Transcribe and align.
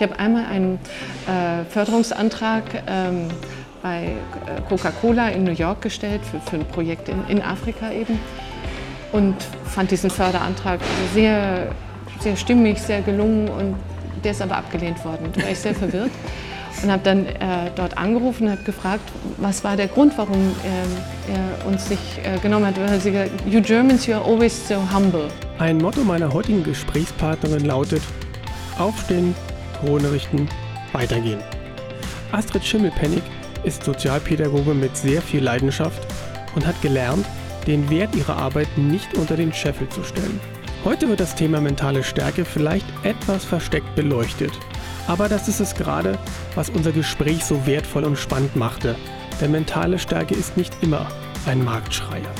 Ich 0.00 0.08
habe 0.08 0.16
einmal 0.20 0.46
einen 0.46 0.78
äh, 1.26 1.64
Förderungsantrag 1.68 2.84
ähm, 2.86 3.26
bei 3.82 4.04
äh, 4.04 4.60
Coca-Cola 4.68 5.30
in 5.30 5.42
New 5.42 5.50
York 5.50 5.82
gestellt 5.82 6.20
für, 6.24 6.38
für 6.48 6.54
ein 6.54 6.64
Projekt 6.66 7.08
in, 7.08 7.26
in, 7.26 7.42
Afrika 7.42 7.90
eben 7.90 8.16
und 9.10 9.34
fand 9.64 9.90
diesen 9.90 10.08
Förderantrag 10.08 10.78
sehr, 11.14 11.72
sehr 12.20 12.36
stimmig, 12.36 12.78
sehr 12.80 13.02
gelungen 13.02 13.48
und 13.48 13.74
der 14.22 14.30
ist 14.30 14.40
aber 14.40 14.58
abgelehnt 14.58 15.04
worden. 15.04 15.30
Da 15.34 15.42
war 15.42 15.50
ich 15.50 15.58
sehr 15.58 15.74
verwirrt 15.74 16.12
und 16.80 16.92
habe 16.92 17.02
dann 17.02 17.26
äh, 17.26 17.68
dort 17.74 17.98
angerufen 17.98 18.44
und 18.44 18.52
habe 18.52 18.62
gefragt, 18.62 19.02
was 19.38 19.64
war 19.64 19.76
der 19.76 19.88
Grund, 19.88 20.16
warum 20.16 20.54
äh, 20.62 21.32
er 21.32 21.66
uns 21.66 21.90
nicht 21.90 22.00
äh, 22.22 22.38
genommen 22.38 22.66
hat. 22.66 22.78
Er 22.78 22.88
hat 22.88 23.02
gesagt, 23.02 23.32
you 23.48 23.60
Germans, 23.60 24.06
you 24.06 24.14
are 24.14 24.24
always 24.24 24.68
so 24.68 24.76
humble. 24.94 25.26
Ein 25.58 25.78
Motto 25.78 26.04
meiner 26.04 26.32
heutigen 26.32 26.62
Gesprächspartnerin 26.62 27.64
lautet, 27.64 28.02
aufstehen, 28.78 29.34
Krone 29.80 30.12
richten, 30.12 30.48
weitergehen. 30.92 31.40
Astrid 32.32 32.64
Schimmelpennig 32.64 33.22
ist 33.64 33.84
Sozialpädagoge 33.84 34.74
mit 34.74 34.96
sehr 34.96 35.22
viel 35.22 35.42
Leidenschaft 35.42 36.06
und 36.54 36.66
hat 36.66 36.80
gelernt, 36.82 37.26
den 37.66 37.88
Wert 37.90 38.14
ihrer 38.14 38.36
Arbeit 38.36 38.68
nicht 38.76 39.16
unter 39.16 39.36
den 39.36 39.52
Scheffel 39.52 39.88
zu 39.88 40.02
stellen. 40.02 40.40
Heute 40.84 41.08
wird 41.08 41.20
das 41.20 41.34
Thema 41.34 41.60
mentale 41.60 42.02
Stärke 42.02 42.44
vielleicht 42.44 42.86
etwas 43.02 43.44
versteckt 43.44 43.94
beleuchtet. 43.94 44.52
Aber 45.06 45.28
das 45.28 45.48
ist 45.48 45.60
es 45.60 45.74
gerade, 45.74 46.18
was 46.54 46.70
unser 46.70 46.92
Gespräch 46.92 47.44
so 47.44 47.66
wertvoll 47.66 48.04
und 48.04 48.16
spannend 48.16 48.56
machte. 48.56 48.94
Denn 49.40 49.50
mentale 49.50 49.98
Stärke 49.98 50.34
ist 50.34 50.56
nicht 50.56 50.76
immer 50.82 51.06
ein 51.46 51.64
Marktschreier. 51.64 52.30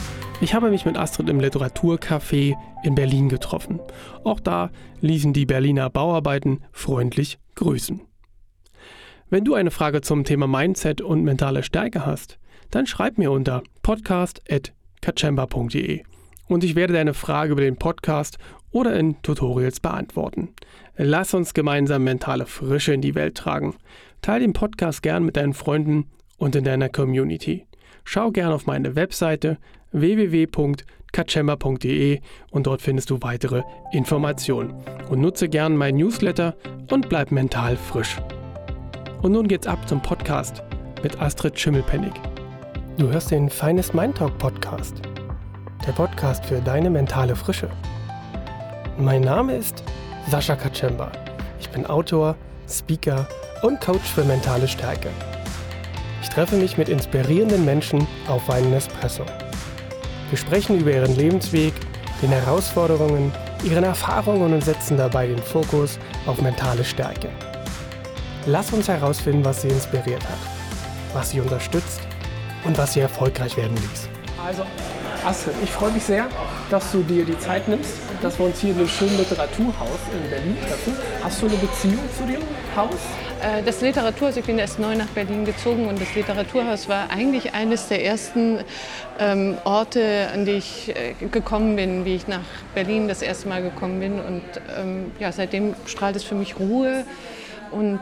Ich 0.41 0.55
habe 0.55 0.71
mich 0.71 0.85
mit 0.85 0.97
Astrid 0.97 1.29
im 1.29 1.41
Literaturcafé 1.41 2.55
in 2.85 2.95
Berlin 2.95 3.29
getroffen. 3.29 3.81
Auch 4.23 4.39
da 4.39 4.71
ließen 5.01 5.33
die 5.33 5.47
Berliner 5.47 5.91
Bauarbeiten 5.91 6.63
freundlich 6.71 7.41
grüßen. 7.57 8.03
Wenn 9.31 9.45
du 9.45 9.55
eine 9.55 9.73
Frage 9.73 10.01
zum 10.01 10.23
Thema 10.23 10.47
Mindset 10.47 11.01
und 11.01 11.25
mentale 11.25 11.65
Stärke 11.65 12.07
hast, 12.07 12.39
dann 12.71 12.87
schreib 12.87 13.19
mir 13.19 13.33
unter 13.33 13.65
podcast.kachemba.de 13.83 16.05
und 16.47 16.63
ich 16.63 16.77
werde 16.77 16.93
deine 16.93 17.15
Frage 17.15 17.51
über 17.51 17.63
den 17.63 17.77
Podcast 17.77 18.39
oder 18.71 18.97
in 18.97 19.21
Tutorials 19.23 19.81
beantworten. 19.81 20.51
Lass 20.97 21.35
uns 21.35 21.53
gemeinsam 21.53 22.05
mentale 22.05 22.47
Frische 22.47 22.95
in 22.95 23.01
die 23.01 23.17
Welt 23.17 23.37
tragen. 23.37 23.75
Teil 24.23 24.39
den 24.39 24.53
Podcast 24.53 25.03
gern 25.03 25.25
mit 25.25 25.37
deinen 25.37 25.55
Freunden 25.55 26.05
und 26.37 26.55
in 26.55 26.63
deiner 26.63 26.89
Community. 26.89 27.67
Schau 28.05 28.31
gern 28.31 28.53
auf 28.53 28.67
meine 28.67 28.95
Webseite 28.97 29.59
www.kachemba.de 29.93 32.21
und 32.51 32.67
dort 32.67 32.83
findest 32.83 33.11
du 33.11 33.23
weitere 33.23 33.63
Informationen. 33.93 34.75
Und 35.09 35.21
nutze 35.21 35.49
gern 35.49 35.77
mein 35.77 35.95
Newsletter 35.97 36.57
und 36.91 37.09
bleib 37.09 37.31
mental 37.33 37.77
frisch. 37.77 38.17
Und 39.23 39.33
nun 39.33 39.49
geht's 39.49 39.67
ab 39.67 39.89
zum 39.89 40.01
Podcast 40.01 40.63
mit 41.03 41.21
Astrid 41.21 41.59
Schimmelpennig. 41.59 42.13
Du 42.99 43.09
hörst 43.09 43.31
den 43.31 43.49
Feines 43.49 43.95
Mind 43.95 44.19
Talk 44.19 44.37
Podcast, 44.39 45.01
der 45.87 45.93
Podcast 45.93 46.45
für 46.45 46.61
deine 46.61 46.91
mentale 46.91 47.37
Frische. 47.37 47.71
Mein 48.99 49.23
Name 49.23 49.57
ist 49.57 49.83
Sascha 50.29 50.57
Kachemba. 50.57 51.13
Ich 51.61 51.71
bin 51.71 51.87
Autor, 51.87 52.37
Speaker 52.69 53.29
und 53.63 53.81
Coach 53.81 54.13
für 54.13 54.25
mentale 54.25 54.67
Stärke. 54.67 55.11
Ich 56.23 56.29
treffe 56.29 56.57
mich 56.57 56.77
mit 56.77 56.89
inspirierenden 56.89 57.65
Menschen 57.65 58.05
auf 58.27 58.51
einen 58.51 58.73
Espresso. 58.73 59.25
Wir 60.31 60.37
sprechen 60.37 60.79
über 60.79 60.93
ihren 60.93 61.17
Lebensweg, 61.17 61.73
den 62.21 62.31
Herausforderungen, 62.31 63.33
ihren 63.65 63.85
Erfahrungen 63.85 64.53
und 64.53 64.63
setzen 64.63 64.99
dabei 64.99 65.27
den 65.27 65.39
Fokus 65.39 65.99
auf 66.27 66.41
mentale 66.43 66.85
Stärke. 66.85 67.31
Lass 68.45 68.73
uns 68.73 68.89
herausfinden, 68.89 69.45
was 69.45 69.63
sie 69.63 69.69
inspiriert 69.69 70.23
hat, 70.23 70.39
was 71.15 71.31
sie 71.31 71.41
unterstützt 71.41 72.01
und 72.65 72.77
was 72.77 72.93
sie 72.93 73.01
erfolgreich 73.01 73.57
werden 73.57 73.77
ließ. 73.77 74.09
Also, 74.45 74.65
Astrid, 75.25 75.55
ich 75.65 75.71
freue 75.71 75.93
mich 75.93 76.05
sehr, 76.05 76.29
dass 76.71 76.93
du 76.93 77.03
dir 77.03 77.25
die 77.25 77.39
Zeit 77.39 77.67
nimmst, 77.67 77.95
dass 78.21 78.39
wir 78.39 78.47
uns 78.47 78.61
hier 78.61 78.71
in 78.71 78.79
dem 78.79 78.89
schönen 78.89 79.17
Literaturhaus 79.17 80.01
in 80.13 80.31
Berlin 80.31 80.57
treffen. 80.61 80.95
Hast 81.23 81.41
du 81.41 81.47
eine 81.47 81.57
Beziehung 81.57 82.05
zu 82.17 82.27
dem 82.27 82.43
Haus? 82.77 83.01
Äh, 83.41 83.63
das 83.63 83.81
Literaturhaus, 83.81 84.37
ich 84.37 84.45
bin 84.45 84.59
erst 84.59 84.79
neu 84.79 84.97
nach 84.97 85.07
Berlin 85.09 85.45
gezogen 85.45 85.87
und 85.87 86.01
das 86.01 86.15
Literaturhaus 86.15 86.89
war 86.89 87.11
eigentlich 87.11 87.55
eines 87.55 87.89
der 87.89 88.05
ersten 88.05 88.59
ähm, 89.21 89.57
Orte, 89.65 90.29
an 90.33 90.45
die 90.45 90.53
ich 90.53 90.89
äh, 90.89 91.15
gekommen 91.31 91.77
bin, 91.77 92.05
wie 92.05 92.17
ich 92.17 92.27
nach 92.27 92.45
Berlin 92.75 93.07
das 93.07 93.23
erste 93.23 93.49
Mal 93.49 93.63
gekommen 93.63 94.01
bin. 94.01 94.19
Und 94.19 94.43
ähm, 94.77 95.13
ja, 95.21 95.31
seitdem 95.31 95.75
strahlt 95.87 96.17
es 96.17 96.25
für 96.25 96.35
mich 96.35 96.59
Ruhe 96.59 97.05
und 97.71 98.01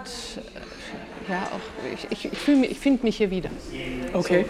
ja, 1.29 1.49
auch 1.53 1.93
ich, 1.93 2.07
ich, 2.11 2.33
ich, 2.33 2.71
ich 2.71 2.79
finde 2.79 3.05
mich 3.05 3.17
hier 3.17 3.31
wieder. 3.31 3.51
Okay. 4.13 4.45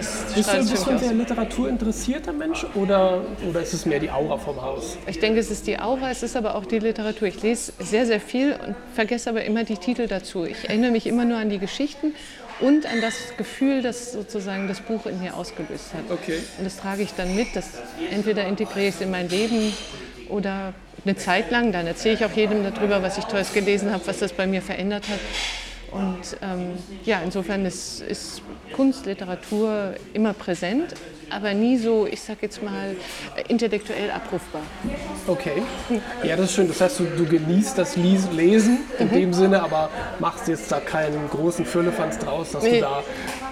So, 0.00 0.34
bist 0.34 0.52
du, 0.52 0.70
bist 0.70 0.86
du 0.86 0.90
ein 0.90 0.98
sehr 0.98 1.12
literaturinteressierter 1.12 2.32
Mensch 2.32 2.64
oder, 2.74 3.22
oder 3.48 3.60
ist 3.60 3.72
es 3.74 3.86
mehr 3.86 4.00
die 4.00 4.10
Aura 4.10 4.38
vom 4.38 4.60
Haus? 4.60 4.96
Ich 5.06 5.18
denke, 5.18 5.40
es 5.40 5.50
ist 5.50 5.66
die 5.66 5.78
Aura, 5.78 6.10
es 6.10 6.22
ist 6.22 6.36
aber 6.36 6.54
auch 6.54 6.64
die 6.64 6.78
Literatur. 6.78 7.28
Ich 7.28 7.42
lese 7.42 7.72
sehr, 7.78 8.06
sehr 8.06 8.20
viel 8.20 8.52
und 8.52 8.74
vergesse 8.94 9.30
aber 9.30 9.44
immer 9.44 9.64
die 9.64 9.76
Titel 9.76 10.06
dazu. 10.06 10.44
Ich 10.44 10.68
erinnere 10.68 10.90
mich 10.90 11.06
immer 11.06 11.24
nur 11.24 11.38
an 11.38 11.50
die 11.50 11.58
Geschichten 11.58 12.14
und 12.60 12.86
an 12.86 13.00
das 13.00 13.36
Gefühl, 13.36 13.82
das 13.82 14.12
sozusagen 14.12 14.68
das 14.68 14.80
Buch 14.80 15.06
in 15.06 15.20
mir 15.20 15.36
ausgelöst 15.36 15.92
hat. 15.94 16.10
Okay. 16.10 16.38
Und 16.58 16.64
das 16.64 16.78
trage 16.78 17.02
ich 17.02 17.12
dann 17.14 17.34
mit, 17.34 17.54
das 17.54 17.70
entweder 18.10 18.46
integriere 18.46 18.88
ich 18.88 18.94
es 18.94 19.00
in 19.00 19.10
mein 19.10 19.28
Leben 19.28 19.72
oder 20.28 20.72
eine 21.04 21.16
Zeit 21.16 21.50
lang, 21.50 21.72
dann 21.72 21.86
erzähle 21.86 22.14
ich 22.14 22.24
auch 22.24 22.32
jedem 22.32 22.62
darüber, 22.62 23.02
was 23.02 23.18
ich 23.18 23.24
Tolles 23.24 23.52
gelesen 23.52 23.92
habe, 23.92 24.06
was 24.06 24.18
das 24.18 24.32
bei 24.32 24.46
mir 24.46 24.62
verändert 24.62 25.08
hat. 25.08 25.18
Und 25.92 26.38
ähm, 26.40 26.72
ja, 27.04 27.20
insofern 27.22 27.66
ist, 27.66 28.00
ist 28.00 28.42
Kunst, 28.72 29.06
Literatur 29.06 29.94
immer 30.14 30.32
präsent, 30.32 30.94
aber 31.32 31.54
nie 31.54 31.76
so, 31.78 32.06
ich 32.06 32.20
sag 32.20 32.42
jetzt 32.42 32.62
mal, 32.62 32.94
intellektuell 33.48 34.10
abrufbar. 34.10 34.62
Okay. 35.26 35.62
Ja, 36.22 36.36
das 36.36 36.46
ist 36.46 36.54
schön. 36.54 36.68
Das 36.68 36.80
heißt, 36.80 37.00
du, 37.00 37.04
du 37.04 37.24
genießt 37.24 37.78
das 37.78 37.96
Lesen 37.96 38.78
in 38.98 39.08
mhm. 39.08 39.12
dem 39.12 39.32
Sinne, 39.32 39.62
aber 39.62 39.90
machst 40.18 40.48
jetzt 40.48 40.70
da 40.70 40.80
keinen 40.80 41.28
großen 41.30 41.64
Firlefanz 41.64 42.18
draus, 42.18 42.52
dass 42.52 42.62
nee. 42.62 42.80
du 42.80 42.80
da 42.80 43.02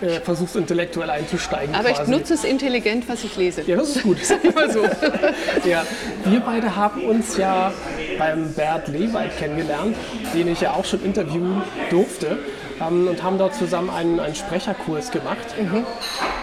äh, 0.07 0.21
versuchst, 0.21 0.57
intellektuell 0.57 1.11
einzusteigen. 1.11 1.75
Aber 1.75 1.91
quasi. 1.91 2.03
ich 2.03 2.19
nutze 2.19 2.35
es 2.35 2.45
intelligent, 2.45 3.09
was 3.09 3.25
ich 3.25 3.37
lese. 3.37 3.63
Ja, 3.63 3.77
das 3.77 3.97
ist 3.97 4.03
gut. 4.03 4.19
Sag 4.25 4.45
ich 4.45 4.55
mal 4.55 4.71
so. 4.71 4.83
ja, 5.69 5.85
wir 6.25 6.41
beide 6.41 6.77
haben 6.77 7.05
uns 7.05 7.37
ja 7.37 7.73
beim 8.19 8.53
Bert 8.53 8.89
Lewald 8.89 9.37
kennengelernt, 9.39 9.97
den 10.35 10.49
ich 10.49 10.61
ja 10.61 10.73
auch 10.75 10.85
schon 10.85 11.05
interviewen 11.05 11.63
durfte 11.91 12.39
ähm, 12.81 13.09
und 13.09 13.23
haben 13.23 13.39
dort 13.39 13.55
zusammen 13.55 13.91
einen, 13.91 14.21
einen 14.21 14.35
Sprecherkurs 14.35 15.11
gemacht. 15.11 15.55
Mhm. 15.61 15.85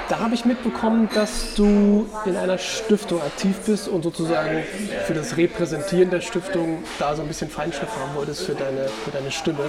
Da 0.09 0.19
habe 0.19 0.35
ich 0.35 0.45
mitbekommen, 0.45 1.09
dass 1.13 1.53
du 1.55 2.07
in 2.25 2.37
einer 2.37 2.57
Stiftung 2.57 3.21
aktiv 3.21 3.57
bist 3.65 3.89
und 3.89 4.03
sozusagen 4.03 4.63
für 5.05 5.13
das 5.13 5.35
Repräsentieren 5.35 6.09
der 6.09 6.21
Stiftung 6.21 6.83
da 6.97 7.15
so 7.15 7.23
ein 7.23 7.27
bisschen 7.27 7.49
Feinschliff 7.49 7.89
haben 7.97 8.15
wolltest 8.15 8.43
für 8.43 8.53
deine, 8.53 8.87
für 8.87 9.11
deine 9.11 9.31
Stimme. 9.31 9.65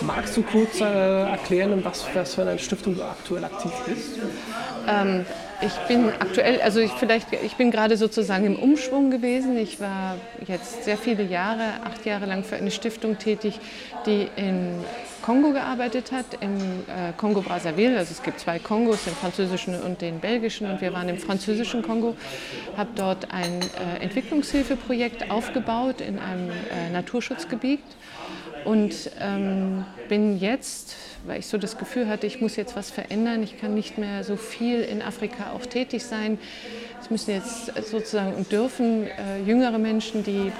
Magst 0.00 0.36
du 0.36 0.42
kurz 0.42 0.80
äh, 0.80 1.30
erklären, 1.30 1.72
in 1.72 1.84
was, 1.84 2.04
was 2.14 2.34
für 2.34 2.42
eine 2.42 2.58
Stiftung 2.58 2.96
du 2.96 3.02
aktuell 3.02 3.44
aktiv 3.44 3.70
bist? 3.86 4.18
Ähm, 4.88 5.24
ich 5.60 5.74
bin 5.88 6.10
aktuell, 6.20 6.60
also 6.60 6.80
ich 6.80 6.92
vielleicht, 6.92 7.32
ich 7.32 7.56
bin 7.56 7.70
gerade 7.70 7.96
sozusagen 7.96 8.44
im 8.46 8.56
Umschwung 8.56 9.10
gewesen. 9.10 9.56
Ich 9.56 9.80
war 9.80 10.16
jetzt 10.46 10.84
sehr 10.84 10.96
viele 10.96 11.24
Jahre, 11.24 11.82
acht 11.84 12.06
Jahre 12.06 12.26
lang 12.26 12.44
für 12.44 12.56
eine 12.56 12.70
Stiftung 12.70 13.18
tätig, 13.18 13.58
die 14.06 14.28
in 14.36 14.84
Kongo 15.22 15.52
gearbeitet 15.52 16.12
hat, 16.12 16.26
im 16.40 16.56
äh, 16.58 17.12
Kongo-Brazzaville. 17.16 17.98
Also 17.98 18.12
es 18.12 18.22
gibt 18.22 18.38
zwei 18.40 18.58
Kongos, 18.58 19.04
den 19.04 19.14
französischen 19.14 19.80
und 19.80 20.00
den 20.00 20.20
belgischen. 20.20 20.70
Und 20.70 20.80
wir 20.80 20.92
waren 20.92 21.08
im 21.08 21.18
französischen 21.18 21.82
Kongo, 21.82 22.16
habe 22.76 22.90
dort 22.94 23.32
ein 23.32 23.60
äh, 23.60 24.02
Entwicklungshilfeprojekt 24.02 25.30
aufgebaut 25.30 26.00
in 26.00 26.18
einem 26.18 26.50
äh, 26.50 26.90
Naturschutzgebiet 26.92 27.80
und 28.68 29.10
ähm, 29.18 29.86
bin 30.10 30.38
jetzt, 30.38 30.94
weil 31.24 31.38
ich 31.38 31.46
so 31.46 31.56
das 31.56 31.78
Gefühl 31.78 32.06
hatte, 32.06 32.26
ich 32.26 32.42
muss 32.42 32.56
jetzt 32.56 32.76
was 32.76 32.90
verändern, 32.90 33.42
ich 33.42 33.58
kann 33.58 33.72
nicht 33.72 33.96
mehr 33.96 34.24
so 34.24 34.36
viel 34.36 34.82
in 34.82 35.00
Afrika 35.00 35.52
auch 35.56 35.64
tätig 35.64 36.04
sein. 36.04 36.38
Es 37.00 37.08
müssen 37.08 37.30
jetzt 37.30 37.72
sozusagen 37.90 38.34
und 38.34 38.52
dürfen 38.52 39.06
äh, 39.06 39.42
jüngere 39.46 39.78
Menschen, 39.78 40.22
die 40.22 40.52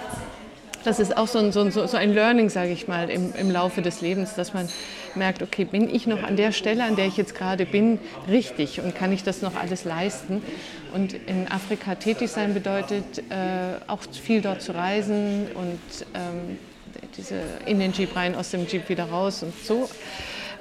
das 0.85 1.01
ist 1.01 1.19
auch 1.19 1.27
so 1.27 1.39
ein, 1.39 1.53
so 1.53 1.61
ein, 1.61 1.71
so 1.71 1.97
ein 1.97 2.15
Learning, 2.15 2.49
sage 2.49 2.71
ich 2.71 2.89
mal, 2.89 3.11
im, 3.11 3.35
im 3.35 3.51
Laufe 3.51 3.83
des 3.83 4.01
Lebens, 4.01 4.37
dass 4.37 4.55
man 4.55 4.71
merkt, 5.15 5.43
okay, 5.43 5.65
bin 5.65 5.95
ich 5.95 6.07
noch 6.07 6.23
an 6.23 6.37
der 6.37 6.53
Stelle, 6.53 6.85
an 6.85 6.97
der 6.97 7.07
ich 7.07 7.17
jetzt 7.19 7.35
gerade 7.35 7.67
bin, 7.67 7.99
richtig 8.27 8.81
und 8.81 8.95
kann 8.95 9.13
ich 9.13 9.23
das 9.23 9.43
noch 9.43 9.55
alles 9.55 9.85
leisten? 9.85 10.41
Und 10.95 11.13
in 11.13 11.47
Afrika 11.51 11.97
tätig 11.97 12.31
sein 12.31 12.55
bedeutet 12.55 13.19
äh, 13.29 13.83
auch 13.87 14.01
viel 14.11 14.41
dort 14.41 14.63
zu 14.63 14.73
reisen 14.73 15.49
und 15.55 16.07
ähm, 16.15 16.59
diese 17.19 17.43
in 17.67 17.79
den 17.79 17.93
Jeep 17.93 18.17
rein, 18.17 18.35
aus 18.35 18.51
dem 18.51 18.67
Jeep 18.67 18.89
wieder 18.89 19.05
raus 19.05 19.43
und 19.43 19.53
so, 19.65 19.91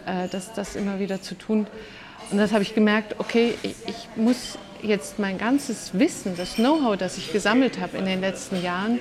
äh, 0.05 0.27
das, 0.29 0.53
das 0.53 0.75
immer 0.75 0.99
wieder 0.99 1.21
zu 1.21 1.35
tun. 1.35 1.67
Und 2.31 2.37
das 2.37 2.51
habe 2.51 2.63
ich 2.63 2.75
gemerkt, 2.75 3.15
okay, 3.19 3.53
ich, 3.63 3.75
ich 3.87 4.09
muss 4.15 4.57
jetzt 4.81 5.17
mein 5.19 5.37
ganzes 5.37 5.97
Wissen, 5.97 6.35
das 6.35 6.55
Know-how, 6.55 6.97
das 6.97 7.17
ich 7.17 7.31
gesammelt 7.31 7.79
habe 7.79 7.97
in 7.97 8.05
den 8.05 8.21
letzten 8.21 8.61
Jahren, 8.61 8.99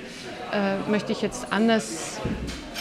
äh, 0.53 0.77
möchte 0.89 1.11
ich 1.11 1.21
jetzt 1.21 1.51
anders 1.51 2.19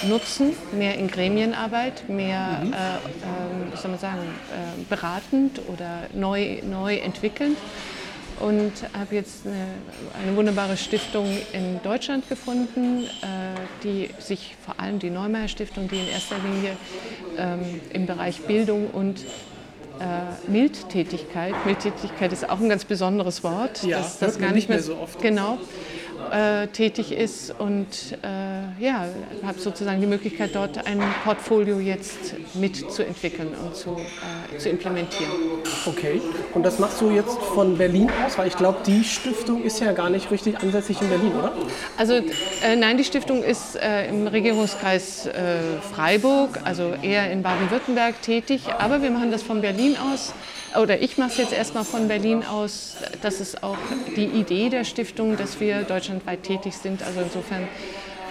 nutzen, 0.02 0.52
mehr 0.72 0.96
in 0.96 1.08
Gremienarbeit, 1.08 2.08
mehr, 2.08 2.60
mhm. 2.62 2.72
äh, 2.72 2.76
äh, 2.76 3.72
wie 3.72 3.76
soll 3.76 3.90
man 3.90 4.00
sagen, 4.00 4.20
äh, 4.20 4.84
beratend 4.88 5.60
oder 5.68 6.02
neu, 6.14 6.60
neu 6.62 6.96
entwickelnd. 6.96 7.56
Und 8.40 8.72
habe 8.92 9.14
jetzt 9.14 9.46
eine, 9.46 9.66
eine, 10.22 10.36
wunderbare 10.36 10.76
Stiftung 10.76 11.26
in 11.52 11.80
Deutschland 11.82 12.28
gefunden, 12.28 13.04
äh, 13.04 13.06
die 13.82 14.10
sich 14.18 14.56
vor 14.64 14.78
allem 14.78 14.98
die 14.98 15.10
Neumeier 15.10 15.48
Stiftung, 15.48 15.88
die 15.88 16.00
in 16.00 16.08
erster 16.08 16.36
Linie 16.38 16.76
ähm, 17.38 17.80
im 17.92 18.06
Bereich 18.06 18.42
Bildung 18.42 18.88
und 18.88 19.20
äh, 20.00 20.50
Mildtätigkeit. 20.50 21.54
Mildtätigkeit 21.64 22.32
ist 22.32 22.48
auch 22.48 22.60
ein 22.60 22.68
ganz 22.68 22.84
besonderes 22.84 23.42
Wort. 23.42 23.82
Ja, 23.82 23.98
das, 23.98 24.18
das 24.18 24.38
gar 24.38 24.52
nicht 24.52 24.68
mehr 24.68 24.82
so 24.82 24.96
oft. 24.96 25.22
Genau 25.22 25.58
äh, 26.30 26.68
tätig 26.68 27.12
ist 27.12 27.54
und 27.58 27.86
äh, 28.22 28.82
ja, 28.82 29.06
habe 29.44 29.58
sozusagen 29.58 30.00
die 30.00 30.06
Möglichkeit, 30.06 30.54
dort 30.54 30.86
ein 30.86 31.00
Portfolio 31.24 31.78
jetzt 31.78 32.34
mitzuentwickeln 32.54 33.48
und 33.64 33.74
zu, 33.74 33.96
äh, 34.54 34.58
zu 34.58 34.68
implementieren. 34.68 35.30
Okay, 35.86 36.20
und 36.54 36.64
das 36.64 36.78
machst 36.78 37.00
du 37.00 37.10
jetzt 37.10 37.38
von 37.38 37.78
Berlin 37.78 38.10
aus? 38.24 38.38
Weil 38.38 38.48
ich 38.48 38.56
glaube, 38.56 38.78
die 38.86 39.04
Stiftung 39.04 39.62
ist 39.62 39.80
ja 39.80 39.92
gar 39.92 40.10
nicht 40.10 40.30
richtig 40.30 40.58
ansässig 40.58 41.00
in 41.00 41.08
Berlin, 41.08 41.32
oder? 41.38 41.52
Also 41.96 42.14
äh, 42.14 42.76
nein, 42.76 42.98
die 42.98 43.04
Stiftung 43.04 43.42
ist 43.42 43.76
äh, 43.76 44.08
im 44.08 44.26
Regierungskreis 44.26 45.28
Freiburg, 45.92 46.60
also 46.64 46.94
eher 47.02 47.30
in 47.30 47.42
Baden-Württemberg 47.42 48.20
tätig, 48.22 48.62
aber 48.78 49.02
wir 49.02 49.10
machen 49.10 49.30
das 49.30 49.42
von 49.42 49.60
Berlin 49.60 49.96
aus 50.12 50.32
oder 50.80 51.00
ich 51.00 51.16
mache 51.16 51.30
es 51.30 51.36
jetzt 51.38 51.52
erstmal 51.52 51.84
von 51.84 52.08
Berlin 52.08 52.44
aus. 52.44 52.96
Das 53.22 53.40
ist 53.40 53.62
auch 53.62 53.78
die 54.16 54.26
Idee 54.26 54.68
der 54.68 54.84
Stiftung, 54.84 55.36
dass 55.36 55.60
wir 55.60 55.82
deutschlandweit 56.16 56.42
tätig 56.42 56.76
sind. 56.76 57.02
Also 57.02 57.20
insofern 57.20 57.68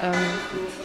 ähm, 0.04 0.14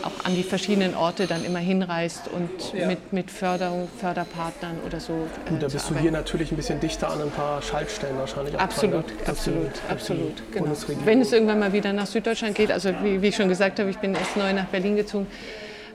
auch 0.02 0.24
an 0.24 0.34
die 0.34 0.42
verschiedenen 0.42 0.94
Orte 0.94 1.26
dann 1.26 1.44
immer 1.44 1.58
hinreist 1.58 2.28
und 2.28 2.72
ja. 2.72 2.86
mit, 2.86 3.12
mit 3.12 3.30
Förderung, 3.30 3.88
Förderpartnern 3.98 4.78
oder 4.86 5.00
so. 5.00 5.12
Äh, 5.46 5.50
und 5.50 5.62
da 5.62 5.68
bist 5.68 5.90
du 5.90 5.96
hier 5.96 6.12
natürlich 6.12 6.52
ein 6.52 6.56
bisschen 6.56 6.78
dichter 6.78 7.10
an 7.10 7.20
ein 7.22 7.30
paar 7.30 7.60
Schaltstellen 7.60 8.16
wahrscheinlich. 8.18 8.58
Absolut, 8.58 9.06
dran, 9.08 9.26
absolut, 9.26 9.72
absolut. 9.88 10.52
Genau. 10.52 10.70
Wenn 11.04 11.20
es 11.20 11.32
irgendwann 11.32 11.58
mal 11.58 11.72
wieder 11.72 11.92
nach 11.92 12.06
Süddeutschland 12.06 12.54
geht, 12.54 12.70
also 12.70 12.90
wie, 13.02 13.20
wie 13.20 13.28
ich 13.28 13.36
schon 13.36 13.48
gesagt 13.48 13.80
habe, 13.80 13.90
ich 13.90 13.98
bin 13.98 14.14
erst 14.14 14.36
neu 14.36 14.52
nach 14.52 14.66
Berlin 14.66 14.96
gezogen. 14.96 15.26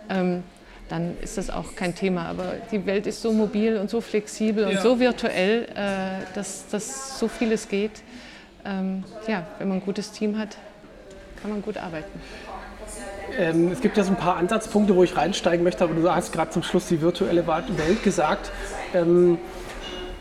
Ähm, 0.09 0.43
dann 0.89 1.17
ist 1.21 1.39
das 1.39 1.49
auch 1.49 1.75
kein 1.75 1.95
Thema. 1.95 2.27
Aber 2.27 2.53
die 2.71 2.85
Welt 2.85 3.07
ist 3.07 3.21
so 3.21 3.31
mobil 3.31 3.77
und 3.77 3.89
so 3.89 4.01
flexibel 4.01 4.65
und 4.65 4.73
ja. 4.73 4.81
so 4.81 4.99
virtuell, 4.99 5.63
äh, 5.73 6.35
dass, 6.35 6.67
dass 6.67 7.17
so 7.17 7.27
vieles 7.27 7.69
geht. 7.69 8.03
Ähm, 8.65 9.03
ja, 9.27 9.47
wenn 9.57 9.69
man 9.69 9.77
ein 9.77 9.83
gutes 9.83 10.11
Team 10.11 10.37
hat, 10.37 10.57
kann 11.45 11.51
man 11.51 11.61
gut 11.61 11.77
arbeiten. 11.77 12.19
Ähm, 13.37 13.71
es 13.71 13.79
gibt 13.79 13.97
ja 13.97 14.03
so 14.03 14.09
ein 14.09 14.17
paar 14.17 14.37
Ansatzpunkte, 14.37 14.95
wo 14.95 15.03
ich 15.03 15.15
reinsteigen 15.15 15.63
möchte, 15.63 15.83
aber 15.83 15.93
du 15.93 16.11
hast 16.11 16.33
gerade 16.33 16.49
zum 16.49 16.63
Schluss 16.63 16.87
die 16.87 17.01
virtuelle 17.01 17.45
Welt 17.45 18.01
gesagt. 18.03 18.51
Ähm, 18.95 19.37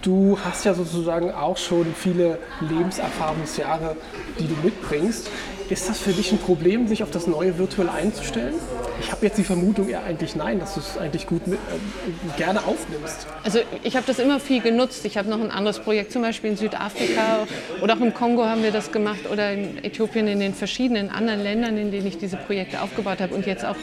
du 0.03 0.39
hast 0.45 0.67
ja 0.67 0.75
sozusagen 0.75 1.33
auch 1.33 1.57
schon 1.57 1.95
viele 1.95 2.39
Lebenserfahrungsjahre, 2.61 3.97
die 4.39 4.49
du 4.49 4.55
mitbringst. 4.63 5.31
Ist 5.71 5.89
das 5.89 5.99
für 5.99 6.13
dich 6.13 6.31
ein 6.31 6.39
Problem, 6.39 6.89
sich 6.89 7.03
auf 7.03 7.11
das 7.11 7.27
Neue 7.27 7.59
virtuell 7.59 7.89
einzustellen? 7.89 8.55
Ich 9.01 9.11
habe 9.11 9.25
jetzt 9.25 9.39
die 9.39 9.45
Vermutung 9.45 9.89
eher 9.89 10.05
eigentlich 10.05 10.37
nein, 10.37 10.61
dass 10.61 10.75
du 10.75 10.81
es 10.81 10.99
eigentlich 10.99 11.27
gut 11.27 11.47
mit, 11.47 11.59
äh, 11.59 12.37
gerne 12.37 12.61
aufnimmst. 12.61 13.27
Also 13.43 13.61
ich 13.83 13.97
habe 13.97 14.07
das 14.07 14.19
immer 14.19 14.41
viel 14.41 14.61
genutzt. 14.61 15.05
Ich 15.07 15.17
habe 15.17 15.29
noch 15.31 15.41
ein 15.41 15.51
anderes 15.51 15.79
Projekt, 15.79 16.13
zum 16.13 16.23
Beispiel 16.23 16.51
in 16.51 16.57
Südafrika 16.59 17.47
oder 17.83 17.95
auch 17.95 18.01
im 18.01 18.13
Kongo 18.13 18.45
haben 18.45 18.63
wir 18.63 18.73
das 18.73 18.93
gemacht 18.93 19.31
oder 19.31 19.53
in 19.53 19.83
Äthiopien, 19.83 20.29
in 20.29 20.41
den 20.41 20.55
verschiedenen 20.55 21.09
anderen 21.09 21.43
Ländern, 21.43 21.79
in 21.79 21.91
denen 21.91 22.07
ich 22.07 22.19
diese 22.19 22.37
Projekte 22.37 22.83
aufgebaut 22.83 23.21
habe 23.21 23.35
und 23.35 23.47
jetzt 23.47 23.65
auch 23.65 23.77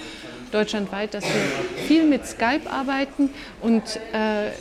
deutschlandweit, 0.51 1.13
dass 1.13 1.23
wir 1.23 1.85
viel 1.87 2.05
mit 2.05 2.27
Skype 2.27 2.69
arbeiten 2.69 3.29
und 3.61 3.83
äh, 4.13 4.51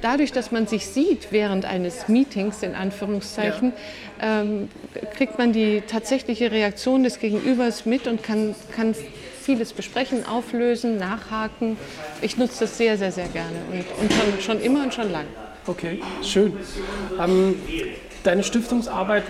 dadurch, 0.00 0.32
dass 0.32 0.52
man 0.52 0.66
sich 0.66 0.86
sieht 0.86 1.28
während 1.30 1.64
eines 1.64 2.08
Meetings, 2.08 2.62
in 2.62 2.74
Anführungszeichen, 2.74 3.72
ja. 4.20 4.42
ähm, 4.42 4.68
kriegt 5.16 5.38
man 5.38 5.52
die 5.52 5.82
tatsächliche 5.86 6.50
Reaktion 6.50 7.02
des 7.02 7.18
Gegenübers 7.18 7.86
mit 7.86 8.06
und 8.06 8.22
kann, 8.22 8.54
kann 8.74 8.94
vieles 9.42 9.72
besprechen, 9.72 10.26
auflösen, 10.26 10.96
nachhaken. 10.96 11.76
Ich 12.20 12.36
nutze 12.36 12.60
das 12.60 12.78
sehr, 12.78 12.96
sehr, 12.96 13.12
sehr 13.12 13.28
gerne 13.28 13.56
und, 13.70 13.84
und 14.00 14.12
schon, 14.12 14.40
schon 14.40 14.60
immer 14.60 14.84
und 14.84 14.94
schon 14.94 15.10
lang. 15.10 15.26
Okay, 15.66 16.00
schön. 16.22 16.56
Ähm, 17.20 17.54
Deine 18.24 18.44
Stiftungsarbeit 18.44 19.24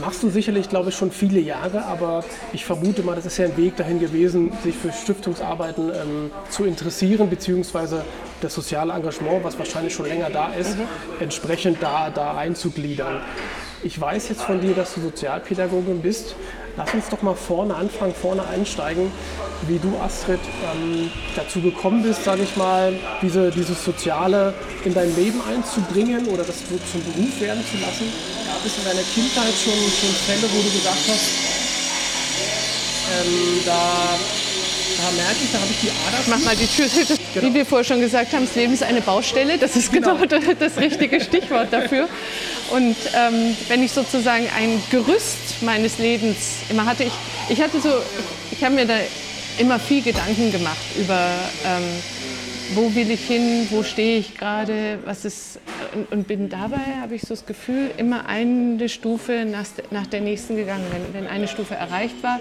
machst 0.00 0.22
du 0.22 0.30
sicherlich, 0.30 0.68
glaube 0.68 0.90
ich, 0.90 0.96
schon 0.96 1.10
viele 1.10 1.40
Jahre, 1.40 1.84
aber 1.86 2.24
ich 2.52 2.64
vermute 2.64 3.02
mal, 3.02 3.16
das 3.16 3.26
ist 3.26 3.36
ja 3.38 3.46
ein 3.46 3.56
Weg 3.56 3.76
dahin 3.76 3.98
gewesen, 3.98 4.52
sich 4.62 4.76
für 4.76 4.92
Stiftungsarbeiten 4.92 5.90
ähm, 5.90 6.30
zu 6.48 6.64
interessieren, 6.64 7.28
beziehungsweise 7.28 8.04
das 8.40 8.54
soziale 8.54 8.92
Engagement, 8.92 9.42
was 9.42 9.58
wahrscheinlich 9.58 9.92
schon 9.92 10.06
länger 10.06 10.30
da 10.30 10.52
ist, 10.52 10.78
mhm. 10.78 10.84
entsprechend 11.18 11.82
da, 11.82 12.10
da 12.10 12.36
einzugliedern. 12.36 13.20
Ich 13.82 14.00
weiß 14.00 14.28
jetzt 14.28 14.42
von 14.42 14.60
dir, 14.60 14.74
dass 14.74 14.94
du 14.94 15.00
Sozialpädagogin 15.00 16.00
bist. 16.00 16.36
Lass 16.78 16.94
uns 16.94 17.08
doch 17.08 17.22
mal 17.22 17.34
vorne 17.34 17.74
anfangen, 17.74 18.14
vorne 18.14 18.46
einsteigen, 18.46 19.10
wie 19.66 19.80
du, 19.80 19.98
Astrid, 19.98 20.38
ähm, 20.62 21.10
dazu 21.34 21.60
gekommen 21.60 22.04
bist, 22.04 22.22
sage 22.22 22.44
ich 22.44 22.56
mal, 22.56 22.92
diese, 23.20 23.50
dieses 23.50 23.84
Soziale 23.84 24.54
in 24.84 24.94
dein 24.94 25.12
Leben 25.16 25.42
einzubringen 25.52 26.28
oder 26.28 26.44
das 26.44 26.58
zum 26.58 27.02
Beruf 27.02 27.40
werden 27.40 27.64
zu 27.68 27.78
lassen. 27.84 28.12
Gab 28.46 28.64
es 28.64 28.78
in 28.78 28.84
deiner 28.84 29.02
Kindheit 29.12 29.54
schon, 29.54 29.72
schon 29.72 30.14
Fälle, 30.24 30.42
wo 30.42 30.62
du 30.62 30.70
gesagt 30.70 31.02
hast, 31.08 31.58
ähm, 33.10 33.60
da, 33.66 34.16
da 34.98 35.10
merke 35.16 35.42
ich, 35.42 35.50
da 35.50 35.58
habe 35.58 35.70
ich 35.72 35.80
die 35.80 35.90
Ader. 35.90 36.22
Mach 36.28 36.44
mal 36.44 36.54
die 36.54 36.68
Tür. 36.68 36.86
Genau. 37.34 37.46
Wie 37.46 37.54
wir 37.54 37.66
vorher 37.66 37.84
schon 37.84 38.00
gesagt 38.00 38.32
haben, 38.32 38.46
das 38.46 38.54
Leben 38.54 38.72
ist 38.72 38.84
eine 38.84 39.00
Baustelle. 39.00 39.58
Das 39.58 39.74
ist 39.74 39.92
genau, 39.92 40.14
genau 40.14 40.38
das 40.58 40.76
richtige 40.76 41.20
Stichwort 41.20 41.72
dafür. 41.72 42.08
Und 42.70 42.96
ähm, 43.14 43.56
wenn 43.68 43.82
ich 43.82 43.92
sozusagen 43.92 44.44
ein 44.56 44.80
Gerüst 44.90 45.62
meines 45.62 45.98
Lebens 45.98 46.60
immer 46.68 46.84
hatte, 46.84 47.04
ich, 47.04 47.12
ich 47.48 47.60
hatte 47.62 47.80
so, 47.80 47.88
ich, 48.50 48.62
habe 48.62 48.74
mir 48.74 48.86
da 48.86 48.96
immer 49.58 49.78
viel 49.78 50.02
Gedanken 50.02 50.52
gemacht 50.52 50.76
über, 50.98 51.30
ähm, 51.64 51.82
wo 52.74 52.94
will 52.94 53.10
ich 53.10 53.26
hin, 53.26 53.66
wo 53.70 53.82
stehe 53.82 54.18
ich 54.18 54.36
gerade, 54.36 54.98
was 55.04 55.24
ist, 55.24 55.60
und, 55.94 56.12
und 56.12 56.28
bin 56.28 56.50
dabei, 56.50 57.00
habe 57.00 57.14
ich 57.14 57.22
so 57.22 57.28
das 57.28 57.46
Gefühl, 57.46 57.90
immer 57.96 58.26
eine 58.26 58.88
Stufe 58.88 59.46
nach, 59.50 59.64
nach 59.90 60.06
der 60.06 60.20
nächsten 60.20 60.56
gegangen. 60.56 60.84
Wenn, 60.90 61.22
wenn 61.22 61.30
eine 61.30 61.48
Stufe 61.48 61.74
erreicht 61.74 62.22
war, 62.22 62.40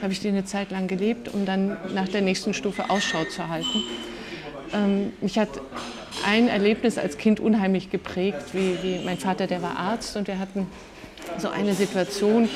habe 0.00 0.12
ich 0.12 0.20
die 0.20 0.28
eine 0.28 0.44
Zeit 0.44 0.70
lang 0.70 0.88
gelebt, 0.88 1.32
um 1.32 1.44
dann 1.44 1.76
nach 1.94 2.08
der 2.08 2.22
nächsten 2.22 2.54
Stufe 2.54 2.88
Ausschau 2.88 3.24
zu 3.24 3.48
halten. 3.48 3.82
Ähm, 4.72 5.12
mich 5.20 5.38
hat 5.38 5.50
ein 6.26 6.48
Erlebnis 6.48 6.98
als 6.98 7.18
Kind 7.18 7.40
unheimlich 7.40 7.90
geprägt, 7.90 8.52
wie, 8.52 8.76
wie 8.82 9.04
mein 9.04 9.18
Vater, 9.18 9.46
der 9.46 9.62
war 9.62 9.76
Arzt 9.76 10.16
und 10.16 10.26
wir 10.28 10.38
hatten 10.38 10.66
so 11.38 11.48
eine 11.48 11.74
Situation, 11.74 12.48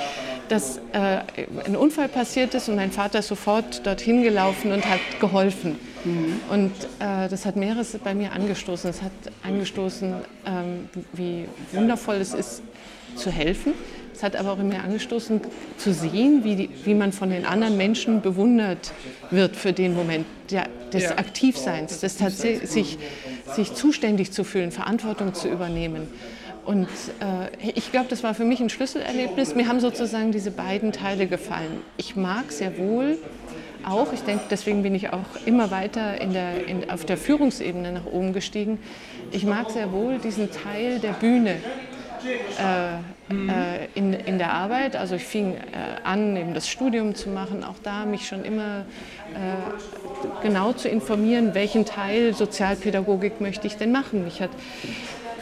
dass 0.48 0.78
äh, 0.92 1.18
ein 1.64 1.76
Unfall 1.76 2.08
passiert 2.08 2.54
ist 2.54 2.68
und 2.68 2.76
mein 2.76 2.90
Vater 2.90 3.20
ist 3.20 3.28
sofort 3.28 3.86
dorthin 3.86 4.22
gelaufen 4.22 4.72
und 4.72 4.84
hat 4.84 5.00
geholfen. 5.20 5.78
Mhm. 6.04 6.40
Und 6.50 6.72
äh, 6.98 7.28
das 7.28 7.46
hat 7.46 7.56
mehreres 7.56 7.96
bei 8.02 8.14
mir 8.14 8.32
angestoßen. 8.32 8.90
Es 8.90 9.02
hat 9.02 9.12
angestoßen, 9.44 10.14
ähm, 10.46 10.88
wie 11.12 11.46
wundervoll 11.72 12.16
es 12.16 12.34
ist, 12.34 12.62
zu 13.14 13.30
helfen. 13.30 13.74
Es 14.14 14.22
hat 14.22 14.36
aber 14.36 14.52
auch 14.52 14.58
in 14.58 14.68
mir 14.68 14.82
angestoßen, 14.82 15.40
zu 15.78 15.94
sehen, 15.94 16.44
wie, 16.44 16.56
die, 16.56 16.70
wie 16.84 16.94
man 16.94 17.12
von 17.12 17.30
den 17.30 17.46
anderen 17.46 17.76
Menschen 17.76 18.20
bewundert 18.20 18.92
wird 19.30 19.56
für 19.56 19.72
den 19.72 19.94
Moment 19.94 20.26
der, 20.50 20.68
des 20.92 21.04
ja. 21.04 21.10
Aktivseins, 21.12 22.00
des 22.00 22.16
tatsächlich 22.16 22.98
sich 23.54 23.74
zuständig 23.74 24.32
zu 24.32 24.44
fühlen, 24.44 24.72
Verantwortung 24.72 25.34
zu 25.34 25.48
übernehmen. 25.48 26.08
Und 26.64 26.88
äh, 27.20 27.70
ich 27.74 27.90
glaube, 27.90 28.06
das 28.08 28.22
war 28.22 28.34
für 28.34 28.44
mich 28.44 28.60
ein 28.60 28.70
Schlüsselerlebnis. 28.70 29.54
Mir 29.54 29.66
haben 29.66 29.80
sozusagen 29.80 30.30
diese 30.30 30.50
beiden 30.50 30.92
Teile 30.92 31.26
gefallen. 31.26 31.80
Ich 31.96 32.16
mag 32.16 32.52
sehr 32.52 32.78
wohl 32.78 33.18
auch, 33.84 34.12
ich 34.12 34.20
denke, 34.20 34.44
deswegen 34.50 34.82
bin 34.82 34.94
ich 34.94 35.10
auch 35.12 35.24
immer 35.46 35.70
weiter 35.70 36.20
in 36.20 36.32
der, 36.32 36.66
in, 36.66 36.90
auf 36.90 37.04
der 37.04 37.16
Führungsebene 37.16 37.92
nach 37.92 38.06
oben 38.06 38.32
gestiegen. 38.32 38.78
Ich 39.32 39.44
mag 39.44 39.70
sehr 39.70 39.90
wohl 39.92 40.18
diesen 40.18 40.50
Teil 40.50 40.98
der 40.98 41.12
Bühne 41.12 41.56
äh, 42.24 43.32
mhm. 43.32 43.48
äh, 43.48 43.86
in, 43.94 44.12
in 44.12 44.38
der 44.38 44.52
Arbeit. 44.52 44.96
Also 44.96 45.16
ich 45.16 45.24
fing 45.24 45.54
äh, 45.54 45.60
an, 46.04 46.36
eben 46.36 46.54
das 46.54 46.68
Studium 46.68 47.14
zu 47.14 47.28
machen, 47.28 47.64
auch 47.64 47.76
da 47.82 48.04
mich 48.04 48.26
schon 48.26 48.44
immer 48.44 48.84
äh, 49.34 50.42
genau 50.42 50.72
zu 50.72 50.88
informieren, 50.88 51.54
welchen 51.54 51.84
Teil 51.84 52.34
Sozialpädagogik 52.34 53.40
möchte 53.40 53.66
ich 53.66 53.76
denn 53.76 53.92
machen. 53.92 54.24
Mich 54.24 54.40
hat 54.40 54.50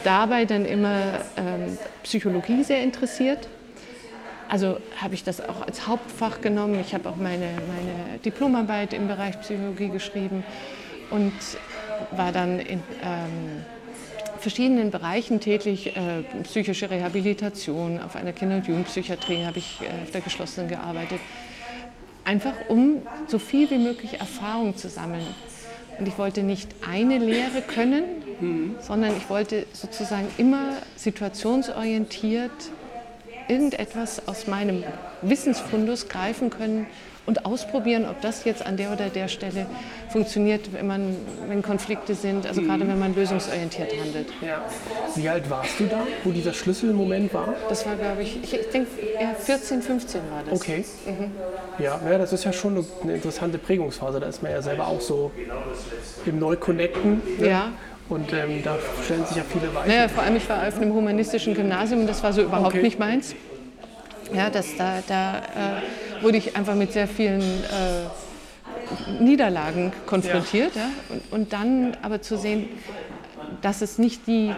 dabei 0.03 0.45
dann 0.45 0.65
immer 0.65 0.99
ähm, 1.37 1.77
Psychologie 2.03 2.63
sehr 2.63 2.81
interessiert. 2.83 3.47
Also 4.47 4.77
habe 4.99 5.13
ich 5.13 5.23
das 5.23 5.41
auch 5.41 5.61
als 5.61 5.87
Hauptfach 5.87 6.41
genommen. 6.41 6.79
Ich 6.81 6.95
habe 6.95 7.07
auch 7.09 7.17
meine, 7.17 7.45
meine 7.45 8.19
Diplomarbeit 8.25 8.93
im 8.93 9.07
Bereich 9.07 9.39
Psychologie 9.41 9.89
geschrieben 9.89 10.43
und 11.11 11.33
war 12.11 12.31
dann 12.31 12.59
in 12.59 12.81
ähm, 13.03 13.65
verschiedenen 14.39 14.91
Bereichen 14.91 15.39
tätig. 15.39 15.95
Äh, 15.95 16.23
psychische 16.43 16.89
Rehabilitation, 16.89 17.99
auf 17.99 18.15
einer 18.15 18.33
Kinder- 18.33 18.57
und 18.57 18.67
Jugendpsychiatrie 18.67 19.45
habe 19.45 19.59
ich 19.59 19.79
äh, 19.81 20.03
auf 20.03 20.11
der 20.11 20.21
geschlossenen 20.21 20.69
gearbeitet 20.69 21.19
einfach 22.29 22.53
um 22.67 23.01
so 23.27 23.39
viel 23.39 23.69
wie 23.71 23.79
möglich 23.79 24.19
Erfahrung 24.19 24.77
zu 24.77 24.87
sammeln. 24.87 25.25
Und 25.97 26.07
ich 26.07 26.17
wollte 26.19 26.43
nicht 26.43 26.69
eine 26.87 27.17
Lehre 27.17 27.61
können, 27.61 28.03
mhm. 28.39 28.75
sondern 28.79 29.17
ich 29.17 29.29
wollte 29.29 29.65
sozusagen 29.73 30.27
immer 30.37 30.73
situationsorientiert 30.95 32.51
irgendetwas 33.47 34.27
aus 34.27 34.45
meinem 34.45 34.83
Wissensfundus 35.23 36.07
greifen 36.07 36.51
können 36.51 36.85
und 37.29 37.45
ausprobieren, 37.45 38.07
ob 38.09 38.19
das 38.21 38.43
jetzt 38.43 38.65
an 38.65 38.75
der 38.75 38.91
oder 38.91 39.09
der 39.09 39.27
Stelle 39.27 39.67
funktioniert, 40.09 40.73
wenn, 40.73 40.87
man, 40.87 41.15
wenn 41.47 41.61
Konflikte 41.61 42.15
sind, 42.15 42.47
also 42.47 42.59
mhm. 42.59 42.67
gerade 42.67 42.87
wenn 42.87 42.97
man 42.97 43.13
lösungsorientiert 43.13 43.91
handelt. 44.01 44.29
Ja. 44.41 44.63
Wie 45.15 45.29
alt 45.29 45.47
warst 45.47 45.79
du 45.79 45.85
da, 45.85 45.99
wo 46.23 46.31
dieser 46.31 46.53
Schlüsselmoment 46.53 47.31
war? 47.31 47.53
Das 47.69 47.85
war, 47.85 47.95
glaube 47.95 48.23
ich, 48.23 48.43
ich, 48.43 48.51
ich 48.51 48.69
denke, 48.69 48.89
ja, 49.21 49.35
14, 49.35 49.83
15 49.83 50.21
war 50.31 50.41
das. 50.49 50.59
Okay. 50.59 50.83
Mhm. 51.05 51.31
Ja, 51.77 52.01
ja, 52.09 52.17
das 52.17 52.33
ist 52.33 52.45
ja 52.45 52.51
schon 52.51 52.83
eine 53.03 53.13
interessante 53.13 53.59
Prägungsphase. 53.59 54.19
Da 54.19 54.25
ist 54.25 54.41
man 54.41 54.51
ja 54.51 54.63
selber 54.63 54.87
auch 54.87 54.99
so 54.99 55.29
im 56.25 56.39
Neu-Connecten. 56.39 57.21
Ne? 57.37 57.47
Ja. 57.47 57.71
Und 58.09 58.33
ähm, 58.33 58.63
da 58.63 58.75
stellen 59.05 59.23
sich 59.27 59.37
ja 59.37 59.43
viele 59.47 59.73
Weichen. 59.75 59.87
Naja, 59.87 60.07
vor 60.07 60.23
allem 60.23 60.35
ich 60.35 60.49
war 60.49 60.67
auf 60.67 60.77
einem 60.77 60.95
humanistischen 60.95 61.53
Gymnasium 61.53 62.01
und 62.01 62.07
das 62.07 62.23
war 62.23 62.33
so 62.33 62.41
überhaupt 62.41 62.73
okay. 62.73 62.81
nicht 62.81 62.97
meins. 62.97 63.35
Ja, 64.33 64.49
das, 64.49 64.75
da, 64.77 65.03
da 65.07 65.37
äh, 65.37 66.08
wurde 66.21 66.37
ich 66.37 66.55
einfach 66.55 66.75
mit 66.75 66.93
sehr 66.93 67.07
vielen 67.07 67.41
äh, 67.41 69.21
Niederlagen 69.21 69.93
konfrontiert. 70.05 70.75
Ja. 70.75 70.89
Und, 71.09 71.31
und 71.31 71.53
dann 71.53 71.97
aber 72.01 72.21
zu 72.21 72.37
sehen, 72.37 72.69
dass 73.61 73.81
es 73.81 73.97
nicht 73.97 74.27
die, 74.27 74.53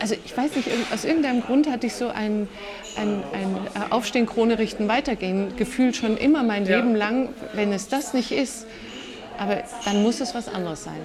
also 0.00 0.14
ich 0.24 0.36
weiß 0.36 0.56
nicht, 0.56 0.68
aus 0.92 1.04
irgendeinem 1.04 1.42
Grund 1.42 1.70
hatte 1.70 1.86
ich 1.86 1.94
so 1.94 2.08
ein, 2.08 2.48
ein, 2.96 3.22
ein 3.32 3.90
Aufstehen, 3.92 4.26
Krone 4.26 4.58
richten, 4.58 4.88
weitergehen 4.88 5.56
Gefühl 5.56 5.94
schon 5.94 6.16
immer 6.16 6.42
mein 6.42 6.66
ja. 6.66 6.76
Leben 6.76 6.94
lang, 6.94 7.28
wenn 7.54 7.72
es 7.72 7.88
das 7.88 8.14
nicht 8.14 8.32
ist, 8.32 8.66
aber 9.38 9.62
dann 9.84 10.02
muss 10.02 10.20
es 10.20 10.34
was 10.34 10.48
anderes 10.48 10.84
sein. 10.84 11.00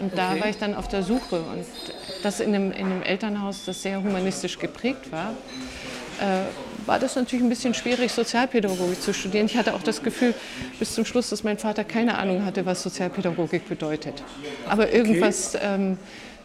Und 0.00 0.16
da 0.18 0.38
war 0.40 0.48
ich 0.48 0.58
dann 0.58 0.74
auf 0.74 0.88
der 0.88 1.02
Suche 1.02 1.36
und 1.36 1.64
das 2.22 2.40
in 2.40 2.54
einem, 2.54 2.72
in 2.72 2.86
einem 2.86 3.02
Elternhaus, 3.02 3.64
das 3.66 3.82
sehr 3.82 4.02
humanistisch 4.02 4.58
geprägt 4.58 5.12
war, 5.12 5.30
äh, 6.20 6.42
war 6.86 6.98
das 6.98 7.16
natürlich 7.16 7.44
ein 7.44 7.48
bisschen 7.48 7.74
schwierig, 7.74 8.12
Sozialpädagogik 8.12 9.00
zu 9.00 9.12
studieren. 9.14 9.46
Ich 9.46 9.56
hatte 9.56 9.74
auch 9.74 9.82
das 9.82 10.02
Gefühl 10.02 10.34
bis 10.78 10.94
zum 10.94 11.04
Schluss, 11.04 11.30
dass 11.30 11.44
mein 11.44 11.58
Vater 11.58 11.84
keine 11.84 12.18
Ahnung 12.18 12.44
hatte, 12.44 12.66
was 12.66 12.82
Sozialpädagogik 12.82 13.68
bedeutet. 13.68 14.22
Aber 14.68 14.92
irgendwas 14.92 15.54
okay. 15.54 15.64
ähm, 15.64 15.98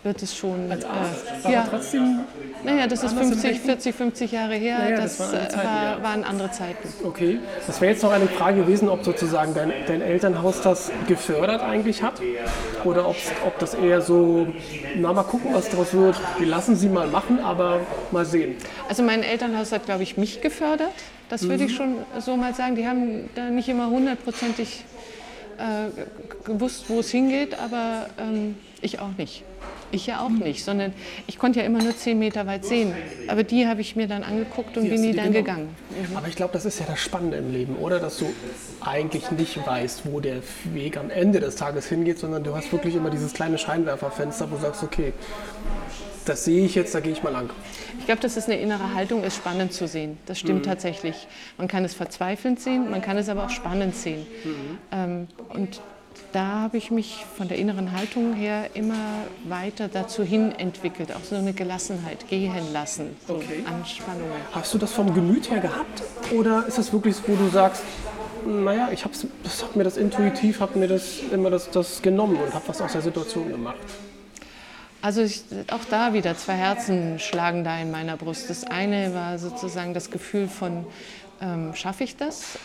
wird 0.08 0.24
es 0.24 0.36
schon. 0.36 0.72
Als 0.72 0.86
Arzt, 0.86 1.46
äh, 1.46 1.52
ja. 1.52 1.68
trotzdem. 1.70 2.22
Naja, 2.64 2.88
das 2.88 3.04
ist 3.04 3.14
50, 3.14 3.60
40, 3.60 3.96
50 3.96 4.32
Jahre 4.32 4.56
her. 4.56 4.80
Naja, 4.80 4.98
das, 4.98 5.18
das 5.18 5.32
waren, 5.32 5.50
Zeiten, 5.50 5.58
war, 5.58 5.84
ja. 5.84 6.04
waren, 6.04 6.24
andere 6.24 6.52
Zeiten. 6.52 6.88
Okay. 7.04 7.40
Das 7.68 7.80
wäre 7.82 7.92
jetzt 7.92 8.02
noch 8.04 8.12
eine 8.12 8.28
Frage 8.28 8.62
gewesen, 8.62 8.90
ob 8.90 9.04
sozusagen 9.04 9.54
dein, 9.54 9.72
dein 9.86 10.02
Elternhaus 10.02 10.62
das 10.62 10.92
gefördert 11.08 11.62
eigentlich 11.62 12.02
hat. 12.02 12.22
Oder 12.84 13.08
ob 13.08 13.60
das 13.60 13.76
eher 13.76 14.02
so, 14.02 14.48
na 14.96 15.14
mal 15.14 15.24
gucken, 15.24 15.54
was 15.54 15.70
daraus 15.70 15.94
wird. 15.94 16.16
Wir 16.40 16.48
lassen 16.48 16.76
sie 16.76 16.90
mal 16.90 17.08
machen, 17.08 17.40
aber 17.40 17.82
mal 18.12 18.26
sehen. 18.26 18.56
Also 18.90 19.04
mein 19.04 19.24
Elternhaus 19.24 19.72
hat, 19.72 19.86
glaube 19.86 20.04
ich, 20.04 20.18
mich 20.18 20.42
gefördert. 20.42 20.94
Das 21.30 21.44
würde 21.44 21.64
mhm. 21.64 21.70
ich 21.70 21.76
schon 21.76 21.96
so 22.20 22.38
mal 22.38 22.54
sagen. 22.54 22.76
Die 22.76 22.88
haben 22.88 23.30
da 23.36 23.50
nicht 23.50 23.68
immer 23.68 23.90
hundertprozentig 23.90 24.86
äh, 25.58 25.90
gewusst, 26.46 26.86
wo 26.88 27.02
es 27.02 27.12
hingeht, 27.12 27.60
aber 27.60 28.08
ähm, 28.18 28.56
ich 28.82 29.00
auch 29.00 29.12
nicht. 29.18 29.44
Ich 29.92 30.08
ja 30.08 30.22
auch 30.22 30.30
nicht, 30.30 30.64
sondern 30.64 30.94
ich 31.28 31.40
konnte 31.40 31.60
ja 31.60 31.66
immer 31.66 31.82
nur 31.82 31.96
zehn 31.96 32.20
Meter 32.20 32.46
weit 32.46 32.66
sehen. 32.66 32.94
Aber 33.28 33.44
die 33.44 33.68
habe 33.68 33.82
ich 33.82 33.96
mir 33.96 34.08
dann 34.08 34.24
angeguckt 34.24 34.78
und 34.78 34.84
die 34.84 34.90
bin 34.90 35.02
die 35.02 35.14
dann 35.14 35.32
genau. 35.32 35.40
gegangen. 35.40 35.76
Mhm. 36.10 36.18
Aber 36.18 36.28
ich 36.28 36.36
glaube, 36.36 36.54
das 36.54 36.66
ist 36.66 36.80
ja 36.80 36.86
das 36.86 37.00
Spannende 37.00 37.38
im 37.38 37.52
Leben, 37.52 37.76
oder? 37.78 38.00
Dass 38.00 38.18
du 38.18 38.26
eigentlich 38.82 39.32
nicht 39.32 39.66
weißt, 39.66 40.02
wo 40.06 40.20
der 40.20 40.42
Weg 40.74 40.98
am 40.98 41.10
Ende 41.10 41.40
des 41.40 41.56
Tages 41.56 41.88
hingeht, 41.88 42.20
sondern 42.20 42.44
du 42.44 42.56
hast 42.56 42.72
wirklich 42.72 42.96
immer 42.96 43.10
dieses 43.10 43.34
kleine 43.34 43.58
Scheinwerferfenster, 43.58 44.52
wo 44.52 44.56
du 44.56 44.62
sagst, 44.62 44.84
okay, 44.84 45.14
das 46.26 46.44
sehe 46.44 46.66
ich 46.66 46.76
jetzt, 46.76 46.94
da 46.94 47.00
gehe 47.00 47.14
ich 47.14 47.24
mal 47.24 47.32
lang. 47.32 47.50
Ich 48.00 48.06
glaube, 48.06 48.22
das 48.22 48.38
ist 48.38 48.50
eine 48.50 48.60
innere 48.60 48.94
Haltung, 48.94 49.24
es 49.24 49.36
spannend 49.36 49.74
zu 49.74 49.88
sehen. 49.88 50.18
Das 50.26 50.40
stimmt 50.40 50.66
mhm. 50.66 50.70
tatsächlich. 50.70 51.28
Man 51.58 51.68
kann 51.68 51.86
es 51.86 51.94
verzweifelnd 51.94 52.60
sehen, 52.60 52.92
man 52.92 53.02
kann 53.02 53.18
es 53.18 53.30
aber 53.30 53.46
auch 53.46 53.50
spannend 53.50 53.96
sehen. 53.96 54.26
Mhm. 54.44 54.78
Ähm, 54.92 55.28
und 55.50 55.82
da 56.32 56.62
habe 56.62 56.78
ich 56.78 56.92
mich 56.92 57.26
von 57.38 57.48
der 57.48 57.58
inneren 57.58 57.92
Haltung 57.92 58.34
her 58.34 58.70
immer 58.74 59.26
weiter 59.46 59.88
dazu 59.88 60.24
hin 60.24 60.52
entwickelt, 60.58 61.12
auch 61.12 61.24
so 61.24 61.36
eine 61.36 61.54
Gelassenheit 61.54 62.28
gehen 62.28 62.74
lassen, 62.74 63.16
so 63.28 63.36
okay. 63.36 63.64
Anspannungen. 63.66 64.32
Hast 64.52 64.74
du 64.74 64.78
das 64.78 64.94
vom 64.94 65.14
Gemüt 65.14 65.50
her 65.50 65.60
gehabt 65.60 66.04
oder 66.32 66.66
ist 66.68 66.78
das 66.78 66.92
wirklich, 66.94 67.16
wo 67.28 67.36
du 67.36 67.50
sagst, 67.50 67.84
naja, 68.46 68.90
ich 68.92 69.04
habe 69.04 69.14
hab 69.16 69.76
mir 69.76 69.84
das 69.84 69.98
intuitiv, 69.98 70.60
habe 70.60 70.80
mir 70.80 70.88
das 70.88 71.20
immer 71.32 71.50
das, 71.50 71.70
das 71.70 72.02
genommen 72.02 72.38
und 72.38 72.54
habe 72.54 72.68
was 72.68 72.82
aus 72.82 72.94
der 72.94 73.02
Situation 73.02 73.50
gemacht? 73.50 73.78
Also 75.02 75.22
ich, 75.22 75.44
auch 75.72 75.86
da 75.90 76.14
wieder 76.14 76.36
zwei 76.38 76.54
Herzen 76.54 77.20
schlagen 77.20 77.64
da 77.64 77.78
in 77.80 77.92
meiner 77.92 78.18
Brust. 78.18 78.50
Das 78.50 78.64
eine 78.64 79.14
war 79.14 79.38
sozusagen 79.38 79.94
das 79.94 80.10
Gefühl 80.10 80.48
von, 80.48 80.86
ähm, 81.42 81.76
schaffe 81.76 82.04
ich 82.04 82.18
das? 82.18 82.58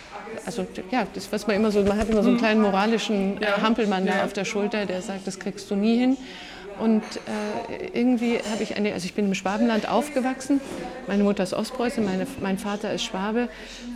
Also 0.47 0.67
ja, 0.91 1.07
das 1.12 1.31
was 1.33 1.47
man 1.47 1.57
immer 1.57 1.71
so, 1.71 1.83
man 1.83 1.99
hat 1.99 2.09
immer 2.09 2.23
so 2.23 2.31
einen 2.31 2.38
kleinen 2.38 2.62
moralischen 2.62 3.43
äh, 3.43 3.47
Hampelmann 3.61 4.07
da 4.07 4.25
auf 4.25 4.33
der 4.33 4.45
Schulter, 4.45 4.87
der 4.87 5.02
sagt, 5.02 5.26
das 5.26 5.38
kriegst 5.38 5.71
du 5.71 5.76
nie 5.76 5.99
hin. 5.99 6.17
Und 6.79 7.02
äh, 7.02 7.88
irgendwie 7.93 8.38
habe 8.38 8.62
ich 8.62 8.76
eine, 8.76 8.93
also 8.93 9.05
ich 9.05 9.14
bin 9.14 9.26
im 9.26 9.35
Schwabenland 9.35 9.88
aufgewachsen. 9.88 10.61
Meine 11.07 11.23
Mutter 11.23 11.43
ist 11.43 11.55
Ostpreußin, 11.55 12.05
meine, 12.05 12.26
mein 12.41 12.59
Vater 12.59 12.93
ist 12.93 13.05
Schwabe. 13.05 13.49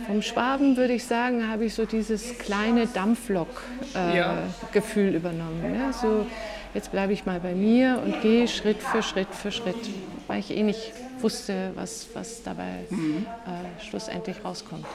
Vom 0.05 0.21
Schwaben 0.21 0.77
würde 0.77 0.93
ich 0.93 1.05
sagen, 1.05 1.49
habe 1.49 1.65
ich 1.65 1.73
so 1.73 1.85
dieses 1.85 2.37
kleine 2.37 2.87
Dampflok-Gefühl 2.87 5.07
äh, 5.07 5.11
ja. 5.11 5.17
übernommen. 5.17 5.75
Ja? 5.75 5.91
So, 5.91 6.27
jetzt 6.73 6.91
bleibe 6.91 7.13
ich 7.13 7.25
mal 7.25 7.39
bei 7.39 7.55
mir 7.55 8.01
und 8.05 8.21
gehe 8.21 8.47
Schritt 8.47 8.81
für 8.81 9.01
Schritt 9.01 9.33
für 9.33 9.51
Schritt, 9.51 9.75
weil 10.27 10.39
ich 10.39 10.55
eh 10.55 10.63
nicht 10.63 10.93
wusste, 11.21 11.71
was, 11.75 12.07
was 12.13 12.43
dabei 12.43 12.85
mhm. 12.89 13.25
äh, 13.45 13.83
schlussendlich 13.83 14.37
rauskommt. 14.43 14.85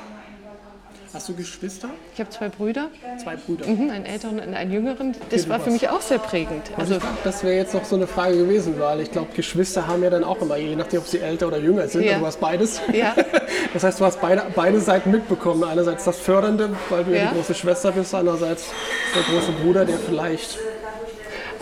Hast 1.15 1.29
du 1.29 1.35
Geschwister? 1.35 1.91
Ich 2.15 2.21
habe 2.21 2.31
zwei 2.31 2.49
Brüder. 2.49 2.89
Zwei 3.23 3.37
Brüder. 3.37 3.67
Mhm, 3.67 3.91
einen 3.91 4.07
älteren 4.07 4.41
und 4.41 4.55
einen 4.55 4.73
jüngeren. 4.73 5.15
Das 5.29 5.47
war 5.47 5.61
für 5.61 5.71
mich 5.71 5.91
auch 5.91 6.01
sehr 6.01 6.19
prägend. 6.19 6.71
Also, 6.79 6.95
also 6.95 7.07
das 7.23 7.45
wäre 7.45 7.57
jetzt 7.57 7.75
noch 7.75 7.85
so 7.85 7.97
eine 7.97 8.07
Frage 8.07 8.39
gewesen, 8.39 8.79
weil 8.79 9.01
ich 9.01 9.11
glaube, 9.11 9.29
Geschwister 9.35 9.87
haben 9.87 10.03
ja 10.03 10.09
dann 10.09 10.25
auch 10.25 10.41
immer, 10.41 10.57
je 10.57 10.75
nachdem, 10.75 11.01
ob 11.01 11.07
sie 11.07 11.19
älter 11.19 11.49
oder 11.49 11.59
jünger 11.59 11.87
sind. 11.89 12.05
Ja. 12.05 12.19
Du 12.19 12.27
hast 12.27 12.41
beides. 12.41 12.81
Ja. 12.93 13.15
Das 13.73 13.85
heißt, 13.85 14.01
du 14.01 14.05
hast 14.05 14.21
beide, 14.21 14.43
beide 14.55 14.81
Seiten 14.81 15.11
mitbekommen. 15.11 15.65
Einerseits 15.65 16.05
das 16.05 16.19
Fördernde, 16.19 16.77
weil 16.91 17.05
du 17.05 17.17
ja. 17.17 17.29
die 17.29 17.37
große 17.37 17.55
Schwester 17.55 17.91
bist, 17.93 18.15
andererseits 18.15 18.67
der 19.15 19.23
große 19.23 19.53
Bruder, 19.63 19.87
der 19.87 19.97
vielleicht 19.97 20.59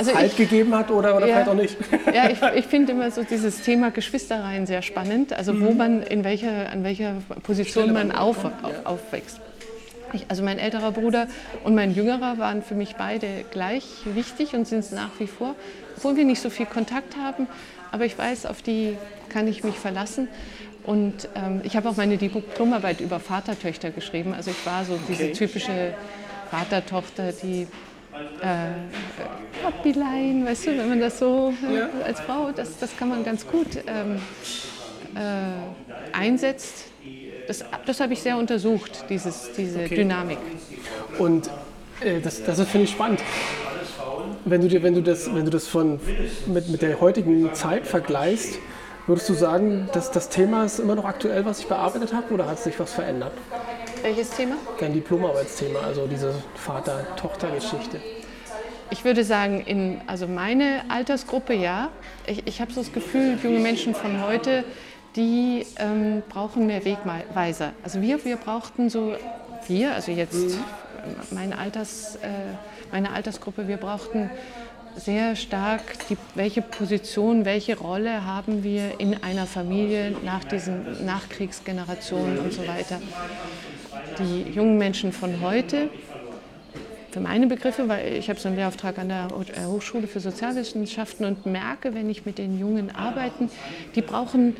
also 0.00 0.14
Halt 0.14 0.32
ich, 0.32 0.36
gegeben 0.36 0.74
hat 0.74 0.90
oder, 0.90 1.14
oder 1.14 1.26
ja, 1.26 1.34
vielleicht 1.34 1.48
auch 1.50 1.54
nicht. 1.54 1.76
Ja, 2.14 2.30
ich, 2.30 2.38
ich 2.58 2.66
finde 2.66 2.92
immer 2.92 3.10
so 3.10 3.22
dieses 3.22 3.60
Thema 3.60 3.90
Geschwisterreihen 3.90 4.66
sehr 4.66 4.80
spannend, 4.80 5.34
also 5.34 5.52
mhm. 5.52 5.66
wo 5.66 5.70
man 5.72 6.02
in 6.02 6.24
welcher, 6.24 6.70
an 6.72 6.84
welcher 6.84 7.16
Position 7.42 7.92
man 7.92 8.10
auf, 8.10 8.46
auf, 8.46 8.52
aufwächst. 8.84 9.40
Ich, 10.14 10.24
also 10.28 10.42
mein 10.42 10.58
älterer 10.58 10.92
Bruder 10.92 11.28
und 11.64 11.74
mein 11.74 11.94
jüngerer 11.94 12.38
waren 12.38 12.62
für 12.62 12.74
mich 12.74 12.96
beide 12.96 13.44
gleich 13.50 13.84
wichtig 14.06 14.54
und 14.54 14.66
sind 14.66 14.78
es 14.78 14.90
nach 14.90 15.10
wie 15.18 15.26
vor, 15.26 15.54
obwohl 15.98 16.16
wir 16.16 16.24
nicht 16.24 16.40
so 16.40 16.48
viel 16.48 16.66
Kontakt 16.66 17.16
haben. 17.16 17.46
Aber 17.92 18.06
ich 18.06 18.16
weiß, 18.16 18.46
auf 18.46 18.62
die 18.62 18.96
kann 19.28 19.46
ich 19.48 19.64
mich 19.64 19.76
verlassen. 19.76 20.28
Und 20.84 21.28
ähm, 21.34 21.60
ich 21.62 21.76
habe 21.76 21.90
auch 21.90 21.96
meine 21.96 22.16
Diplomarbeit 22.16 23.00
über 23.00 23.20
Vatertöchter 23.20 23.90
geschrieben. 23.90 24.32
Also 24.32 24.50
ich 24.50 24.64
war 24.64 24.86
so 24.86 24.98
diese 25.08 25.24
okay. 25.24 25.32
typische 25.32 25.94
Vatertochter, 26.50 27.32
die 27.32 27.66
äh, 28.40 29.62
Papilein, 29.62 30.44
weißt 30.46 30.66
du, 30.66 30.78
wenn 30.78 30.88
man 30.88 31.00
das 31.00 31.18
so 31.18 31.52
ja. 31.72 31.88
als 32.04 32.20
Frau, 32.20 32.50
das, 32.54 32.78
das 32.78 32.96
kann 32.96 33.08
man 33.08 33.24
ganz 33.24 33.46
gut 33.46 33.68
ähm, 33.86 34.20
äh, 35.14 36.16
einsetzt. 36.16 36.86
Das, 37.46 37.64
das 37.84 38.00
habe 38.00 38.12
ich 38.12 38.22
sehr 38.22 38.36
untersucht, 38.36 39.04
dieses, 39.08 39.52
diese 39.56 39.80
okay. 39.80 39.96
Dynamik. 39.96 40.38
Und 41.18 41.50
äh, 42.00 42.20
das, 42.20 42.44
das 42.44 42.60
finde 42.62 42.84
ich 42.84 42.90
spannend. 42.90 43.20
Wenn 44.44 44.62
du, 44.62 44.68
dir, 44.68 44.82
wenn 44.82 44.94
du 44.94 45.02
das, 45.02 45.32
wenn 45.34 45.44
du 45.44 45.50
das 45.50 45.66
von, 45.66 46.00
mit, 46.46 46.68
mit 46.68 46.82
der 46.82 47.00
heutigen 47.00 47.52
Zeit 47.54 47.86
vergleichst, 47.86 48.58
würdest 49.06 49.28
du 49.28 49.34
sagen, 49.34 49.88
dass 49.92 50.10
das 50.10 50.28
Thema 50.28 50.64
ist 50.64 50.78
immer 50.78 50.94
noch 50.94 51.04
aktuell, 51.04 51.44
was 51.44 51.60
ich 51.60 51.66
bearbeitet 51.66 52.12
habe, 52.12 52.32
oder 52.32 52.46
hat 52.46 52.58
sich 52.58 52.78
was 52.78 52.92
verändert? 52.92 53.32
Welches 54.02 54.30
Thema? 54.30 54.56
Dein 54.78 54.94
Diplomarbeitsthema, 54.94 55.80
also 55.80 56.06
diese 56.06 56.34
Vater-Tochter-Geschichte. 56.54 58.00
Ich 58.90 59.04
würde 59.04 59.24
sagen, 59.24 59.60
in 59.60 60.00
also 60.06 60.26
meine 60.26 60.82
Altersgruppe 60.88 61.52
ja. 61.52 61.90
Ich, 62.26 62.46
ich 62.46 62.60
habe 62.60 62.72
so 62.72 62.80
das 62.80 62.92
Gefühl, 62.92 63.38
junge 63.42 63.58
Menschen 63.58 63.94
von 63.94 64.22
heute, 64.24 64.64
die 65.16 65.66
ähm, 65.76 66.22
brauchen 66.30 66.66
mehr 66.66 66.84
Wegweiser. 66.84 67.72
Also 67.82 68.00
wir, 68.00 68.24
wir 68.24 68.36
brauchten 68.36 68.88
so, 68.88 69.14
wir, 69.66 69.94
also 69.94 70.12
jetzt 70.12 70.34
mhm. 70.34 70.64
meine, 71.30 71.58
Alters, 71.58 72.16
äh, 72.16 72.28
meine 72.90 73.12
Altersgruppe, 73.12 73.68
wir 73.68 73.76
brauchten 73.76 74.30
sehr 74.96 75.36
stark, 75.36 75.82
die, 76.08 76.16
welche 76.34 76.62
Position, 76.62 77.44
welche 77.44 77.78
Rolle 77.78 78.24
haben 78.24 78.64
wir 78.64 78.98
in 78.98 79.22
einer 79.22 79.46
Familie 79.46 80.16
nach 80.24 80.44
diesen 80.44 81.04
Nachkriegsgenerationen 81.04 82.38
und 82.38 82.52
so 82.52 82.66
weiter. 82.66 83.00
Die 84.18 84.52
jungen 84.52 84.78
Menschen 84.78 85.12
von 85.12 85.40
heute 85.40 85.88
für 87.10 87.20
meine 87.20 87.46
Begriffe, 87.46 87.88
weil 87.88 88.14
ich 88.14 88.28
habe 88.28 88.38
so 88.38 88.48
einen 88.48 88.56
Lehrauftrag 88.56 88.98
an 88.98 89.08
der 89.08 89.28
äh, 89.56 89.64
Hochschule 89.66 90.06
für 90.06 90.20
Sozialwissenschaften 90.20 91.26
und 91.26 91.46
merke, 91.46 91.94
wenn 91.94 92.08
ich 92.08 92.24
mit 92.24 92.38
den 92.38 92.58
Jungen 92.58 92.94
arbeite, 92.94 93.48
die 93.94 94.02
brauchen 94.02 94.56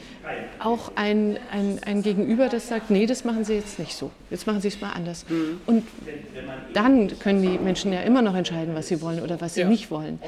auch 0.59 0.93
ein, 0.97 1.39
ein, 1.53 1.79
ein 1.87 2.03
Gegenüber, 2.03 2.49
das 2.49 2.69
sagt, 2.69 2.91
nee, 2.91 3.07
das 3.07 3.25
machen 3.25 3.45
sie 3.45 3.55
jetzt 3.55 3.79
nicht 3.79 3.97
so, 3.97 4.11
jetzt 4.31 4.47
machen 4.47 4.61
sie 4.61 4.69
es 4.69 4.81
mal 4.81 4.93
anders. 4.93 5.25
Mhm. 5.29 5.61
Und 5.67 5.87
dann 6.75 7.19
können 7.19 7.43
die 7.43 7.59
Menschen 7.59 7.93
ja 7.93 8.01
immer 8.01 8.23
noch 8.23 8.35
entscheiden, 8.35 8.75
was 8.75 8.89
sie 8.89 9.01
wollen 9.01 9.21
oder 9.21 9.41
was 9.41 9.55
sie 9.55 9.61
ja. 9.61 9.69
nicht 9.69 9.91
wollen. 9.91 10.19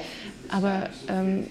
Aber 0.49 0.91
ähm, 1.09 1.47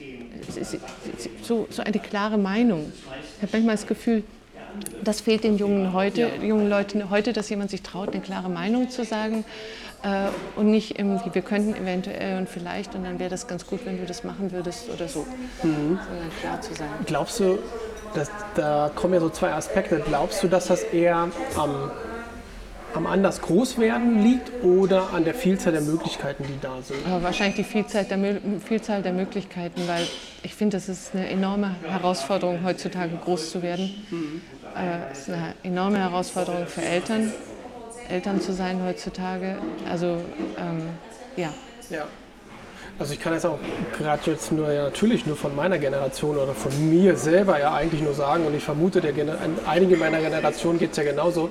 so, 1.43 1.67
so 1.69 1.83
eine 1.83 1.99
klare 1.99 2.37
Meinung. 2.37 2.91
Ich 3.37 3.41
habe 3.41 3.51
manchmal 3.53 3.75
das 3.75 3.87
Gefühl, 3.87 4.23
das 5.03 5.21
fehlt 5.21 5.43
den 5.43 5.57
jungen, 5.57 5.93
heute, 5.93 6.29
jungen 6.41 6.69
Leuten 6.69 7.09
heute, 7.09 7.33
dass 7.33 7.49
jemand 7.49 7.71
sich 7.71 7.81
traut, 7.81 8.09
eine 8.09 8.21
klare 8.21 8.49
Meinung 8.49 8.89
zu 8.89 9.03
sagen 9.03 9.43
äh, 10.03 10.27
und 10.55 10.71
nicht 10.71 10.97
irgendwie, 10.97 11.33
wir 11.33 11.41
könnten 11.41 11.75
eventuell 11.75 12.37
und 12.37 12.49
vielleicht 12.49 12.95
und 12.95 13.03
dann 13.03 13.19
wäre 13.19 13.29
das 13.29 13.47
ganz 13.47 13.65
gut, 13.65 13.85
wenn 13.85 13.97
du 13.97 14.05
das 14.05 14.23
machen 14.23 14.51
würdest 14.51 14.89
oder 14.89 15.07
so, 15.07 15.25
mhm. 15.63 15.99
sondern 16.07 16.31
klar 16.39 16.61
zu 16.61 16.73
sein. 16.73 16.87
Glaubst 17.05 17.39
du, 17.39 17.59
dass, 18.13 18.29
da 18.55 18.91
kommen 18.93 19.13
ja 19.13 19.19
so 19.19 19.29
zwei 19.29 19.53
Aspekte, 19.53 20.01
glaubst 20.05 20.43
du, 20.43 20.47
dass 20.47 20.67
das 20.67 20.83
eher 20.83 21.29
am, 21.55 21.91
am 22.93 23.07
anders 23.07 23.41
Großwerden 23.41 24.23
liegt 24.23 24.51
oder 24.63 25.13
an 25.13 25.23
der 25.23 25.33
Vielzahl 25.33 25.71
der 25.71 25.81
Möglichkeiten, 25.81 26.43
die 26.43 26.59
da 26.61 26.81
sind? 26.81 27.05
Aber 27.07 27.23
wahrscheinlich 27.23 27.55
die 27.55 27.63
Vielzahl 27.63 28.05
der, 28.05 28.19
Vielzahl 28.59 29.01
der 29.01 29.13
Möglichkeiten, 29.13 29.81
weil 29.87 30.07
ich 30.43 30.55
finde, 30.55 30.77
das 30.77 30.89
ist 30.89 31.13
eine 31.13 31.29
enorme 31.29 31.75
Herausforderung, 31.87 32.63
heutzutage 32.63 33.15
groß 33.23 33.51
zu 33.51 33.61
werden. 33.61 34.05
Mhm. 34.09 34.41
Äh, 34.77 35.11
ist 35.11 35.29
eine 35.29 35.53
enorme 35.63 35.99
Herausforderung 35.99 36.65
für 36.67 36.81
Eltern, 36.81 37.31
Eltern 38.09 38.41
zu 38.41 38.53
sein 38.53 38.83
heutzutage. 38.85 39.57
Also 39.89 40.17
ähm, 40.57 40.89
ja. 41.35 41.49
ja. 41.89 42.05
Also 42.99 43.13
ich 43.13 43.19
kann 43.19 43.33
jetzt 43.33 43.45
auch 43.45 43.57
gerade 43.97 44.31
jetzt 44.31 44.51
nur 44.51 44.71
ja, 44.71 44.83
natürlich 44.83 45.25
nur 45.25 45.35
von 45.35 45.55
meiner 45.55 45.79
Generation 45.79 46.37
oder 46.37 46.53
von 46.53 46.89
mir 46.89 47.15
selber 47.15 47.59
ja 47.59 47.73
eigentlich 47.73 48.01
nur 48.01 48.13
sagen 48.13 48.45
und 48.45 48.55
ich 48.55 48.63
vermute, 48.63 49.01
der 49.01 49.13
einige 49.65 49.97
meiner 49.97 50.19
Generation 50.19 50.77
geht 50.77 50.91
es 50.91 50.97
ja 50.97 51.03
genauso, 51.03 51.49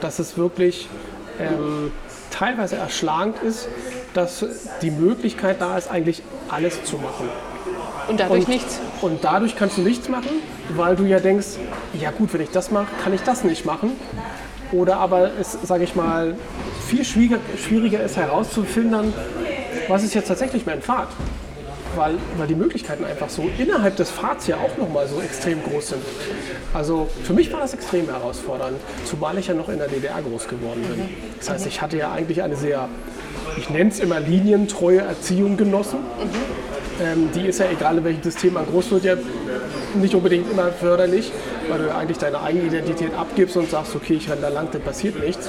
dass 0.00 0.18
es 0.18 0.36
wirklich 0.36 0.88
ähm, 1.40 1.90
teilweise 2.30 2.76
erschlagend 2.76 3.42
ist, 3.42 3.68
dass 4.14 4.44
die 4.80 4.90
Möglichkeit 4.90 5.60
da 5.60 5.76
ist, 5.76 5.90
eigentlich 5.90 6.22
alles 6.48 6.84
zu 6.84 6.98
machen. 6.98 7.28
Und 8.08 8.20
dadurch 8.20 8.40
und, 8.40 8.48
nichts. 8.48 8.80
Und 9.00 9.24
dadurch 9.24 9.56
kannst 9.56 9.78
du 9.78 9.82
nichts 9.82 10.08
machen, 10.08 10.30
weil 10.76 10.96
du 10.96 11.04
ja 11.04 11.20
denkst, 11.20 11.58
ja 12.00 12.10
gut, 12.10 12.32
wenn 12.34 12.40
ich 12.40 12.50
das 12.50 12.70
mache, 12.70 12.88
kann 13.02 13.12
ich 13.12 13.22
das 13.22 13.44
nicht 13.44 13.64
machen. 13.64 13.92
Oder 14.72 14.96
aber 14.96 15.30
es, 15.38 15.58
sage 15.62 15.84
ich 15.84 15.94
mal, 15.94 16.34
viel 16.86 17.04
schwieriger, 17.04 17.38
schwieriger 17.58 18.02
ist 18.02 18.16
herauszufinden, 18.16 19.12
was 19.88 20.02
ist 20.02 20.14
jetzt 20.14 20.28
tatsächlich 20.28 20.66
mein 20.66 20.80
Pfad. 20.80 21.08
Weil, 21.94 22.14
weil 22.38 22.46
die 22.46 22.54
Möglichkeiten 22.54 23.04
einfach 23.04 23.28
so 23.28 23.50
innerhalb 23.58 23.96
des 23.96 24.10
Pfads 24.10 24.46
ja 24.46 24.56
auch 24.56 24.78
nochmal 24.78 25.06
so 25.06 25.20
extrem 25.20 25.62
groß 25.62 25.88
sind. 25.88 26.02
Also 26.72 27.06
für 27.22 27.34
mich 27.34 27.52
war 27.52 27.60
das 27.60 27.74
extrem 27.74 28.06
herausfordernd, 28.06 28.78
zumal 29.04 29.36
ich 29.36 29.48
ja 29.48 29.54
noch 29.54 29.68
in 29.68 29.76
der 29.76 29.88
DDR 29.88 30.22
groß 30.22 30.48
geworden 30.48 30.82
bin. 30.88 31.06
Das 31.38 31.50
heißt, 31.50 31.66
ich 31.66 31.82
hatte 31.82 31.98
ja 31.98 32.10
eigentlich 32.10 32.42
eine 32.42 32.56
sehr, 32.56 32.88
ich 33.58 33.68
nenne 33.68 33.90
es 33.90 34.00
immer 34.00 34.20
linientreue 34.20 35.00
Erziehung 35.00 35.58
genossen. 35.58 35.98
Ähm, 37.00 37.30
die 37.34 37.46
ist 37.46 37.58
ja 37.58 37.66
egal 37.70 37.98
in 37.98 38.04
welchem 38.04 38.22
System 38.22 38.54
man 38.54 38.66
groß 38.66 38.90
wird, 38.92 39.04
ja 39.04 39.14
nicht 39.94 40.14
unbedingt 40.14 40.50
immer 40.50 40.72
förderlich 40.72 41.32
weil 41.68 41.78
du 41.78 41.94
eigentlich 41.94 42.18
deine 42.18 42.40
eigene 42.40 42.66
Identität 42.66 43.14
abgibst 43.14 43.56
und 43.56 43.70
sagst, 43.70 43.94
okay, 43.94 44.14
ich 44.14 44.28
renne 44.28 44.42
da 44.42 44.48
lang, 44.48 44.68
da 44.72 44.78
passiert 44.78 45.18
nichts. 45.22 45.48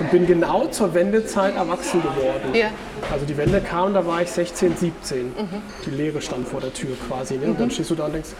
Und 0.00 0.10
bin 0.10 0.26
genau 0.26 0.66
zur 0.68 0.94
Wendezeit 0.94 1.56
erwachsen 1.56 2.02
geworden. 2.02 2.54
Ja. 2.54 2.68
Also 3.12 3.26
die 3.26 3.36
Wende 3.36 3.60
kam, 3.60 3.94
da 3.94 4.06
war 4.06 4.22
ich 4.22 4.30
16, 4.30 4.76
17. 4.76 5.26
Mhm. 5.26 5.32
Die 5.84 5.90
Lehre 5.90 6.22
stand 6.22 6.48
vor 6.48 6.60
der 6.60 6.72
Tür 6.72 6.96
quasi. 7.08 7.36
Ne? 7.36 7.46
Und 7.46 7.60
dann 7.60 7.66
mhm. 7.66 7.72
stehst 7.72 7.90
du 7.90 7.94
da 7.94 8.06
und 8.06 8.14
denkst, 8.14 8.30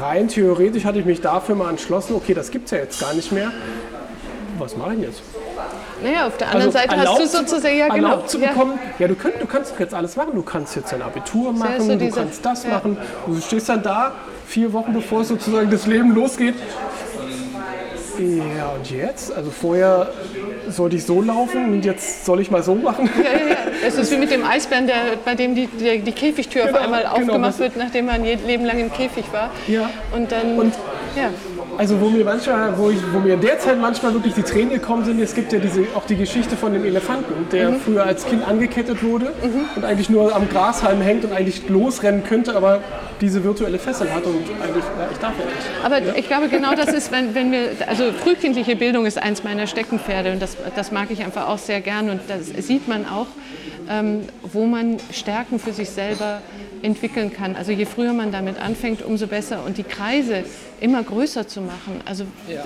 rein 0.00 0.28
theoretisch 0.28 0.84
hatte 0.84 0.98
ich 0.98 1.04
mich 1.04 1.20
dafür 1.20 1.54
mal 1.54 1.70
entschlossen, 1.70 2.14
okay, 2.14 2.34
das 2.34 2.50
gibt 2.50 2.66
es 2.66 2.70
ja 2.70 2.78
jetzt 2.78 3.00
gar 3.00 3.14
nicht 3.14 3.32
mehr. 3.32 3.50
Was 4.58 4.76
mache 4.76 4.94
ich 4.94 5.00
jetzt? 5.00 5.22
Naja, 6.02 6.26
auf 6.26 6.36
der 6.36 6.48
anderen 6.48 6.74
also 6.74 6.78
Seite 6.78 6.96
hast 6.96 7.20
du 7.20 7.26
sozusagen, 7.26 7.76
ja 7.76 7.88
genau. 7.88 8.20
zu 8.22 8.38
bekommen, 8.38 8.78
ja, 8.98 9.06
ja 9.06 9.08
du, 9.08 9.14
könnt, 9.14 9.40
du 9.40 9.46
kannst 9.46 9.74
jetzt 9.78 9.94
alles 9.94 10.16
machen. 10.16 10.32
Du 10.34 10.42
kannst 10.42 10.76
jetzt 10.76 10.92
dein 10.92 11.02
Abitur 11.02 11.52
machen, 11.52 11.98
du 11.98 12.10
kannst 12.10 12.44
das 12.44 12.64
ja. 12.64 12.70
machen. 12.70 12.98
Du 13.26 13.40
stehst 13.40 13.68
dann 13.68 13.82
da 13.82 14.12
vier 14.46 14.72
Wochen 14.72 14.92
bevor 14.92 15.24
sozusagen 15.24 15.70
das 15.70 15.86
Leben 15.86 16.14
losgeht. 16.14 16.54
Ja, 18.18 18.70
und 18.70 18.90
jetzt? 18.90 19.32
Also 19.34 19.50
vorher 19.50 20.10
sollte 20.68 20.96
ich 20.96 21.04
so 21.04 21.20
laufen 21.20 21.74
und 21.74 21.84
jetzt 21.84 22.24
soll 22.24 22.40
ich 22.40 22.50
mal 22.50 22.62
so 22.62 22.74
machen. 22.74 23.10
Ja, 23.16 23.30
ja, 23.30 23.48
ja. 23.48 23.56
Es 23.86 23.96
ist 23.96 24.10
wie 24.10 24.16
mit 24.16 24.30
dem 24.30 24.44
Eisbären, 24.44 24.86
der, 24.86 25.16
bei 25.24 25.34
dem 25.34 25.54
die, 25.54 25.66
die, 25.66 25.98
die 26.00 26.12
Käfigtür 26.12 26.66
genau, 26.66 26.78
auf 26.78 26.84
einmal 26.84 27.02
genau, 27.02 27.14
aufgemacht 27.14 27.58
wird, 27.58 27.76
nachdem 27.76 28.06
man 28.06 28.22
ein 28.22 28.46
Leben 28.46 28.64
lang 28.64 28.78
im 28.78 28.92
Käfig 28.92 29.26
war. 29.32 29.50
Ja. 29.66 29.90
Und 30.14 30.32
dann, 30.32 30.58
und 30.58 30.74
ja. 31.14 31.30
Also 31.78 32.00
wo 32.00 32.08
mir 32.08 32.24
manchmal, 32.24 32.76
wo, 32.78 32.90
ich, 32.90 32.98
wo 33.12 33.18
mir 33.18 33.36
derzeit 33.36 33.80
manchmal 33.80 34.14
wirklich 34.14 34.34
die 34.34 34.42
Tränen 34.42 34.70
gekommen 34.70 35.04
sind, 35.04 35.20
es 35.20 35.34
gibt 35.34 35.52
ja 35.52 35.58
diese, 35.58 35.86
auch 35.94 36.06
die 36.06 36.16
Geschichte 36.16 36.56
von 36.56 36.72
dem 36.72 36.84
Elefanten, 36.84 37.48
der 37.52 37.70
mhm. 37.70 37.80
früher 37.80 38.04
als 38.04 38.26
Kind 38.26 38.46
angekettet 38.46 39.02
wurde 39.02 39.26
mhm. 39.26 39.64
und 39.76 39.84
eigentlich 39.84 40.08
nur 40.08 40.34
am 40.34 40.48
Grashalm 40.48 41.00
hängt 41.00 41.24
und 41.24 41.32
eigentlich 41.32 41.68
losrennen 41.68 42.24
könnte, 42.24 42.56
aber 42.56 42.80
diese 43.20 43.42
virtuelle 43.44 43.78
Fessel 43.78 44.12
hat 44.12 44.24
und 44.24 44.34
eigentlich, 44.34 44.84
ja, 44.84 45.08
ich 45.10 45.18
darf 45.18 45.34
ja 45.38 45.44
nicht. 45.44 45.84
Aber 45.84 46.02
ja? 46.02 46.14
ich 46.16 46.26
glaube 46.26 46.48
genau 46.48 46.74
das 46.74 46.88
ist, 46.88 47.12
wenn, 47.12 47.34
wenn 47.34 47.52
wir, 47.52 47.68
also 47.86 48.12
frühkindliche 48.12 48.76
Bildung 48.76 49.06
ist 49.06 49.22
eins 49.22 49.44
meiner 49.44 49.66
Steckenpferde 49.66 50.32
und 50.32 50.40
das, 50.40 50.56
das 50.74 50.92
mag 50.92 51.10
ich 51.10 51.22
einfach 51.22 51.48
auch 51.48 51.58
sehr 51.58 51.80
gern 51.80 52.10
und 52.10 52.20
das 52.28 52.66
sieht 52.66 52.88
man 52.88 53.06
auch, 53.06 53.26
ähm, 53.88 54.22
wo 54.42 54.66
man 54.66 54.96
Stärken 55.12 55.58
für 55.58 55.72
sich 55.72 55.90
selber 55.90 56.40
entwickeln 56.82 57.32
kann. 57.32 57.56
Also 57.56 57.72
je 57.72 57.84
früher 57.84 58.12
man 58.12 58.32
damit 58.32 58.58
anfängt, 58.58 59.02
umso 59.02 59.26
besser. 59.26 59.64
Und 59.64 59.78
die 59.78 59.82
Kreise 59.82 60.44
immer 60.80 61.02
größer 61.02 61.46
zu 61.46 61.60
machen. 61.60 62.00
Also 62.04 62.24
ja. 62.48 62.64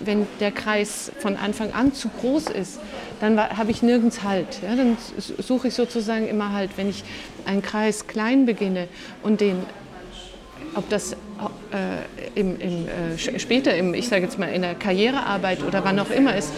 wenn 0.00 0.26
der 0.40 0.52
Kreis 0.52 1.12
von 1.18 1.36
Anfang 1.36 1.72
an 1.72 1.92
zu 1.92 2.08
groß 2.08 2.46
ist, 2.50 2.80
dann 3.20 3.38
habe 3.38 3.70
ich 3.70 3.82
nirgends 3.82 4.22
Halt. 4.22 4.62
Ja, 4.62 4.74
dann 4.74 4.96
suche 5.16 5.68
ich 5.68 5.74
sozusagen 5.74 6.26
immer 6.28 6.52
Halt. 6.52 6.70
Wenn 6.76 6.88
ich 6.88 7.04
einen 7.44 7.62
Kreis 7.62 8.06
klein 8.06 8.46
beginne 8.46 8.88
und 9.22 9.40
den 9.40 9.58
ob 10.74 10.88
das 10.88 11.12
äh, 11.12 11.16
im, 12.34 12.58
im, 12.60 12.86
äh, 12.86 13.38
später, 13.38 13.74
im, 13.74 13.94
ich 13.94 14.08
sage 14.08 14.22
jetzt 14.22 14.38
mal 14.38 14.46
in 14.46 14.62
der 14.62 14.74
Karrierearbeit 14.74 15.62
oder 15.66 15.84
wann 15.84 15.98
auch 15.98 16.10
immer 16.10 16.36
ist, 16.36 16.52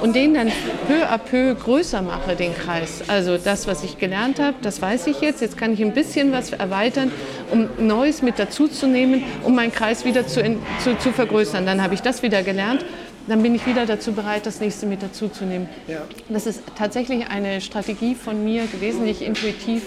und 0.00 0.16
den 0.16 0.34
dann 0.34 0.50
peu 0.88 1.04
à 1.04 1.18
peu 1.18 1.54
größer 1.54 2.02
mache, 2.02 2.34
den 2.34 2.54
Kreis. 2.54 3.02
Also 3.08 3.38
das, 3.38 3.66
was 3.66 3.84
ich 3.84 3.98
gelernt 3.98 4.40
habe, 4.40 4.56
das 4.62 4.80
weiß 4.80 5.06
ich 5.06 5.20
jetzt. 5.20 5.40
Jetzt 5.40 5.56
kann 5.56 5.72
ich 5.72 5.80
ein 5.80 5.92
bisschen 5.92 6.32
was 6.32 6.52
erweitern, 6.52 7.12
um 7.50 7.68
Neues 7.78 8.22
mit 8.22 8.38
dazuzunehmen, 8.38 9.22
um 9.44 9.54
meinen 9.54 9.72
Kreis 9.72 10.04
wieder 10.04 10.26
zu, 10.26 10.42
zu, 10.82 10.98
zu 10.98 11.12
vergrößern. 11.12 11.66
Dann 11.66 11.82
habe 11.82 11.94
ich 11.94 12.02
das 12.02 12.22
wieder 12.22 12.42
gelernt 12.42 12.84
dann 13.26 13.42
bin 13.42 13.54
ich 13.54 13.66
wieder 13.66 13.86
dazu 13.86 14.12
bereit, 14.12 14.46
das 14.46 14.60
nächste 14.60 14.86
mit 14.86 15.02
dazuzunehmen. 15.02 15.68
Ja. 15.86 16.02
Das 16.28 16.46
ist 16.46 16.62
tatsächlich 16.76 17.28
eine 17.28 17.60
Strategie 17.60 18.14
von 18.14 18.44
mir 18.44 18.66
gewesen, 18.66 19.04
die 19.04 19.10
ich 19.10 19.22
intuitiv 19.22 19.84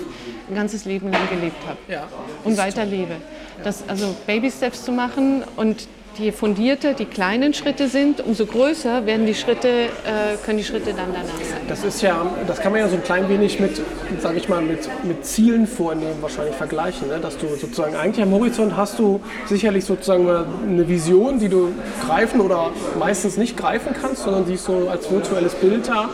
ein 0.50 0.56
ganzes 0.56 0.86
Leben 0.86 1.12
lang 1.12 1.28
gelebt 1.30 1.58
habe 1.68 1.78
ja. 1.88 2.08
und 2.44 2.58
weiterlebe. 2.58 3.16
Das, 3.64 3.88
also 3.88 4.16
Baby 4.28 4.52
Steps 4.52 4.84
zu 4.84 4.92
machen 4.92 5.44
und 5.56 5.88
je 6.20 6.32
fundierter 6.32 6.94
die 6.94 7.06
kleinen 7.06 7.54
Schritte 7.54 7.88
sind, 7.88 8.22
umso 8.22 8.46
größer 8.46 9.06
werden 9.06 9.26
die 9.26 9.36
Schritte, 9.36 9.68
äh, 9.68 10.38
können 10.46 10.58
die 10.58 10.64
Schritte 10.64 10.94
dann 10.94 11.14
danach 11.14 11.38
sein. 11.38 11.62
Das 11.68 11.84
ist 11.84 12.02
ja, 12.02 12.26
das 12.48 12.60
kann 12.60 12.72
man 12.72 12.82
ja 12.82 12.88
so 12.88 12.96
ein 12.96 13.04
klein 13.04 13.30
wenig 13.30 13.60
mit, 13.60 13.82
sage 14.20 14.38
ich 14.38 14.50
mal, 14.50 14.62
mit, 14.62 14.90
mit 15.04 15.26
Zielen 15.26 15.68
vornehmen 15.68 16.22
wahrscheinlich 16.22 16.56
vergleichen, 16.56 17.08
ne? 17.08 17.20
dass 17.20 17.38
du 17.38 17.48
sozusagen 17.48 17.96
eigentlich 17.96 18.24
am 18.24 18.32
Horizont 18.32 18.76
hast 18.76 19.00
du 19.00 19.22
sicherlich 19.46 19.86
sozusagen 19.86 20.28
eine 20.28 20.88
Vision, 20.88 21.40
die 21.40 21.50
du 21.50 21.74
greifen 22.06 22.42
oder 22.42 22.72
meistens 23.00 23.38
nicht 23.38 23.58
greifen 23.58 23.94
kannst, 24.00 24.24
sondern 24.24 24.46
die 24.46 24.54
ist 24.54 24.66
so 24.66 24.90
als 24.90 25.10
virtuelles 25.12 25.56
Bild 25.56 25.88
da. 25.88 26.10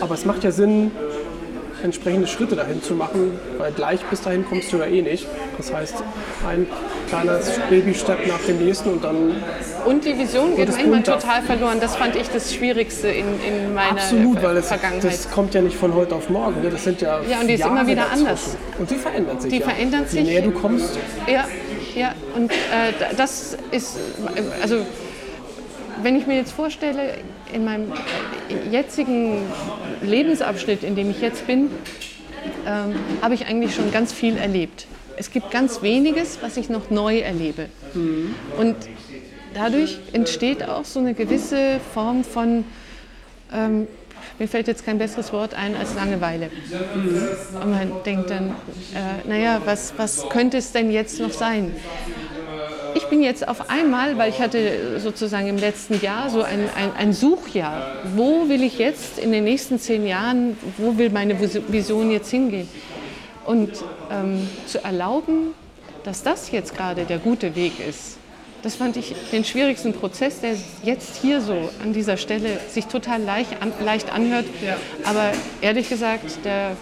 Aber 0.00 0.14
es 0.14 0.24
macht 0.24 0.44
ja 0.44 0.50
Sinn, 0.50 0.90
entsprechende 1.82 2.26
Schritte 2.26 2.56
dahin 2.56 2.82
zu 2.82 2.94
machen, 2.94 3.38
weil 3.58 3.72
gleich 3.72 4.00
bis 4.04 4.22
dahin 4.22 4.44
kommst 4.46 4.72
du 4.72 4.78
ja 4.78 4.86
eh 4.86 5.02
nicht. 5.02 5.26
Das 5.56 5.72
heißt, 5.72 5.96
ein 6.46 6.66
kleiner 7.08 7.38
Baby-Step 7.70 8.26
nach 8.26 8.40
dem 8.46 8.64
nächsten 8.64 8.90
und 8.90 9.04
dann. 9.04 9.36
Und 9.84 10.04
die 10.04 10.18
Vision 10.18 10.56
geht 10.56 10.70
manchmal 10.70 11.02
total 11.02 11.42
verloren. 11.42 11.78
Das 11.80 11.96
fand 11.96 12.16
ich 12.16 12.28
das 12.28 12.54
Schwierigste 12.54 13.08
in, 13.08 13.26
in 13.46 13.74
meiner 13.74 13.92
Absolut, 13.92 14.42
weil 14.42 14.54
das, 14.54 14.72
das 15.02 15.30
kommt 15.30 15.54
ja 15.54 15.62
nicht 15.62 15.76
von 15.76 15.94
heute 15.94 16.14
auf 16.14 16.28
morgen. 16.28 16.62
Ne? 16.62 16.70
Das 16.70 16.84
sind 16.84 17.00
ja 17.00 17.20
Ja, 17.28 17.40
und 17.40 17.48
die 17.48 17.54
ist 17.54 17.60
Jahre 17.60 17.72
immer 17.72 17.86
wieder 17.86 18.02
dazwischen. 18.02 18.26
anders. 18.26 18.56
Und 18.78 18.90
die 18.90 18.96
verändert 18.96 19.42
sich. 19.42 19.52
Die 19.52 19.58
ja. 19.58 19.68
verändert 19.68 20.10
sich. 20.10 20.20
Je 20.20 20.26
näher 20.26 20.42
du 20.42 20.50
kommst. 20.52 20.98
Ja, 21.26 21.44
ja. 21.94 22.14
Und 22.34 22.50
äh, 22.52 23.14
das 23.16 23.56
ist, 23.70 23.96
also 24.62 24.78
wenn 26.02 26.16
ich 26.16 26.26
mir 26.26 26.36
jetzt 26.36 26.52
vorstelle, 26.52 27.14
in 27.52 27.64
meinem 27.64 27.92
jetzigen 28.70 29.42
Lebensabschnitt, 30.02 30.82
in 30.82 30.96
dem 30.96 31.10
ich 31.10 31.20
jetzt 31.20 31.46
bin, 31.46 31.70
ähm, 32.66 32.94
habe 33.22 33.34
ich 33.34 33.46
eigentlich 33.46 33.74
schon 33.74 33.90
ganz 33.92 34.12
viel 34.12 34.36
erlebt. 34.36 34.86
Es 35.16 35.30
gibt 35.30 35.50
ganz 35.50 35.82
weniges, 35.82 36.38
was 36.42 36.56
ich 36.56 36.68
noch 36.68 36.90
neu 36.90 37.18
erlebe. 37.18 37.68
Mhm. 37.94 38.34
Und 38.58 38.76
dadurch 39.54 39.98
entsteht 40.12 40.68
auch 40.68 40.84
so 40.84 41.00
eine 41.00 41.14
gewisse 41.14 41.80
Form 41.94 42.22
von 42.22 42.64
ähm, 43.52 43.86
mir 44.38 44.48
fällt 44.48 44.68
jetzt 44.68 44.84
kein 44.84 44.98
besseres 44.98 45.32
Wort 45.32 45.54
ein 45.54 45.74
als 45.76 45.94
Langeweile. 45.94 46.50
Und 47.62 47.70
man 47.70 47.92
denkt 48.04 48.30
dann, 48.30 48.50
äh, 48.94 49.26
naja, 49.26 49.62
was, 49.64 49.94
was 49.96 50.28
könnte 50.28 50.58
es 50.58 50.72
denn 50.72 50.90
jetzt 50.90 51.20
noch 51.20 51.32
sein? 51.32 51.74
Ich 52.96 53.04
bin 53.08 53.22
jetzt 53.22 53.46
auf 53.46 53.68
einmal, 53.68 54.16
weil 54.16 54.30
ich 54.30 54.40
hatte 54.40 54.98
sozusagen 55.00 55.48
im 55.48 55.58
letzten 55.58 56.00
Jahr 56.00 56.30
so 56.30 56.42
ein, 56.42 56.60
ein, 56.74 56.96
ein 56.96 57.12
Suchjahr. 57.12 57.92
Wo 58.14 58.48
will 58.48 58.62
ich 58.62 58.78
jetzt 58.78 59.18
in 59.18 59.32
den 59.32 59.44
nächsten 59.44 59.78
zehn 59.78 60.06
Jahren, 60.06 60.56
wo 60.78 60.96
will 60.96 61.10
meine 61.10 61.38
Vision 61.38 62.10
jetzt 62.10 62.30
hingehen? 62.30 62.66
Und 63.44 63.72
ähm, 64.10 64.48
zu 64.66 64.82
erlauben, 64.82 65.48
dass 66.04 66.22
das 66.22 66.50
jetzt 66.52 66.74
gerade 66.74 67.04
der 67.04 67.18
gute 67.18 67.54
Weg 67.54 67.72
ist, 67.86 68.16
das 68.62 68.76
fand 68.76 68.96
ich 68.96 69.14
den 69.30 69.44
schwierigsten 69.44 69.92
Prozess, 69.92 70.40
der 70.40 70.54
jetzt 70.82 71.20
hier 71.20 71.42
so 71.42 71.68
an 71.82 71.92
dieser 71.92 72.16
Stelle 72.16 72.58
sich 72.70 72.86
total 72.86 73.22
leicht, 73.22 73.50
an, 73.60 73.72
leicht 73.84 74.10
anhört. 74.10 74.46
Ja. 74.64 74.78
Aber 75.04 75.32
ehrlich 75.60 75.90
gesagt, 75.90 76.44
der, 76.44 76.70
der, 76.70 76.76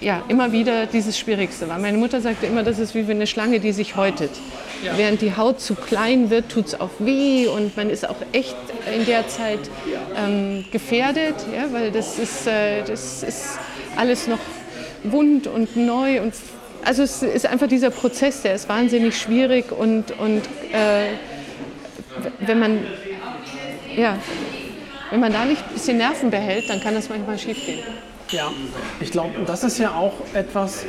ja, 0.00 0.22
immer 0.28 0.52
wieder 0.52 0.86
dieses 0.86 1.18
Schwierigste 1.18 1.68
war. 1.68 1.78
Meine 1.78 1.98
Mutter 1.98 2.20
sagte 2.20 2.46
immer, 2.46 2.62
das 2.62 2.78
ist 2.78 2.94
wie 2.94 3.10
eine 3.10 3.26
Schlange, 3.26 3.60
die 3.60 3.72
sich 3.72 3.96
häutet. 3.96 4.30
Ja. 4.84 4.96
Während 4.96 5.20
die 5.22 5.36
Haut 5.36 5.60
zu 5.60 5.74
klein 5.74 6.30
wird, 6.30 6.50
tut 6.50 6.66
es 6.68 6.80
auch 6.80 6.90
weh 7.00 7.48
und 7.48 7.76
man 7.76 7.90
ist 7.90 8.08
auch 8.08 8.16
echt 8.32 8.56
in 8.96 9.06
der 9.06 9.26
Zeit 9.26 9.58
ähm, 10.16 10.64
gefährdet, 10.70 11.34
ja, 11.52 11.72
weil 11.72 11.90
das 11.90 12.18
ist, 12.18 12.46
äh, 12.46 12.84
das 12.84 13.24
ist 13.24 13.58
alles 13.96 14.28
noch 14.28 14.38
wund 15.02 15.46
und 15.48 15.76
neu 15.76 16.22
und 16.22 16.34
also 16.84 17.02
es 17.02 17.22
ist 17.22 17.46
einfach 17.46 17.66
dieser 17.66 17.90
Prozess, 17.90 18.42
der 18.42 18.54
ist 18.54 18.68
wahnsinnig 18.68 19.18
schwierig 19.18 19.72
und, 19.72 20.12
und 20.18 20.42
äh, 20.72 21.08
wenn 22.40 22.60
man 22.60 22.78
ja, 23.96 24.16
wenn 25.10 25.20
man 25.20 25.32
da 25.32 25.44
nicht 25.44 25.62
ein 25.66 25.74
bisschen 25.74 25.98
Nerven 25.98 26.30
behält, 26.30 26.70
dann 26.70 26.80
kann 26.80 26.94
das 26.94 27.08
manchmal 27.08 27.38
schiefgehen. 27.38 27.80
Ja, 28.30 28.52
ich 29.00 29.10
glaube, 29.10 29.30
das 29.46 29.64
ist 29.64 29.78
ja 29.78 29.92
auch 29.92 30.12
etwas, 30.34 30.84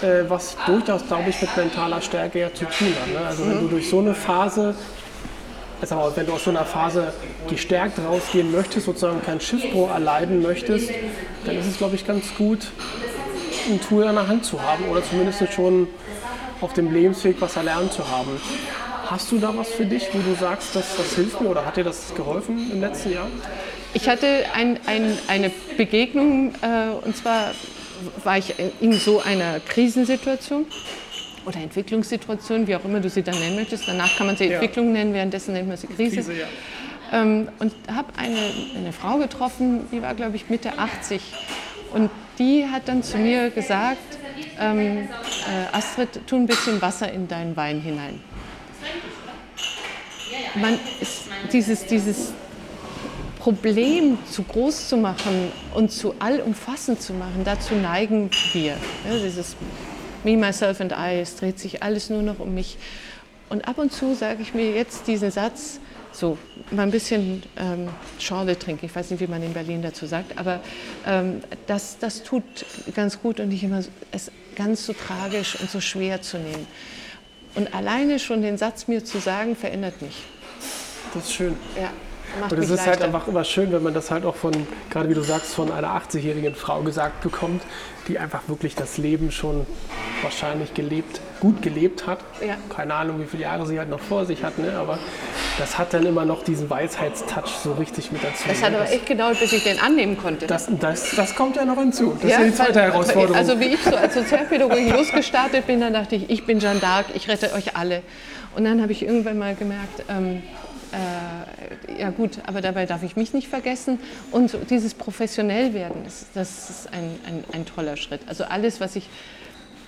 äh, 0.00 0.24
was 0.28 0.56
durchaus, 0.66 1.06
glaube 1.06 1.28
ich, 1.28 1.40
mit 1.40 1.54
mentaler 1.56 2.00
Stärke 2.00 2.40
ja 2.40 2.54
zu 2.54 2.64
tun 2.64 2.94
hat. 3.00 3.12
Ne? 3.12 3.26
Also 3.26 3.44
mhm. 3.44 3.50
wenn 3.50 3.60
du 3.60 3.68
durch 3.68 3.90
so 3.90 3.98
eine 3.98 4.14
Phase, 4.14 4.74
also 5.80 6.12
wenn 6.14 6.26
du 6.26 6.32
aus 6.32 6.44
so 6.44 6.50
einer 6.50 6.64
Phase 6.64 7.12
gestärkt 7.48 7.98
rausgehen 7.98 8.50
möchtest, 8.50 8.86
sozusagen 8.86 9.22
keinen 9.22 9.40
Schiffbruch 9.40 9.90
erleiden 9.90 10.40
möchtest, 10.40 10.90
dann 11.44 11.56
ist 11.56 11.66
es, 11.66 11.76
glaube 11.76 11.96
ich, 11.96 12.06
ganz 12.06 12.34
gut, 12.36 12.68
ein 13.68 13.80
Tool 13.80 14.06
an 14.06 14.14
der 14.14 14.28
Hand 14.28 14.46
zu 14.46 14.60
haben 14.62 14.84
oder 14.88 15.02
zumindest 15.02 15.52
schon 15.52 15.86
auf 16.62 16.72
dem 16.72 16.92
Lebensweg 16.92 17.36
was 17.40 17.56
erlernt 17.56 17.92
zu 17.92 18.08
haben. 18.08 18.40
Hast 19.06 19.32
du 19.32 19.38
da 19.38 19.52
was 19.56 19.68
für 19.68 19.84
dich, 19.84 20.08
wo 20.12 20.18
du 20.18 20.34
sagst, 20.38 20.76
dass 20.76 20.96
das 20.96 21.14
hilft 21.14 21.40
mir 21.40 21.48
oder 21.48 21.66
hat 21.66 21.76
dir 21.76 21.84
das 21.84 22.14
geholfen 22.14 22.70
im 22.72 22.80
letzten 22.80 23.12
Jahr? 23.12 23.26
Ich 23.92 24.08
hatte 24.08 24.44
ein, 24.54 24.78
ein, 24.86 25.18
eine 25.26 25.50
Begegnung 25.76 26.54
äh, 26.62 27.04
und 27.04 27.16
zwar 27.16 27.52
war 28.24 28.38
ich 28.38 28.54
in 28.80 28.92
so 28.92 29.20
einer 29.20 29.60
Krisensituation 29.60 30.66
oder 31.44 31.56
Entwicklungssituation, 31.56 32.66
wie 32.66 32.76
auch 32.76 32.84
immer 32.84 33.00
du 33.00 33.10
sie 33.10 33.22
dann 33.22 33.38
nennen 33.38 33.56
möchtest. 33.56 33.88
Danach 33.88 34.16
kann 34.16 34.26
man 34.26 34.36
sie 34.36 34.44
ja. 34.44 34.52
Entwicklung 34.54 34.92
nennen, 34.92 35.12
währenddessen 35.12 35.54
nennt 35.54 35.68
man 35.68 35.76
sie 35.76 35.86
Krise. 35.88 36.16
Krise 36.16 36.32
ja. 36.34 36.46
ähm, 37.12 37.48
und 37.58 37.74
habe 37.92 38.08
eine, 38.16 38.38
eine 38.76 38.92
Frau 38.92 39.18
getroffen, 39.18 39.86
die 39.90 40.00
war, 40.02 40.14
glaube 40.14 40.36
ich, 40.36 40.48
Mitte 40.48 40.78
80 40.78 41.20
und 41.92 42.10
die 42.38 42.66
hat 42.70 42.88
dann 42.88 43.02
zu 43.02 43.18
mir 43.18 43.50
gesagt, 43.50 43.98
ähm, 44.58 45.08
äh, 45.08 45.76
Astrid, 45.76 46.26
tu 46.26 46.36
ein 46.36 46.46
bisschen 46.46 46.80
Wasser 46.80 47.10
in 47.12 47.26
deinen 47.26 47.56
Wein 47.56 47.80
hinein. 47.80 48.20
Man 50.54 50.78
ist 51.00 51.24
dieses, 51.52 51.86
dieses 51.86 52.32
Problem 53.40 54.18
zu 54.30 54.42
groß 54.42 54.88
zu 54.88 54.96
machen 54.96 55.50
und 55.74 55.90
zu 55.90 56.14
allumfassend 56.18 57.00
zu 57.00 57.14
machen, 57.14 57.42
dazu 57.44 57.74
neigen 57.74 58.30
wir. 58.52 58.72
Ja, 58.72 59.18
dieses 59.22 59.56
Me, 60.24 60.36
Myself 60.36 60.80
and 60.80 60.92
I, 60.92 61.20
es 61.20 61.36
dreht 61.36 61.58
sich 61.58 61.82
alles 61.82 62.10
nur 62.10 62.22
noch 62.22 62.38
um 62.38 62.54
mich. 62.54 62.76
Und 63.48 63.66
ab 63.66 63.78
und 63.78 63.92
zu 63.92 64.14
sage 64.14 64.42
ich 64.42 64.54
mir 64.54 64.70
jetzt 64.72 65.06
diesen 65.06 65.30
Satz, 65.30 65.80
so 66.12 66.36
mal 66.70 66.82
ein 66.82 66.90
bisschen 66.90 67.42
ähm, 67.56 67.88
Schorle 68.18 68.58
trinken. 68.58 68.86
Ich 68.86 68.94
weiß 68.94 69.10
nicht, 69.10 69.20
wie 69.20 69.26
man 69.26 69.42
in 69.42 69.54
Berlin 69.54 69.80
dazu 69.80 70.06
sagt, 70.06 70.38
aber 70.38 70.60
ähm, 71.06 71.40
das, 71.66 71.98
das 71.98 72.22
tut 72.22 72.44
ganz 72.94 73.20
gut 73.20 73.40
und 73.40 73.48
nicht 73.48 73.62
immer 73.62 73.82
es 74.12 74.30
ganz 74.54 74.86
so 74.86 74.92
tragisch 74.92 75.58
und 75.60 75.70
so 75.70 75.80
schwer 75.80 76.20
zu 76.20 76.38
nehmen. 76.38 76.66
Und 77.54 77.74
alleine 77.74 78.18
schon 78.18 78.42
den 78.42 78.58
Satz 78.58 78.86
mir 78.86 79.04
zu 79.04 79.18
sagen, 79.18 79.56
verändert 79.56 80.02
mich. 80.02 80.24
Das 81.14 81.24
ist 81.24 81.32
schön. 81.32 81.56
Ja. 81.80 81.90
Macht 82.38 82.52
und 82.52 82.58
es 82.58 82.64
ist 82.64 82.70
halt 82.70 82.78
leichter. 82.78 82.90
halt 82.90 83.14
einfach 83.14 83.28
immer 83.28 83.44
schön, 83.44 83.72
wenn 83.72 83.82
man 83.82 83.94
das 83.94 84.10
halt 84.10 84.24
auch 84.24 84.36
von, 84.36 84.52
gerade 84.90 85.08
wie 85.08 85.14
du 85.14 85.22
sagst, 85.22 85.54
von 85.54 85.72
einer 85.72 85.88
80-jährigen 85.88 86.54
Frau 86.54 86.82
gesagt 86.82 87.22
bekommt, 87.22 87.62
die 88.08 88.18
einfach 88.18 88.42
wirklich 88.48 88.74
das 88.74 88.98
Leben 88.98 89.30
schon 89.30 89.66
wahrscheinlich 90.22 90.74
gelebt, 90.74 91.20
gut 91.40 91.62
gelebt 91.62 92.06
hat. 92.06 92.18
Ja. 92.46 92.56
Keine 92.74 92.94
Ahnung, 92.94 93.20
wie 93.20 93.26
viele 93.26 93.44
Jahre 93.44 93.66
sie 93.66 93.78
halt 93.78 93.88
noch 93.88 94.00
vor 94.00 94.26
sich 94.26 94.42
hat, 94.42 94.58
ne? 94.58 94.72
aber 94.76 94.98
das 95.58 95.78
hat 95.78 95.92
dann 95.94 96.06
immer 96.06 96.24
noch 96.24 96.42
diesen 96.42 96.68
Weisheitstouch 96.70 97.48
so 97.62 97.72
richtig 97.72 98.12
mit 98.12 98.22
dazu. 98.22 98.44
Das 98.48 98.62
hat 98.62 98.74
aber 98.74 98.90
echt 98.90 99.06
gedauert, 99.06 99.38
bis 99.40 99.52
ich 99.52 99.62
den 99.62 99.78
annehmen 99.78 100.16
konnte. 100.16 100.46
Das, 100.46 100.68
das, 100.80 101.14
das 101.14 101.34
kommt 101.34 101.56
ja 101.56 101.64
noch 101.64 101.78
hinzu. 101.78 102.16
Das 102.20 102.30
ja, 102.30 102.38
ist 102.38 102.40
ja 102.40 102.46
die 102.46 102.54
zweite 102.54 102.74
weil, 102.76 102.92
Herausforderung. 102.92 103.36
Also 103.36 103.60
wie 103.60 103.66
ich 103.66 103.82
so 103.82 103.94
als 103.94 104.14
Sozialpädagogin 104.14 104.92
losgestartet 104.92 105.66
bin, 105.66 105.80
dann 105.80 105.92
dachte 105.92 106.16
ich, 106.16 106.30
ich 106.30 106.46
bin 106.46 106.60
Jeanne 106.60 106.80
d'Arc, 106.80 107.06
ich 107.14 107.28
rette 107.28 107.52
euch 107.54 107.76
alle. 107.76 108.02
Und 108.56 108.64
dann 108.64 108.82
habe 108.82 108.92
ich 108.92 109.02
irgendwann 109.02 109.38
mal 109.38 109.54
gemerkt, 109.54 110.04
ähm, 110.08 110.42
äh, 110.92 112.00
ja 112.00 112.10
gut, 112.10 112.38
aber 112.46 112.60
dabei 112.60 112.86
darf 112.86 113.02
ich 113.02 113.16
mich 113.16 113.32
nicht 113.32 113.48
vergessen. 113.48 113.98
Und 114.30 114.56
dieses 114.70 114.94
Professionellwerden, 114.94 116.04
das, 116.04 116.26
das 116.34 116.70
ist 116.70 116.92
ein, 116.92 117.18
ein, 117.26 117.44
ein, 117.52 117.66
toller 117.66 117.96
Schritt. 117.96 118.20
Also 118.26 118.44
alles, 118.44 118.80
was 118.80 118.96
ich 118.96 119.08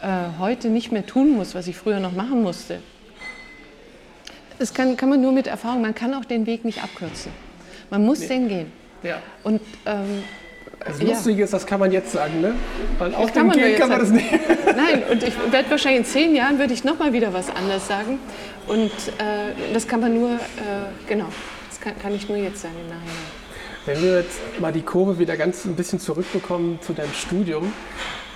äh, 0.01 0.39
heute 0.39 0.69
nicht 0.69 0.93
mehr 0.93 1.07
tun 1.07 1.31
muss, 1.33 1.55
was 1.55 1.67
ich 1.67 1.77
früher 1.77 2.01
noch 2.01 2.13
machen 2.13 2.43
musste, 2.43 2.81
das 4.59 4.75
kann, 4.75 4.97
kann 4.97 5.09
man 5.09 5.21
nur 5.21 5.33
mit 5.33 5.47
Erfahrung, 5.47 5.83
man 5.83 5.95
kann 5.95 6.15
auch 6.15 6.25
den 6.25 6.47
Weg 6.47 6.65
nicht 6.65 6.83
abkürzen. 6.83 7.33
Man 7.91 8.05
muss 8.05 8.21
nee. 8.21 8.29
den 8.29 8.49
gehen. 8.49 8.73
Ja. 9.03 9.21
Und 9.43 9.61
ähm, 9.87 10.23
das 10.85 11.03
Lustige 11.03 11.39
ja. 11.41 11.45
ist, 11.45 11.53
das 11.53 11.67
kann 11.67 11.81
man 11.81 11.93
jetzt 11.93 12.13
sagen, 12.13 12.41
ne? 12.41 12.55
Weil 12.99 13.15
auf 13.15 13.33
dem 13.33 13.51
Gehen 13.51 13.79
kann 13.79 13.89
man 13.89 14.01
das 14.01 14.11
nicht. 14.11 14.31
Nein, 14.67 15.03
und 15.11 15.23
ich 15.23 15.35
werde 15.51 15.71
wahrscheinlich 15.71 16.01
in 16.01 16.07
zehn 16.07 16.35
Jahren 16.35 16.59
würde 16.59 16.73
ich 16.73 16.85
noch 16.85 16.99
mal 16.99 17.13
wieder 17.13 17.33
was 17.33 17.51
anderes 17.51 17.87
sagen. 17.87 18.19
Und 18.67 18.91
äh, 18.91 19.73
das 19.73 19.87
kann 19.87 20.01
man 20.01 20.15
nur, 20.15 20.31
äh, 20.31 20.39
genau, 21.09 21.27
das 21.69 21.81
kann, 21.81 21.99
kann, 21.99 22.15
ich 22.15 22.29
nur 22.29 22.39
jetzt 22.39 22.63
sagen 22.63 22.75
im 22.81 22.89
Nachhinein. 22.89 23.43
Wenn 23.85 24.03
wir 24.03 24.21
jetzt 24.21 24.39
mal 24.61 24.73
die 24.73 24.83
Kurve 24.83 25.19
wieder 25.19 25.37
ganz 25.37 25.65
ein 25.65 25.75
bisschen 25.75 25.99
zurückbekommen 25.99 26.79
zu 26.81 26.93
deinem 26.93 27.13
Studium, 27.13 27.73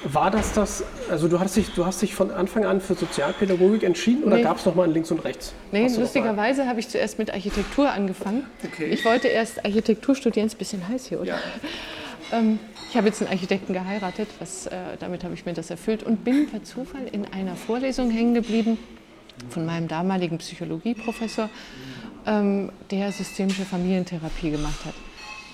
war 0.05 0.31
das 0.31 0.53
das, 0.53 0.85
also 1.11 1.29
du 1.29 1.41
hast 1.41 1.57
dich, 1.57 1.73
du 1.75 1.87
hast 1.87 2.03
dich 2.03 2.15
von 2.15 2.31
Anfang 2.31 2.65
an 2.65 2.81
für 2.81 2.95
Sozialpädagogik 2.95 3.83
entschieden 3.83 4.25
oder 4.25 4.37
nee. 4.37 4.43
gab 4.43 4.59
es 4.59 4.67
nochmal 4.67 4.89
ein 4.89 4.93
Links 4.93 5.11
und 5.11 5.25
Rechts? 5.25 5.53
Nee, 5.73 5.89
lustigerweise 5.89 6.67
habe 6.67 6.81
ich 6.81 6.89
zuerst 6.89 7.19
mit 7.19 7.33
Architektur 7.33 7.91
angefangen. 7.91 8.45
Okay. 8.65 8.87
Ich 8.87 9.05
wollte 9.05 9.29
erst 9.29 9.65
Architektur 9.65 10.15
studieren, 10.15 10.47
ist 10.47 10.55
ein 10.55 10.59
bisschen 10.59 10.89
heiß 10.89 11.07
hier, 11.07 11.21
oder? 11.21 11.29
Ja. 11.29 11.39
Ähm, 12.33 12.59
ich 12.91 12.97
habe 12.97 13.09
jetzt 13.09 13.21
einen 13.21 13.31
Architekten 13.31 13.73
geheiratet, 13.73 14.29
was, 14.39 14.67
äh, 14.67 14.97
damit 14.99 15.25
habe 15.25 15.35
ich 15.35 15.47
mir 15.47 15.55
das 15.55 15.71
erfüllt 15.71 16.03
und 16.03 16.25
bin 16.25 16.49
per 16.49 16.63
Zufall 16.65 17.07
in 17.11 17.25
einer 17.27 17.57
Vorlesung 17.57 18.11
hängen 18.11 18.35
geblieben 18.35 18.79
von 19.51 19.67
meinem 19.67 19.89
damaligen 19.89 20.39
Psychologieprofessor, 20.39 21.51
ähm, 22.27 22.73
der 22.91 23.13
systemische 23.13 23.65
Familientherapie 23.65 24.51
gemacht 24.51 24.85
hat. 24.85 24.95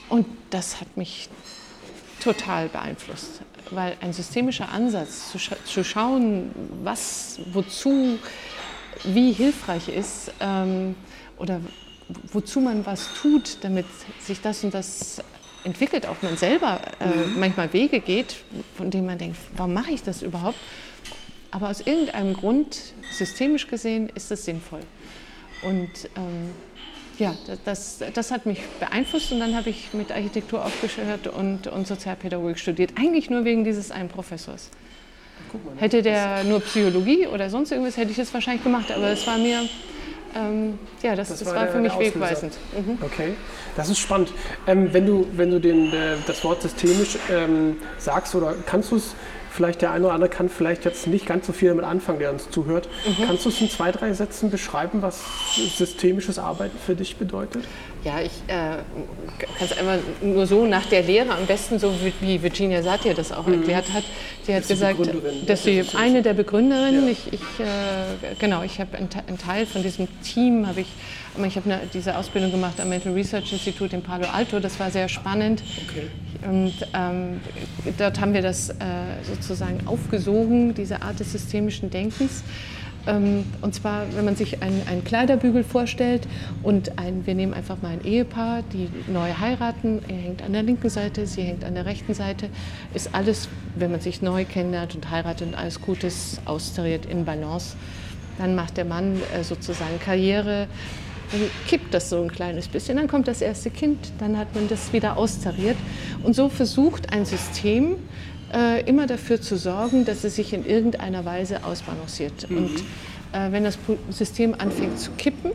Und 0.09 0.27
das 0.51 0.81
hat 0.81 0.97
mich 0.97 1.29
total 2.21 2.69
beeinflusst, 2.69 3.43
weil 3.71 3.97
ein 4.01 4.13
systemischer 4.13 4.71
Ansatz 4.71 5.33
zu, 5.33 5.39
scha 5.39 5.57
zu 5.65 5.83
schauen, 5.83 6.51
was, 6.85 7.41
wozu, 7.53 8.19
wie 9.05 9.33
hilfreich 9.33 9.89
ist 9.89 10.33
ähm, 10.41 10.95
oder 11.39 11.61
wozu 12.33 12.61
man 12.61 12.87
was 12.87 13.09
tut, 13.15 13.59
damit 13.63 13.87
sich 14.21 14.41
das 14.41 14.63
und 14.65 14.75
das 14.75 15.23
entwickelt, 15.65 16.07
auch 16.07 16.21
man 16.23 16.37
selber 16.37 16.81
äh, 17.01 17.07
mhm. 17.07 17.41
manchmal 17.41 17.73
Wege 17.73 18.01
geht, 18.01 18.37
von 18.77 18.91
denen 18.91 19.07
man 19.07 19.19
denkt, 19.19 19.37
warum 19.57 19.75
mache 19.75 19.93
ich 19.93 20.03
das 20.03 20.23
überhaupt? 20.23 20.59
Aber 21.51 21.69
aus 21.69 21.81
irgendeinem 21.81 22.35
Grund, 22.35 22.95
systemisch 23.11 23.67
gesehen, 23.67 24.09
ist 24.15 24.31
das 24.31 24.45
sinnvoll. 24.45 24.81
Und 25.63 25.91
ähm, 26.17 26.51
ja, 27.19 27.35
das, 27.65 28.03
das 28.15 28.31
hat 28.31 28.47
mich 28.47 28.61
beeinflusst 28.81 29.33
und 29.33 29.41
dann 29.41 29.55
habe 29.55 29.71
ich 29.71 29.93
mit 29.93 30.11
Architektur 30.11 30.65
aufgehört 30.65 31.27
und, 31.29 31.67
und 31.67 31.87
Sozialpädagogik 31.87 32.59
studiert. 32.59 32.93
Eigentlich 32.97 33.31
nur 33.31 33.45
wegen 33.45 33.65
dieses 33.65 33.91
einen 33.91 34.09
Professors. 34.09 34.71
Hätte 35.77 36.03
der 36.03 36.45
nur 36.45 36.61
Psychologie 36.61 37.27
oder 37.27 37.51
sonst 37.51 37.71
irgendwas, 37.71 37.97
hätte 37.97 38.11
ich 38.11 38.17
das 38.17 38.33
wahrscheinlich 38.33 38.65
gemacht, 38.65 38.91
aber 38.91 39.09
es 39.09 39.27
war 39.27 39.39
mir 39.39 39.69
ähm, 40.35 40.79
ja, 41.03 41.15
das, 41.15 41.29
das, 41.29 41.41
das 41.41 41.49
war, 41.49 41.57
war, 41.57 41.69
für 41.69 41.79
mich 41.79 41.99
wegweisend. 41.99 42.55
Mhm. 42.77 42.99
Okay, 43.03 43.35
das 43.77 43.89
ist 43.89 43.99
spannend. 43.99 44.33
Ähm, 44.67 44.93
wenn 44.93 45.07
du, 45.07 45.27
wenn 45.33 45.51
du 45.51 45.61
den, 45.61 45.93
äh, 45.93 46.17
das 46.27 46.43
Wort 46.45 46.63
systemisch 46.63 47.19
ähm, 47.31 47.77
sagst 47.99 48.35
oder 48.35 48.55
kannst 48.67 48.93
du 48.93 48.97
es 48.97 49.15
vielleicht 49.53 49.83
der 49.83 49.93
eine 49.93 50.07
oder 50.07 50.15
andere 50.15 50.31
kann 50.31 50.49
vielleicht 50.49 50.85
jetzt 50.85 51.07
nicht 51.07 51.27
ganz 51.27 51.47
so 51.47 51.53
viel 51.53 51.69
damit 51.69 51.85
anfangen, 51.85 52.19
der 52.19 52.31
uns 52.31 52.51
zuhört. 52.51 52.89
Mhm. 53.07 53.27
Kannst 53.27 53.45
du 53.45 53.51
es 53.51 53.61
in 53.61 53.69
zwei, 53.69 53.93
drei 53.93 54.13
Sätzen 54.15 54.51
beschreiben, 54.51 55.03
was 55.03 55.23
systemisches 55.77 56.39
Arbeiten 56.39 56.79
für 56.79 56.95
dich 56.95 57.17
bedeutet? 57.17 57.65
Ja, 58.03 58.21
ich 58.21 58.33
äh, 58.49 58.79
kann 59.39 59.69
es 59.69 59.79
einfach 59.79 59.99
nur 60.23 60.47
so 60.47 60.67
nach 60.67 60.87
der 60.87 61.03
Lehre, 61.03 61.31
am 61.35 61.47
besten 61.47 61.79
so 61.79 61.93
wie 62.21 62.43
Virginia 62.43 62.83
Satir 62.83 63.15
das 63.15 63.31
auch 63.31 63.47
mhm. 63.47 63.55
erklärt 63.55 63.93
hat. 63.93 64.03
Sie 64.45 64.55
hat 64.55 64.67
gesagt, 64.67 64.99
dass 65.47 65.63
sie 65.63 65.85
eine 65.97 66.23
der 66.23 66.35
Begründerinnen, 66.35 67.07
ja. 67.07 67.13
ich, 67.13 67.33
ich 67.33 67.41
äh, 67.61 68.35
genau, 68.41 68.63
ich 68.63 68.81
habe 68.81 68.97
einen 68.97 69.39
Teil 69.39 69.67
von 69.67 69.83
diesem 69.83 70.09
Team, 70.23 70.67
habe 70.67 70.81
ich, 70.81 70.89
ich 71.47 71.57
habe 71.57 71.79
diese 71.93 72.17
Ausbildung 72.17 72.51
gemacht 72.51 72.81
am 72.81 72.89
Mental 72.89 73.13
Research 73.13 73.53
Institute 73.53 73.95
in 73.95 74.03
Palo 74.03 74.27
Alto, 74.33 74.59
das 74.59 74.81
war 74.81 74.91
sehr 74.91 75.09
spannend. 75.09 75.63
Okay. 75.89 76.09
Und 76.49 76.75
ähm, 76.95 77.41
dort 77.99 78.21
haben 78.21 78.35
wir 78.35 78.43
das 78.43 78.71
äh, 78.71 78.75
sozusagen 79.23 79.87
aufgesogen, 79.87 80.75
diese 80.75 81.03
Art 81.03 81.21
des 81.21 81.33
systemischen 81.33 81.91
Denkens. 81.91 82.43
Ähm, 83.07 83.45
und 83.61 83.75
zwar, 83.75 84.05
wenn 84.15 84.25
man 84.25 84.37
sich 84.37 84.63
einen, 84.63 84.87
einen, 84.87 85.03
Kleiderbügel 85.03 85.65
vorstellt 85.65 86.27
und 86.63 86.99
ein, 86.99 87.27
wir 87.27 87.35
nehmen 87.35 87.53
einfach 87.53 87.83
mal 87.83 87.93
ein 87.93 88.05
Ehepaar, 88.05 88.63
die 88.73 88.89
neu 89.11 89.33
heiraten, 89.33 90.01
er 90.07 90.17
hängt 90.17 90.43
an 90.43 90.53
der 90.53 90.63
linken 90.63 90.89
Seite, 90.89 91.27
sie 91.27 91.43
hängt 91.43 91.65
an 91.65 91.75
der 91.75 91.85
rechten 91.85 92.15
Seite, 92.15 92.49
ist 92.95 93.13
alles, 93.13 93.49
wenn 93.75 93.91
man 93.91 94.01
sich 94.01 94.23
neu 94.23 94.45
kennenlernt 94.45 94.95
und 94.95 95.11
heiratet 95.11 95.49
und 95.49 95.55
alles 95.55 95.81
Gutes 95.81 96.41
austariert 96.45 97.07
in 97.07 97.25
Balance. 97.25 97.77
Dann 98.39 98.55
macht 98.55 98.77
der 98.77 98.85
Mann 98.85 99.21
äh, 99.35 99.43
sozusagen 99.43 99.99
Karriere, 99.99 100.69
dann 101.33 101.41
kippt 101.67 101.93
das 101.95 102.11
so 102.11 102.23
ein 102.23 102.31
kleines 102.31 102.69
bisschen, 102.69 102.99
dann 102.99 103.09
kommt 103.09 103.27
das 103.27 103.41
erste 103.41 103.71
Kind, 103.71 103.99
dann 104.19 104.39
hat 104.39 104.55
man 104.55 104.69
das 104.69 104.93
wieder 104.93 105.17
austariert. 105.17 105.77
Und 106.23 106.37
so 106.37 106.49
versucht 106.49 107.13
ein 107.13 107.25
System, 107.25 107.97
äh, 108.53 108.83
immer 108.85 109.07
dafür 109.07 109.41
zu 109.41 109.57
sorgen, 109.57 110.05
dass 110.05 110.25
es 110.25 110.37
sich 110.37 110.53
in 110.53 110.67
irgendeiner 110.67 111.25
Weise 111.25 111.65
ausbalanciert. 111.65 112.49
Mhm. 112.51 112.57
Und 112.57 112.81
äh, 113.33 113.51
wenn 113.51 113.65
das 113.65 113.79
System 114.11 114.55
anfängt 114.57 114.99
zu 114.99 115.11
kippen, 115.13 115.53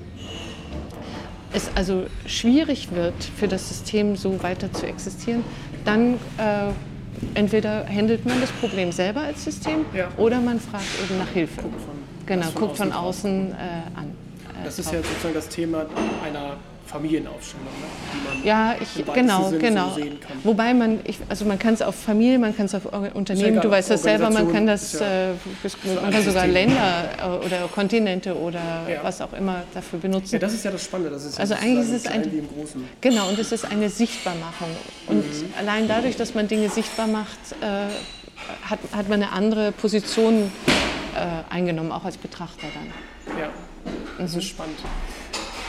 es 1.54 1.70
also 1.76 2.06
schwierig 2.26 2.92
wird 2.92 3.14
für 3.24 3.48
das 3.48 3.70
System 3.70 4.16
so 4.16 4.42
weiter 4.44 4.72
zu 4.74 4.86
existieren, 4.86 5.44
dann 5.86 6.16
äh, 6.38 6.72
entweder 7.36 7.88
handelt 7.88 8.26
man 8.26 8.42
das 8.42 8.52
Problem 8.52 8.92
selber 8.92 9.22
als 9.22 9.44
System 9.44 9.86
ja. 9.94 10.10
oder 10.18 10.42
man 10.42 10.60
fragt 10.60 10.86
eben 11.04 11.20
nach 11.20 11.30
Hilfe. 11.30 11.62
Guckt 11.62 11.82
von, 11.82 11.96
genau, 12.26 12.48
guckt 12.54 12.78
von 12.78 12.92
außen, 12.92 13.52
äh, 13.52 13.56
an. 13.96 14.17
Das 14.68 14.80
ist 14.80 14.92
ja 14.92 15.00
sozusagen 15.02 15.34
das 15.34 15.50
Thema 15.50 15.86
einer 16.26 16.58
Familienaufstellung, 16.88 17.66
ne? 17.66 17.88
die 18.14 18.28
man 18.28 18.46
ja, 18.46 18.76
ich, 18.80 19.06
genau, 19.14 19.52
genau. 19.52 19.90
So 19.90 19.96
sehen 19.96 20.20
kann. 20.20 20.38
Wobei 20.44 20.74
man, 20.74 21.00
ich, 21.04 21.20
also 21.28 21.46
man 21.46 21.60
kann 21.60 21.74
es 21.74 21.82
auf 21.82 21.96
Familie, 21.96 22.40
man 22.40 22.56
kann 22.56 22.66
es 22.66 22.76
auf 22.76 22.86
Unternehmen, 23.14 23.62
du 23.62 23.70
weißt 23.70 23.90
das 23.90 24.04
selber, 24.04 24.30
man 24.30 24.52
kann 24.52 24.66
das, 24.66 24.94
ja, 24.94 25.32
äh, 25.32 25.34
man 26.02 26.12
kann 26.12 26.24
sogar 26.24 26.48
Länder 26.48 27.10
äh, 27.20 27.46
oder 27.46 27.68
Kontinente 27.74 28.36
oder 28.36 28.60
ja. 28.90 29.04
was 29.04 29.22
auch 29.22 29.34
immer 29.34 29.64
dafür 29.74 30.00
benutzen. 30.00 30.36
Ja, 30.36 30.40
das 30.40 30.54
ist 30.54 30.64
ja 30.64 30.72
das 30.72 30.84
Spannende. 30.84 31.12
Das 31.12 31.26
ist 31.26 31.40
also 31.40 31.56
eigentlich 31.56 31.90
ist 31.90 32.06
es 32.06 32.08
ein, 32.08 32.24
genau, 33.02 33.30
und 33.30 33.38
es 33.38 33.52
ist 33.52 33.66
eine 33.66 33.90
Sichtbarmachung. 33.90 34.70
Und 35.08 35.18
mhm. 35.18 35.54
allein 35.60 35.88
dadurch, 35.88 36.16
dass 36.16 36.34
man 36.34 36.48
Dinge 36.48 36.70
sichtbar 36.70 37.08
macht, 37.08 37.38
äh, 37.62 37.66
hat, 38.70 38.80
hat 38.94 39.10
man 39.10 39.22
eine 39.22 39.32
andere 39.34 39.72
Position 39.74 40.52
äh, 41.16 41.54
eingenommen, 41.54 41.92
auch 41.92 42.06
als 42.06 42.18
Betrachter 42.18 42.68
dann. 42.74 43.38
Ja, 43.38 43.50
das 44.18 44.34
mhm. 44.34 44.40
ist 44.40 44.46
spannend. 44.46 44.78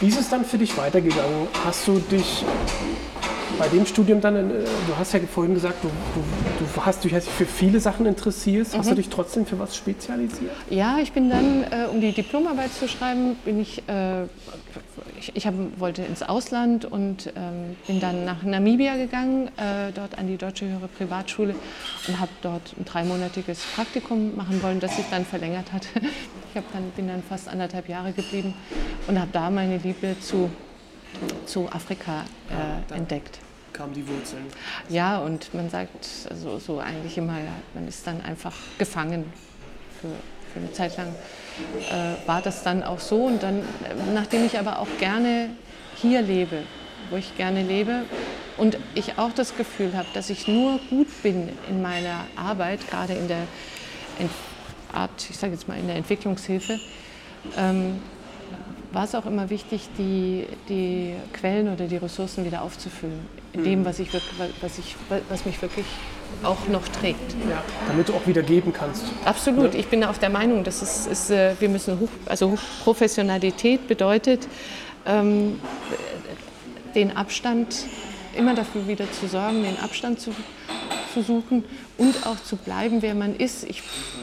Wie 0.01 0.09
ist 0.09 0.21
es 0.21 0.29
dann 0.29 0.45
für 0.45 0.59
dich 0.59 0.77
weitergegangen? 0.77 1.49
Hast 1.65 1.89
du 1.89 1.99
dich 1.99 2.45
bei 3.59 3.69
dem 3.69 3.87
Studium 3.87 4.21
dann, 4.21 4.37
äh, 4.37 4.65
du 4.87 4.97
hast 4.99 5.13
ja 5.15 5.21
vorhin 5.21 5.55
gesagt, 5.55 5.83
du, 5.83 5.89
du, 5.89 6.65
du 6.65 6.85
hast 6.87 7.05
dich 7.05 7.13
für 7.13 7.47
viele 7.47 7.81
Sachen 7.81 8.07
interessiert. 8.07 8.73
Mhm. 8.73 8.79
Hast 8.79 8.87
du 8.87 8.93
mhm. 8.93 8.97
dich 8.97 9.09
trotzdem 9.09 9.47
für 9.47 9.59
was 9.59 9.77
spezialisiert? 9.77 10.53
Ja, 10.71 10.99
ich 10.99 11.13
bin 11.13 11.31
dann, 11.31 11.65
äh, 11.65 11.87
um 11.91 12.01
die 12.01 12.13
Diplomarbeit 12.13 12.73
zu 12.73 12.89
schreiben, 12.89 13.37
bin 13.45 13.61
ich, 13.61 13.83
äh, 13.89 14.25
ich, 15.19 15.35
ich 15.35 15.47
hab, 15.47 15.55
wollte 15.79 16.03
ins 16.03 16.23
Ausland 16.23 16.85
und 16.85 17.33
ähm, 17.37 17.77
bin 17.87 18.01
dann 18.01 18.25
nach 18.25 18.43
Namibia 18.43 18.97
gegangen, 18.97 19.49
äh, 19.57 19.93
dort 19.95 20.19
an 20.19 20.27
die 20.27 20.37
Deutsche 20.37 20.67
Höhere 20.67 20.89
Privatschule 20.89 21.55
und 22.07 22.21
habe 22.21 22.31
dort 22.43 22.75
ein 22.79 22.85
dreimonatiges 22.85 23.63
Praktikum 23.75 24.37
machen 24.37 24.63
wollen, 24.63 24.81
das 24.81 24.97
sich 24.97 25.07
dann 25.11 25.25
verlängert 25.25 25.73
hat. 25.73 25.87
Ich 26.55 26.63
dann, 26.73 26.91
bin 26.97 27.07
dann 27.07 27.23
fast 27.23 27.47
anderthalb 27.47 27.89
Jahre 27.91 28.11
geblieben 28.11 28.55
und 29.07 29.21
habe 29.21 29.29
da 29.33 29.51
meine 29.51 29.77
Liebe 29.77 30.17
zu 30.19 30.51
zu 31.47 31.69
Afrika 31.71 32.25
äh, 32.51 32.95
entdeckt. 32.95 33.39
Kamen 33.73 33.93
die 33.95 34.07
Wurzeln? 34.07 34.45
Ja, 34.89 35.19
und 35.19 35.53
man 35.55 35.71
sagt 35.71 36.07
also, 36.31 36.59
so 36.59 36.79
eigentlich 36.79 37.17
immer, 37.19 37.37
man 37.75 37.87
ist 37.87 38.07
dann 38.07 38.21
einfach 38.23 38.55
gefangen 38.79 39.25
für, 40.01 40.09
für 40.53 40.61
eine 40.61 40.73
Zeit 40.73 40.97
lang. 40.97 41.15
Äh, 41.91 42.27
war 42.27 42.41
das 42.41 42.63
dann 42.63 42.83
auch 42.83 43.01
so 43.01 43.27
und 43.27 43.43
dann, 43.43 43.63
nachdem 44.15 44.45
ich 44.47 44.59
aber 44.59 44.79
auch 44.79 44.89
gerne 44.99 45.51
hier 45.97 46.23
lebe, 46.23 46.63
wo 47.11 47.17
ich 47.17 47.37
gerne 47.37 47.63
lebe 47.63 48.05
und 48.57 48.79
ich 48.95 49.19
auch 49.19 49.33
das 49.33 49.57
Gefühl 49.57 49.97
habe, 49.97 50.09
dass 50.15 50.31
ich 50.31 50.47
nur 50.47 50.79
gut 50.91 51.09
bin 51.23 51.49
in 51.69 51.83
meiner 51.83 52.25
Arbeit, 52.37 52.89
gerade 52.89 53.15
in 53.15 53.29
der 53.29 53.43
Art, 54.93 55.29
ich 55.31 55.37
sage 55.37 55.53
jetzt 55.53 55.69
mal 55.69 55.79
in 55.79 55.87
der 55.87 55.97
Entwicklungshilfe, 55.97 56.79
ähm, 57.57 58.01
war 58.93 59.05
es 59.05 59.15
auch 59.15 59.27
immer 59.27 59.51
wichtig, 59.51 59.89
die, 59.99 60.47
die 60.69 61.15
Quellen 61.33 61.73
oder 61.73 61.87
die 61.87 61.97
Ressourcen 61.97 62.45
wieder 62.45 62.63
aufzufüllen. 62.63 63.21
In 63.53 63.65
dem, 63.65 63.81
mhm. 63.81 63.85
was, 63.85 63.99
ich, 63.99 64.11
was, 64.61 64.79
ich, 64.79 64.97
was 65.29 65.45
mich 65.45 65.61
wirklich 65.61 65.87
auch 66.43 66.69
noch 66.69 66.87
trägt. 66.89 67.35
Ja, 67.49 67.63
damit 67.89 68.09
du 68.09 68.15
auch 68.15 68.27
wieder 68.27 68.43
geben 68.43 68.73
kannst. 68.73 69.05
Absolut. 69.25 69.75
Ja. 69.75 69.81
Ich 69.81 69.89
bin 69.89 70.05
auch 70.05 70.17
der 70.17 70.31
Meinung, 70.31 70.65
dass 70.65 70.83
es 70.83 71.07
ist, 71.07 71.31
äh, 71.31 71.55
wir 71.59 71.69
müssen 71.69 71.99
hoch, 72.01 72.09
also 72.27 72.57
Professionalität 72.85 73.89
bedeutet, 73.89 74.47
ähm, 75.07 75.61
den 76.95 77.17
Abstand 77.17 77.87
immer 78.37 78.55
dafür 78.55 78.87
wieder 78.87 79.11
zu 79.13 79.27
sorgen, 79.27 79.63
den 79.63 79.79
Abstand 79.81 80.21
zu, 80.21 80.31
zu 81.19 81.23
suchen 81.23 81.65
und 81.97 82.27
auch 82.27 82.41
zu 82.43 82.57
bleiben, 82.57 83.03
wer 83.03 83.15
man 83.15 83.35
ist. 83.37 83.65
Ich, 83.65 83.83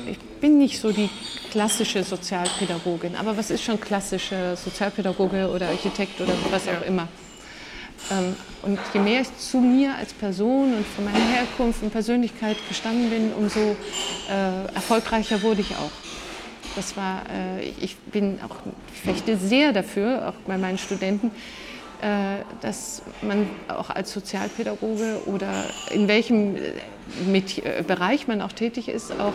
ich 0.10 0.20
bin 0.42 0.58
nicht 0.58 0.80
so 0.80 0.92
die 0.92 1.10
klassische 1.52 2.04
Sozialpädagogin. 2.04 3.16
Aber 3.16 3.38
was 3.38 3.50
ist 3.50 3.64
schon 3.64 3.80
klassische 3.80 4.56
Sozialpädagoge 4.56 5.50
oder 5.50 5.70
Architekt 5.70 6.22
oder 6.22 6.34
was 6.52 6.68
auch 6.68 6.86
immer? 6.86 7.08
Ähm, 8.12 8.36
und 8.64 8.80
je 8.94 9.00
mehr 9.00 9.22
ich 9.22 9.38
zu 9.38 9.60
mir 9.60 9.96
als 9.96 10.14
Person 10.14 10.74
und 10.76 10.86
von 10.86 11.06
meiner 11.06 11.26
Herkunft 11.26 11.82
und 11.84 11.92
Persönlichkeit 11.92 12.58
gestanden 12.68 13.10
bin, 13.10 13.34
umso 13.34 13.60
äh, 13.60 14.74
erfolgreicher 14.74 15.42
wurde 15.42 15.62
ich 15.62 15.72
auch. 15.72 15.92
Das 16.76 16.98
war, 16.98 17.24
äh, 17.30 17.70
ich 17.82 17.96
bin 17.98 18.40
auch, 18.42 18.56
ich 18.94 19.02
fechte 19.02 19.38
sehr 19.38 19.72
dafür, 19.72 20.30
auch 20.30 20.48
bei 20.48 20.58
meinen 20.58 20.78
Studenten, 20.78 21.32
dass 22.62 23.02
man 23.22 23.48
auch 23.68 23.90
als 23.90 24.14
Sozialpädagoge 24.14 25.22
oder 25.26 25.66
in 25.92 26.08
welchem 26.08 26.56
Bereich 27.88 28.28
man 28.28 28.42
auch 28.42 28.52
tätig 28.52 28.90
ist, 28.90 29.12
auch 29.12 29.34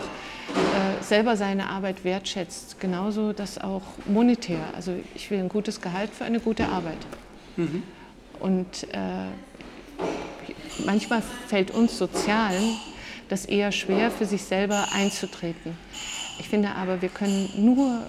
äh, 0.51 1.03
selber 1.03 1.37
seine 1.37 1.69
Arbeit 1.69 2.03
wertschätzt. 2.03 2.79
Genauso 2.79 3.31
das 3.33 3.57
auch 3.57 3.83
monetär. 4.05 4.59
Also 4.75 4.93
ich 5.15 5.31
will 5.31 5.39
ein 5.39 5.49
gutes 5.49 5.81
Gehalt 5.81 6.11
für 6.11 6.25
eine 6.25 6.39
gute 6.39 6.67
Arbeit. 6.67 6.97
Mhm. 7.55 7.83
Und 8.39 8.83
äh, 8.91 9.27
manchmal 10.85 11.21
fällt 11.47 11.71
uns 11.71 11.97
Sozialen 11.97 12.77
das 13.29 13.45
eher 13.45 13.71
schwer, 13.71 14.11
für 14.11 14.25
sich 14.25 14.43
selber 14.43 14.89
einzutreten. 14.93 15.77
Ich 16.39 16.49
finde 16.49 16.75
aber, 16.75 17.01
wir 17.01 17.09
können 17.09 17.49
nur 17.55 18.01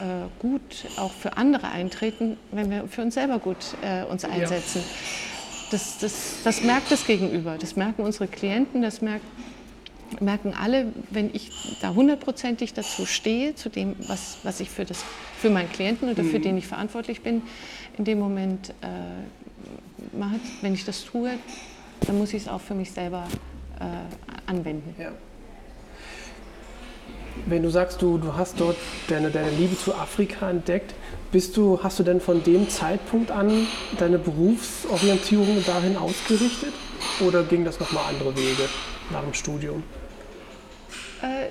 äh, 0.00 0.28
gut 0.40 0.86
auch 0.96 1.12
für 1.12 1.36
andere 1.36 1.68
eintreten, 1.68 2.36
wenn 2.52 2.70
wir 2.70 2.88
für 2.88 3.02
uns 3.02 3.14
selber 3.14 3.38
gut 3.38 3.76
äh, 3.82 4.04
uns 4.04 4.24
einsetzen. 4.24 4.80
Ja. 4.80 5.68
Das, 5.70 5.98
das, 5.98 6.38
das 6.42 6.62
merkt 6.62 6.90
das 6.90 7.06
Gegenüber, 7.06 7.56
das 7.58 7.76
merken 7.76 8.02
unsere 8.02 8.26
Klienten, 8.26 8.82
das 8.82 9.02
merkt 9.02 9.24
merken 10.18 10.54
alle, 10.54 10.92
wenn 11.10 11.32
ich 11.32 11.52
da 11.80 11.94
hundertprozentig 11.94 12.74
dazu 12.74 13.06
stehe, 13.06 13.54
zu 13.54 13.68
dem, 13.68 13.94
was, 14.08 14.38
was 14.42 14.58
ich 14.58 14.68
für, 14.68 14.84
das, 14.84 15.04
für 15.38 15.50
meinen 15.50 15.70
Klienten 15.70 16.10
oder 16.10 16.24
für 16.24 16.38
mhm. 16.38 16.42
den 16.42 16.58
ich 16.58 16.66
verantwortlich 16.66 17.20
bin, 17.20 17.42
in 17.96 18.04
dem 18.04 18.18
Moment 18.18 18.70
äh, 18.80 20.16
mache, 20.16 20.40
wenn 20.62 20.74
ich 20.74 20.84
das 20.84 21.04
tue, 21.04 21.30
dann 22.06 22.18
muss 22.18 22.32
ich 22.32 22.42
es 22.42 22.48
auch 22.48 22.60
für 22.60 22.74
mich 22.74 22.90
selber 22.90 23.28
äh, 23.78 24.50
anwenden. 24.50 24.94
Ja. 24.98 25.12
Wenn 27.46 27.62
du 27.62 27.70
sagst, 27.70 28.02
du, 28.02 28.18
du 28.18 28.36
hast 28.36 28.60
dort 28.60 28.76
deine, 29.08 29.30
deine 29.30 29.50
Liebe 29.50 29.76
zu 29.76 29.94
Afrika 29.94 30.50
entdeckt, 30.50 30.94
bist 31.32 31.56
du, 31.56 31.80
hast 31.82 31.98
du 31.98 32.02
denn 32.02 32.20
von 32.20 32.42
dem 32.42 32.68
Zeitpunkt 32.68 33.30
an 33.30 33.66
deine 33.98 34.18
Berufsorientierung 34.18 35.64
dahin 35.64 35.96
ausgerichtet 35.96 36.72
oder 37.20 37.42
ging 37.44 37.64
das 37.64 37.78
nochmal 37.78 38.04
andere 38.08 38.36
Wege 38.36 38.68
nach 39.10 39.22
dem 39.22 39.34
Studium? 39.34 39.82
Äh, 41.22 41.46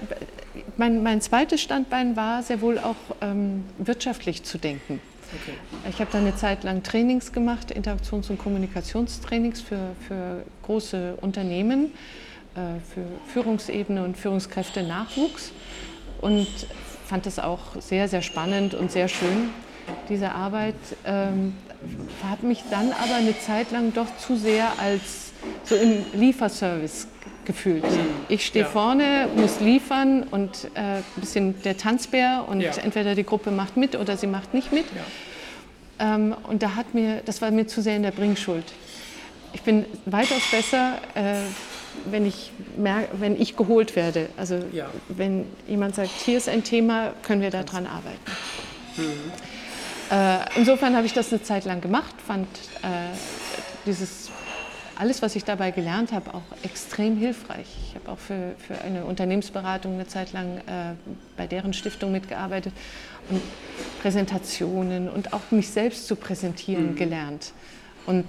mein, 0.78 1.04
mein 1.04 1.22
zweites 1.22 1.62
Standbein 1.62 2.16
war 2.16 2.44
sehr 2.44 2.62
wohl 2.62 2.80
auch 2.80 2.96
ähm, 3.22 3.64
wirtschaftlich 3.78 4.44
zu 4.44 4.58
denken. 4.58 5.00
Okay. 5.32 5.58
Ich 5.90 6.00
habe 6.00 6.10
da 6.12 6.18
eine 6.18 6.36
Zeit 6.36 6.64
lang 6.64 6.82
Trainings 6.82 7.32
gemacht, 7.32 7.72
Interaktions- 7.72 8.30
und 8.30 8.40
Kommunikationstrainings 8.40 9.62
für, 9.62 9.92
für 10.08 10.44
große 10.64 11.18
Unternehmen 11.22 11.92
für 12.56 13.06
Führungsebene 13.32 14.04
und 14.04 14.18
Führungskräfte 14.18 14.84
Nachwuchs 14.84 15.52
und 16.22 16.48
fand 17.06 17.26
das 17.26 17.40
auch 17.40 17.60
sehr, 17.80 18.08
sehr 18.08 18.22
spannend 18.22 18.74
und 18.74 18.92
sehr 18.92 19.08
schön, 19.08 19.50
diese 20.10 20.32
Arbeit. 20.32 20.76
Ähm, 21.06 21.56
habe 22.24 22.46
mich 22.46 22.64
dann 22.70 22.92
aber 22.92 23.16
eine 23.16 23.38
Zeit 23.40 23.72
lang 23.72 23.94
doch 23.94 24.08
zu 24.18 24.36
sehr 24.36 24.68
als 24.80 25.32
so 25.64 25.76
im 25.76 26.04
Lieferservice 26.14 27.08
gefühlt. 27.46 27.84
Mhm. 27.84 28.00
Ich 28.28 28.46
stehe 28.46 28.66
ja. 28.66 28.70
vorne, 28.70 29.28
muss 29.36 29.60
liefern 29.60 30.24
und 30.24 30.66
äh, 30.76 30.98
ein 30.98 31.04
bisschen 31.16 31.62
der 31.64 31.78
Tanzbär 31.78 32.46
und 32.48 32.62
ja. 32.62 32.72
entweder 32.84 33.16
die 33.16 33.24
Gruppe 33.24 33.50
macht 33.50 33.78
mit 33.78 33.96
oder 33.96 34.18
sie 34.18 34.28
macht 34.28 34.54
nicht 34.54 34.72
mit. 34.72 34.86
Ja. 36.00 36.16
Ähm, 36.16 36.36
und 36.44 36.62
da 36.62 36.76
hat 36.76 36.94
mir, 36.94 37.22
das 37.26 37.42
war 37.42 37.50
mir 37.52 37.66
zu 37.66 37.82
sehr 37.82 37.96
in 37.96 38.04
der 38.04 38.12
Bringschuld. 38.12 38.66
Ich 39.54 39.62
bin 39.62 39.86
weitaus 40.06 40.44
besser, 40.52 41.00
äh, 41.16 41.42
wenn, 42.06 42.26
ich 42.26 42.52
merke, 42.78 43.10
wenn 43.20 43.40
ich 43.40 43.56
geholt 43.56 43.96
werde. 43.96 44.30
Also 44.38 44.60
wenn 45.08 45.46
jemand 45.68 45.96
sagt, 45.96 46.10
hier 46.10 46.38
ist 46.38 46.50
ein 46.50 46.64
Thema, 46.64 47.14
können 47.24 47.42
wir 47.42 47.52
daran 47.52 47.88
arbeiten. 47.88 48.20
Mhm. 48.98 49.32
Äh, 50.12 50.40
insofern 50.58 50.96
habe 50.96 51.06
ich 51.06 51.14
das 51.14 51.32
eine 51.32 51.44
Zeit 51.44 51.66
lang 51.66 51.82
gemacht, 51.82 52.16
fand 52.26 52.48
äh, 52.82 53.16
dieses 53.86 54.30
alles, 55.00 55.22
was 55.22 55.38
ich 55.38 55.46
dabei 55.46 55.72
gelernt 55.72 56.12
habe, 56.12 56.34
auch 56.34 56.44
extrem 56.62 57.16
hilfreich. 57.16 57.68
Ich 57.88 57.96
habe 57.96 58.12
auch 58.12 58.18
für, 58.18 58.54
für 58.58 58.82
eine 58.82 59.06
Unternehmensberatung 59.06 59.94
eine 59.94 60.08
Zeit 60.08 60.34
lang 60.34 60.58
äh, 60.58 60.94
bei 61.38 61.48
deren 61.48 61.72
Stiftung 61.72 62.12
mitgearbeitet 62.12 62.74
und 63.30 63.42
Präsentationen 64.02 65.08
und 65.08 65.32
auch 65.32 65.52
mich 65.52 65.70
selbst 65.70 66.06
zu 66.06 66.18
präsentieren 66.18 66.92
mhm. 66.92 66.96
gelernt. 66.96 67.54
Und 68.06 68.26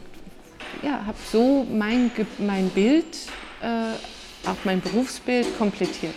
ja, 0.83 1.05
habe 1.07 1.19
so 1.33 1.67
mein, 1.69 2.13
mein 2.39 2.69
Bild, 2.69 3.17
äh, 3.63 4.49
auch 4.49 4.57
mein 4.65 4.81
Berufsbild 4.81 5.59
komplettiert. 5.59 6.15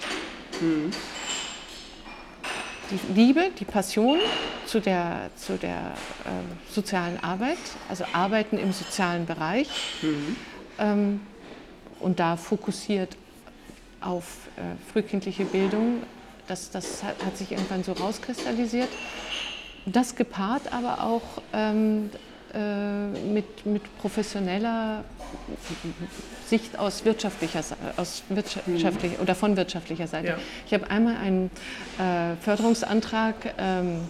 Mhm. 0.62 0.92
Die 2.92 3.14
Liebe, 3.14 3.50
die 3.60 3.66
Passion 3.66 4.20
zu 4.66 4.80
der, 4.80 5.30
zu 5.36 5.58
der 5.58 5.94
äh, 6.26 6.72
sozialen 6.72 7.20
Arbeit, 7.24 7.58
also 7.90 8.06
Arbeiten 8.14 8.58
im 8.58 8.72
sozialen 8.72 9.26
Bereich 9.26 9.70
mhm. 10.02 10.36
ähm, 10.80 11.22
und 12.00 12.20
da 12.20 12.38
fokussiert 12.38 13.16
auf 14.02 14.48
äh, 14.58 14.92
frühkindliche 14.92 15.46
Bildung. 15.46 16.04
Das, 16.48 16.72
das 16.72 17.04
hat, 17.04 17.24
hat, 17.26 17.38
sich 17.38 17.52
irgendwann 17.52 17.84
so 17.84 17.94
rauskristallisiert. 17.94 18.90
Das 19.86 20.16
gepaart 20.16 20.74
aber 20.74 21.04
auch 21.04 21.42
ähm, 21.54 22.10
äh, 22.14 22.18
mit, 22.54 23.66
mit 23.66 23.98
professioneller 23.98 25.04
Sicht 26.46 26.78
aus 26.78 27.04
wirtschaftlicher, 27.04 27.62
aus 27.98 28.24
wirtschaftlicher 28.30 29.20
oder 29.22 29.34
von 29.34 29.58
wirtschaftlicher 29.58 30.08
Seite. 30.08 30.28
Ja. 30.28 30.38
Ich 30.68 30.74
habe 30.74 30.90
einmal 30.90 31.18
einen 31.18 31.50
äh, 31.98 32.36
Förderungsantrag 32.42 33.56
ähm, 33.58 34.02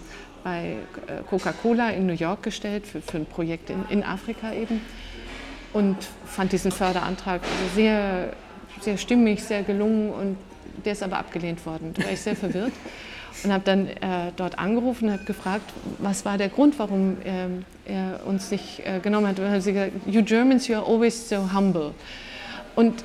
bei 0.44 0.76
äh, 1.08 1.24
Coca-Cola 1.30 1.92
in 1.92 2.06
New 2.06 2.14
York 2.14 2.44
gestellt 2.44 2.86
für, 2.86 3.02
für 3.02 3.18
ein 3.18 3.26
Projekt 3.26 3.70
in, 3.70 3.86
in 3.90 4.04
Afrika 4.04 4.52
eben 4.52 4.82
und 5.72 5.98
fand 6.26 6.52
diesen 6.52 6.72
Förderantrag 6.72 7.42
sehr, 7.76 8.34
sehr 8.82 8.98
stimmig, 8.98 9.42
sehr 9.44 9.64
gelungen 9.64 10.12
und 10.12 10.38
der 10.84 10.94
ist 10.94 11.04
aber 11.04 11.18
abgelehnt 11.18 11.66
worden. 11.66 11.94
Da 11.96 12.04
war 12.04 12.12
ich 12.12 12.22
sehr 12.22 12.36
verwirrt 12.36 12.74
und 13.44 13.52
habe 13.52 13.64
dann 13.64 13.88
äh, 13.88 14.32
dort 14.36 14.60
angerufen 14.60 15.06
und 15.08 15.14
habe 15.14 15.24
gefragt, 15.26 15.66
was 16.00 16.26
war 16.26 16.38
der 16.38 16.50
Grund, 16.50 16.80
warum 16.80 17.18
äh, 17.24 17.92
er 17.92 18.22
uns 18.26 18.52
nicht 18.52 18.82
äh, 18.86 19.00
genommen 19.00 19.28
hat. 19.28 19.40
Und 19.40 19.46
dann 19.46 19.54
hat 19.54 19.64
sie 19.64 19.74
gesagt, 19.74 19.92
you 20.06 20.24
Germans, 20.24 20.68
you 20.68 20.76
are 20.76 20.86
always 20.86 21.30
so 21.30 21.54
humble. 21.54 21.94
Und 22.76 23.04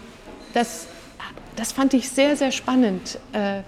das, 0.54 0.86
das 1.56 1.72
fand 1.72 1.94
ich 1.94 2.08
sehr, 2.08 2.36
sehr 2.36 2.52
spannend. 2.52 3.18
Äh, 3.32 3.62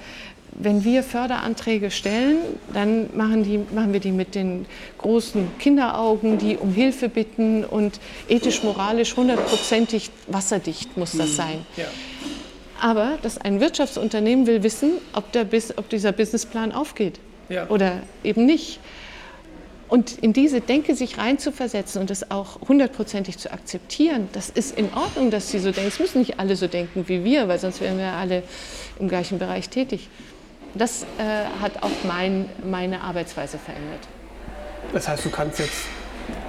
wenn 0.52 0.84
wir 0.84 1.02
Förderanträge 1.02 1.90
stellen, 1.90 2.38
dann 2.72 3.08
machen, 3.16 3.44
die, 3.44 3.60
machen 3.74 3.92
wir 3.92 4.00
die 4.00 4.12
mit 4.12 4.34
den 4.34 4.66
großen 4.98 5.48
Kinderaugen, 5.58 6.38
die 6.38 6.56
um 6.56 6.72
Hilfe 6.72 7.08
bitten 7.08 7.64
und 7.64 8.00
ethisch-moralisch 8.28 9.16
hundertprozentig 9.16 10.10
wasserdicht 10.26 10.96
muss 10.96 11.12
das 11.12 11.28
hm, 11.28 11.36
sein. 11.36 11.66
Ja. 11.76 11.84
Aber 12.80 13.18
dass 13.22 13.38
ein 13.38 13.60
Wirtschaftsunternehmen 13.60 14.46
will 14.46 14.62
wissen, 14.62 14.92
ob, 15.12 15.30
der, 15.32 15.46
ob 15.76 15.88
dieser 15.90 16.12
Businessplan 16.12 16.72
aufgeht 16.72 17.20
ja. 17.48 17.68
oder 17.68 18.00
eben 18.24 18.46
nicht. 18.46 18.80
Und 19.88 20.18
in 20.18 20.32
diese 20.32 20.60
Denke 20.60 20.94
sich 20.94 21.18
reinzuversetzen 21.18 22.00
und 22.00 22.10
das 22.10 22.30
auch 22.30 22.60
hundertprozentig 22.68 23.38
zu 23.38 23.52
akzeptieren, 23.52 24.28
das 24.32 24.48
ist 24.48 24.78
in 24.78 24.94
Ordnung, 24.94 25.30
dass 25.30 25.50
sie 25.50 25.58
so 25.58 25.72
denken. 25.72 25.88
Es 25.88 25.98
müssen 25.98 26.20
nicht 26.20 26.38
alle 26.38 26.54
so 26.56 26.68
denken 26.68 27.04
wie 27.08 27.24
wir, 27.24 27.48
weil 27.48 27.58
sonst 27.58 27.80
wären 27.80 27.98
wir 27.98 28.12
alle 28.12 28.44
im 29.00 29.08
gleichen 29.08 29.38
Bereich 29.38 29.68
tätig. 29.68 30.08
Das 30.74 31.02
äh, 31.02 31.06
hat 31.60 31.82
auch 31.82 31.90
mein, 32.04 32.48
meine 32.64 33.00
Arbeitsweise 33.00 33.58
verändert. 33.58 34.00
Das 34.92 35.08
heißt, 35.08 35.24
du 35.24 35.30
kannst 35.30 35.58
jetzt 35.58 35.86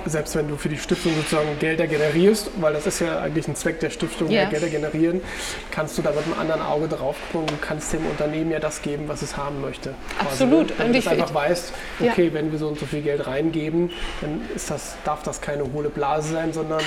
selbst 0.06 0.36
wenn 0.36 0.48
du 0.48 0.58
für 0.58 0.70
die 0.70 0.78
Stiftung 0.78 1.14
sozusagen 1.16 1.60
Gelder 1.60 1.88
generierst, 1.88 2.52
weil 2.60 2.74
das 2.74 2.88
ist 2.88 3.00
ja 3.00 3.20
eigentlich 3.20 3.48
ein 3.48 3.56
Zweck 3.56 3.80
der 3.80 3.90
Stiftung, 3.90 4.30
ja. 4.30 4.46
Gelder 4.46 4.68
generieren, 4.68 5.22
kannst 5.70 5.98
du 5.98 6.02
da 6.02 6.12
mit 6.12 6.26
einem 6.26 6.40
anderen 6.40 6.62
Auge 6.62 6.88
drauf 6.88 7.16
gucken 7.32 7.50
und 7.50 7.62
kannst 7.62 7.94
dem 7.94 8.06
Unternehmen 8.06 8.52
ja 8.52 8.60
das 8.60 8.82
geben, 8.82 9.08
was 9.08 9.22
es 9.22 9.38
haben 9.38 9.62
möchte. 9.62 9.94
Absolut. 10.20 10.72
Also, 10.72 10.84
wenn 10.84 10.94
du 10.94 11.10
einfach 11.10 11.34
weißt, 11.34 11.74
okay, 12.00 12.28
ja. 12.28 12.34
wenn 12.34 12.52
wir 12.52 12.60
so 12.60 12.68
und 12.68 12.80
so 12.80 12.86
viel 12.86 13.02
Geld 13.02 13.26
reingeben, 13.28 13.92
dann 14.22 14.42
ist 14.56 14.70
das, 14.72 14.96
darf 15.04 15.24
das 15.24 15.42
keine 15.42 15.72
hohle 15.72 15.90
Blase 15.90 16.34
sein, 16.34 16.54
sondern 16.54 16.82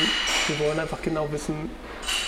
wir 0.49 0.67
wollen 0.67 0.79
einfach 0.79 1.01
genau 1.03 1.29
wissen, 1.31 1.71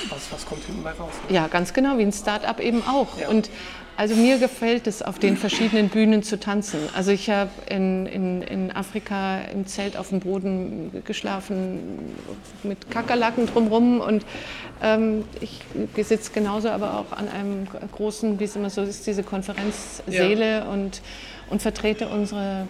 was, 0.09 0.31
was 0.31 0.47
kommt 0.47 0.65
hinten 0.65 0.83
bei 0.83 0.93
raus. 0.93 1.13
Ja, 1.29 1.49
ganz 1.49 1.73
genau, 1.73 1.99
wie 1.99 2.03
ein 2.03 2.13
Start-up 2.13 2.61
eben 2.61 2.83
auch. 2.87 3.19
Ja. 3.19 3.29
Und 3.29 3.51
also 3.97 4.15
mir 4.15 4.39
gefällt 4.39 4.87
es, 4.87 5.01
auf 5.01 5.19
den 5.19 5.37
verschiedenen 5.37 5.89
Bühnen 5.89 6.23
zu 6.23 6.39
tanzen. 6.39 6.81
Also 6.95 7.11
ich 7.13 7.31
habe 7.31 7.51
in, 7.71 8.07
in, 8.07 8.43
in 8.43 8.73
Afrika 8.73 9.41
im 9.53 9.67
Zelt 9.67 9.97
auf 9.97 10.11
dem 10.11 10.21
Boden 10.21 11.03
geschlafen 11.05 12.15
mit 12.63 12.91
Kakerlaken 12.91 13.47
drumherum 13.47 14.01
und 14.01 14.27
ähm, 14.83 15.25
ich 15.41 15.61
sitze 16.07 16.31
genauso 16.33 16.69
aber 16.69 16.99
auch 16.99 17.17
an 17.17 17.29
einem 17.29 17.67
großen, 17.93 18.39
wie 18.39 18.45
es 18.45 18.55
immer 18.55 18.69
so 18.69 18.83
ist, 18.83 19.07
diese 19.07 19.23
Konferenzsäle 19.23 20.59
ja. 20.59 20.65
und, 20.65 21.01
und 21.49 21.63
vertrete 21.63 22.09
unsere, 22.09 22.69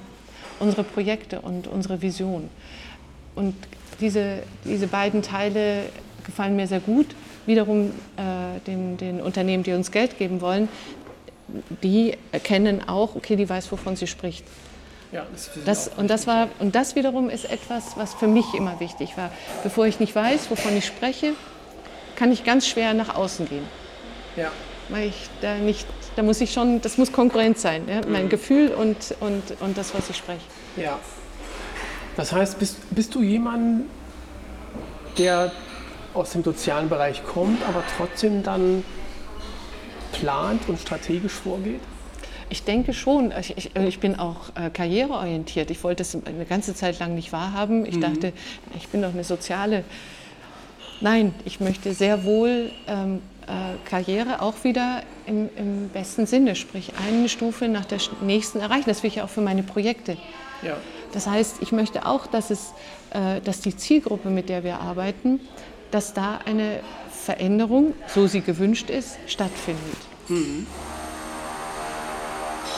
unsere 0.60 0.84
Projekte 0.84 1.40
und 1.40 1.66
unsere 1.66 2.02
Vision. 2.02 2.48
Und 3.34 3.54
diese, 4.00 4.42
diese 4.64 4.86
beiden 4.86 5.22
Teile 5.22 5.86
gefallen 6.24 6.54
mir 6.54 6.68
sehr 6.68 6.80
gut. 6.80 7.06
Wiederum 7.46 7.90
äh, 8.16 8.60
den, 8.66 8.96
den 8.96 9.20
Unternehmen, 9.20 9.62
die 9.62 9.72
uns 9.72 9.90
Geld 9.90 10.18
geben 10.18 10.40
wollen, 10.40 10.68
die 11.82 12.16
erkennen 12.32 12.88
auch, 12.88 13.14
okay, 13.14 13.36
die 13.36 13.48
weiß, 13.48 13.70
wovon 13.70 13.96
sie 13.96 14.06
spricht. 14.06 14.44
Ja, 15.12 15.24
das, 15.32 15.50
das 15.64 15.90
und, 15.96 16.08
das 16.08 16.26
war, 16.26 16.48
und 16.58 16.74
das 16.74 16.96
wiederum 16.96 17.30
ist 17.30 17.48
etwas, 17.48 17.96
was 17.96 18.14
für 18.14 18.26
mich 18.26 18.54
immer 18.54 18.80
wichtig 18.80 19.16
war. 19.16 19.30
Bevor 19.62 19.86
ich 19.86 20.00
nicht 20.00 20.14
weiß, 20.14 20.50
wovon 20.50 20.76
ich 20.76 20.84
spreche, 20.84 21.34
kann 22.16 22.32
ich 22.32 22.44
ganz 22.44 22.66
schwer 22.66 22.92
nach 22.94 23.14
außen 23.14 23.48
gehen. 23.48 23.64
Ja. 24.36 24.50
Weil 24.88 25.08
ich 25.08 25.28
da 25.40 25.54
nicht, 25.54 25.86
da 26.16 26.22
muss 26.22 26.40
ich 26.40 26.52
schon, 26.52 26.80
das 26.80 26.98
muss 26.98 27.12
konkurrent 27.12 27.58
sein, 27.58 27.88
ja? 27.88 28.04
Mhm. 28.04 28.12
mein 28.12 28.28
Gefühl 28.28 28.72
und, 28.72 29.14
und, 29.20 29.42
und 29.60 29.78
das, 29.78 29.94
was 29.94 30.10
ich 30.10 30.16
spreche. 30.16 30.44
Ja. 30.76 30.98
Das 32.16 32.32
heißt, 32.32 32.58
bist, 32.58 32.78
bist 32.94 33.14
du 33.14 33.22
jemand, 33.22 33.84
der 35.18 35.52
aus 36.14 36.30
dem 36.30 36.42
sozialen 36.42 36.88
Bereich 36.88 37.24
kommt, 37.24 37.62
aber 37.68 37.82
trotzdem 37.96 38.42
dann 38.42 38.84
plant 40.20 40.68
und 40.68 40.78
strategisch 40.78 41.32
vorgeht? 41.32 41.80
Ich 42.48 42.62
denke 42.62 42.92
schon. 42.92 43.32
Ich, 43.38 43.56
ich, 43.56 43.76
ich 43.76 43.98
bin 43.98 44.18
auch 44.18 44.50
äh, 44.54 44.70
karriereorientiert. 44.70 45.70
Ich 45.70 45.82
wollte 45.82 46.02
es 46.02 46.14
eine 46.14 46.44
ganze 46.44 46.74
Zeit 46.74 46.98
lang 46.98 47.14
nicht 47.14 47.32
wahrhaben. 47.32 47.84
Ich 47.86 47.96
mhm. 47.96 48.02
dachte, 48.02 48.32
ich 48.76 48.88
bin 48.88 49.02
doch 49.02 49.12
eine 49.12 49.24
soziale. 49.24 49.84
Nein, 51.00 51.34
ich 51.44 51.60
möchte 51.60 51.92
sehr 51.92 52.24
wohl 52.24 52.70
ähm, 52.86 53.20
äh, 53.46 53.76
Karriere 53.88 54.42
auch 54.42 54.64
wieder 54.64 55.02
im, 55.26 55.48
im, 55.56 55.88
besten 55.88 56.26
Sinne, 56.26 56.56
sprich 56.56 56.92
eine 57.06 57.28
Stufe 57.28 57.68
nach 57.68 57.84
der 57.84 57.98
nächsten 58.22 58.60
erreichen. 58.60 58.86
Das 58.86 59.02
will 59.02 59.10
ich 59.10 59.20
auch 59.22 59.28
für 59.28 59.40
meine 59.40 59.62
Projekte. 59.62 60.16
Ja. 60.62 60.76
Das 61.12 61.26
heißt, 61.26 61.56
ich 61.60 61.72
möchte 61.72 62.06
auch, 62.06 62.26
dass, 62.26 62.50
es, 62.50 62.72
äh, 63.10 63.40
dass 63.40 63.60
die 63.60 63.76
Zielgruppe, 63.76 64.30
mit 64.30 64.48
der 64.48 64.64
wir 64.64 64.80
arbeiten, 64.80 65.40
dass 65.90 66.14
da 66.14 66.40
eine 66.44 66.80
Veränderung, 67.26 67.94
so 68.06 68.28
sie 68.28 68.40
gewünscht 68.40 68.88
ist, 68.88 69.18
stattfindet. 69.26 69.98
Mhm. 70.28 70.66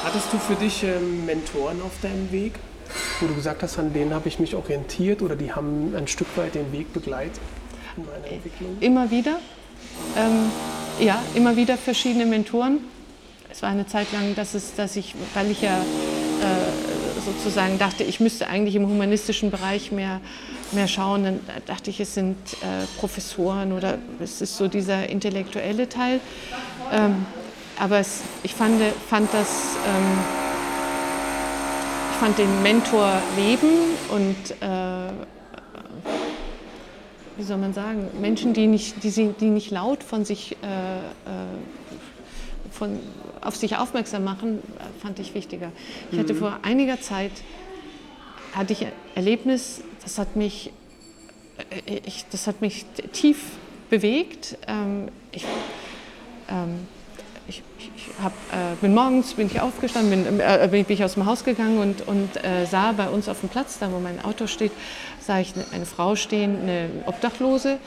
Hattest 0.03 0.33
du 0.33 0.39
für 0.39 0.55
dich 0.55 0.85
ähm, 0.85 1.27
Mentoren 1.27 1.83
auf 1.83 1.93
deinem 2.01 2.33
Weg, 2.33 2.55
wo 3.21 3.27
du 3.27 3.35
gesagt 3.35 3.63
hast, 3.63 3.79
an 3.79 3.93
denen 3.93 4.15
habe 4.15 4.27
ich 4.29 4.39
mich 4.39 4.55
orientiert 4.55 5.21
oder 5.21 5.37
die 5.37 5.53
haben 5.53 5.95
ein 5.95 6.09
Stück 6.09 6.29
weit 6.37 6.55
den 6.55 6.73
Weg 6.73 6.93
begleitet 6.95 7.41
in 7.97 8.07
meiner 8.07 8.33
Entwicklung? 8.33 8.77
Immer 8.81 9.11
wieder. 9.11 9.39
Ähm, 10.17 10.51
ja, 10.99 11.23
immer 11.35 11.57
wieder 11.57 11.77
verschiedene 11.77 12.25
Mentoren. 12.25 12.79
Es 13.51 13.61
war 13.61 13.69
eine 13.69 13.87
Zeit 13.87 14.11
lang, 14.13 14.35
dass, 14.35 14.55
es, 14.55 14.75
dass 14.75 14.97
ich, 14.97 15.15
weil 15.35 15.51
ich 15.51 15.61
ja 15.61 15.77
äh, 15.77 17.21
sozusagen 17.25 17.79
dachte, 17.79 18.03
ich 18.03 18.19
müsste 18.21 18.49
eigentlich 18.49 18.77
im 18.77 18.87
humanistischen 18.87 19.51
Bereich 19.51 19.93
mehr, 19.93 20.21
mehr 20.73 20.89
schauen, 20.89 21.25
dann 21.25 21.41
dachte 21.67 21.91
ich, 21.91 22.01
es 22.01 22.15
sind 22.15 22.37
äh, 22.55 22.87
Professoren 22.99 23.73
oder 23.73 23.99
es 24.21 24.41
ist 24.41 24.57
so 24.57 24.69
dieser 24.69 25.09
intellektuelle 25.09 25.89
Teil. 25.89 26.21
Ähm, 26.93 27.27
aber 27.79 27.99
es, 27.99 28.23
ich 28.43 28.55
fand, 28.55 28.81
fand 29.09 29.33
das, 29.33 29.77
ähm, 29.87 30.19
ich 32.11 32.17
fand 32.19 32.39
den 32.39 32.63
Mentor 32.63 33.23
leben 33.37 33.69
und 34.11 34.51
äh, 34.61 35.13
wie 37.37 37.45
soll 37.45 37.59
man 37.59 37.73
sagen, 37.73 38.09
Menschen, 38.21 38.53
die 38.53 38.67
nicht, 38.67 39.05
die, 39.05 39.33
die 39.41 39.51
nicht 39.51 39.71
laut 39.71 40.03
von 40.03 40.25
sich 40.25 40.57
äh, 40.63 40.67
äh 40.67 41.01
von, 42.71 43.01
auf 43.41 43.57
sich 43.57 43.77
aufmerksam 43.77 44.23
machen, 44.23 44.63
fand 45.03 45.19
ich 45.19 45.35
wichtiger. 45.35 45.73
Ich 46.13 46.19
hatte 46.19 46.33
mhm. 46.33 46.39
vor 46.39 46.59
einiger 46.63 47.01
Zeit 47.01 47.33
hatte 48.55 48.73
ich 48.73 48.85
ein 48.85 48.93
Erlebnis, 49.15 49.83
das 50.03 50.19
hat 50.19 50.37
mich, 50.37 50.73
äh, 51.71 52.01
ich, 52.05 52.25
das 52.31 52.47
hat 52.47 52.61
mich 52.61 52.85
tief 53.13 53.39
bewegt. 53.91 54.59
Ähm, 54.67 55.09
ich, 55.33 55.45
ähm, 56.49 56.87
ich, 57.47 57.63
ich 57.79 58.23
hab, 58.23 58.33
äh, 58.53 58.77
bin 58.81 58.95
morgens 58.95 59.35
bin 59.35 59.47
ich 59.47 59.61
aufgestanden, 59.61 60.25
bin, 60.25 60.41
äh, 60.41 60.69
bin 60.71 60.85
ich 60.89 61.05
aus 61.05 61.15
dem 61.15 61.27
Haus 61.27 61.45
gegangen 61.45 61.79
und, 61.79 62.07
und 62.07 62.45
äh, 62.45 62.67
sah 62.67 62.93
bei 62.93 63.09
uns 63.09 63.29
auf 63.29 63.41
dem 63.41 63.49
Platz, 63.49 63.79
da 63.79 63.91
wo 63.93 63.99
mein 63.99 64.23
Auto 64.25 64.47
steht, 64.47 64.73
sah 65.21 65.41
ich 65.41 65.55
eine, 65.55 65.65
eine 65.73 65.87
Frau 65.87 66.17
stehen, 66.17 66.61
eine 66.63 66.91
Obdachlose, 67.07 67.79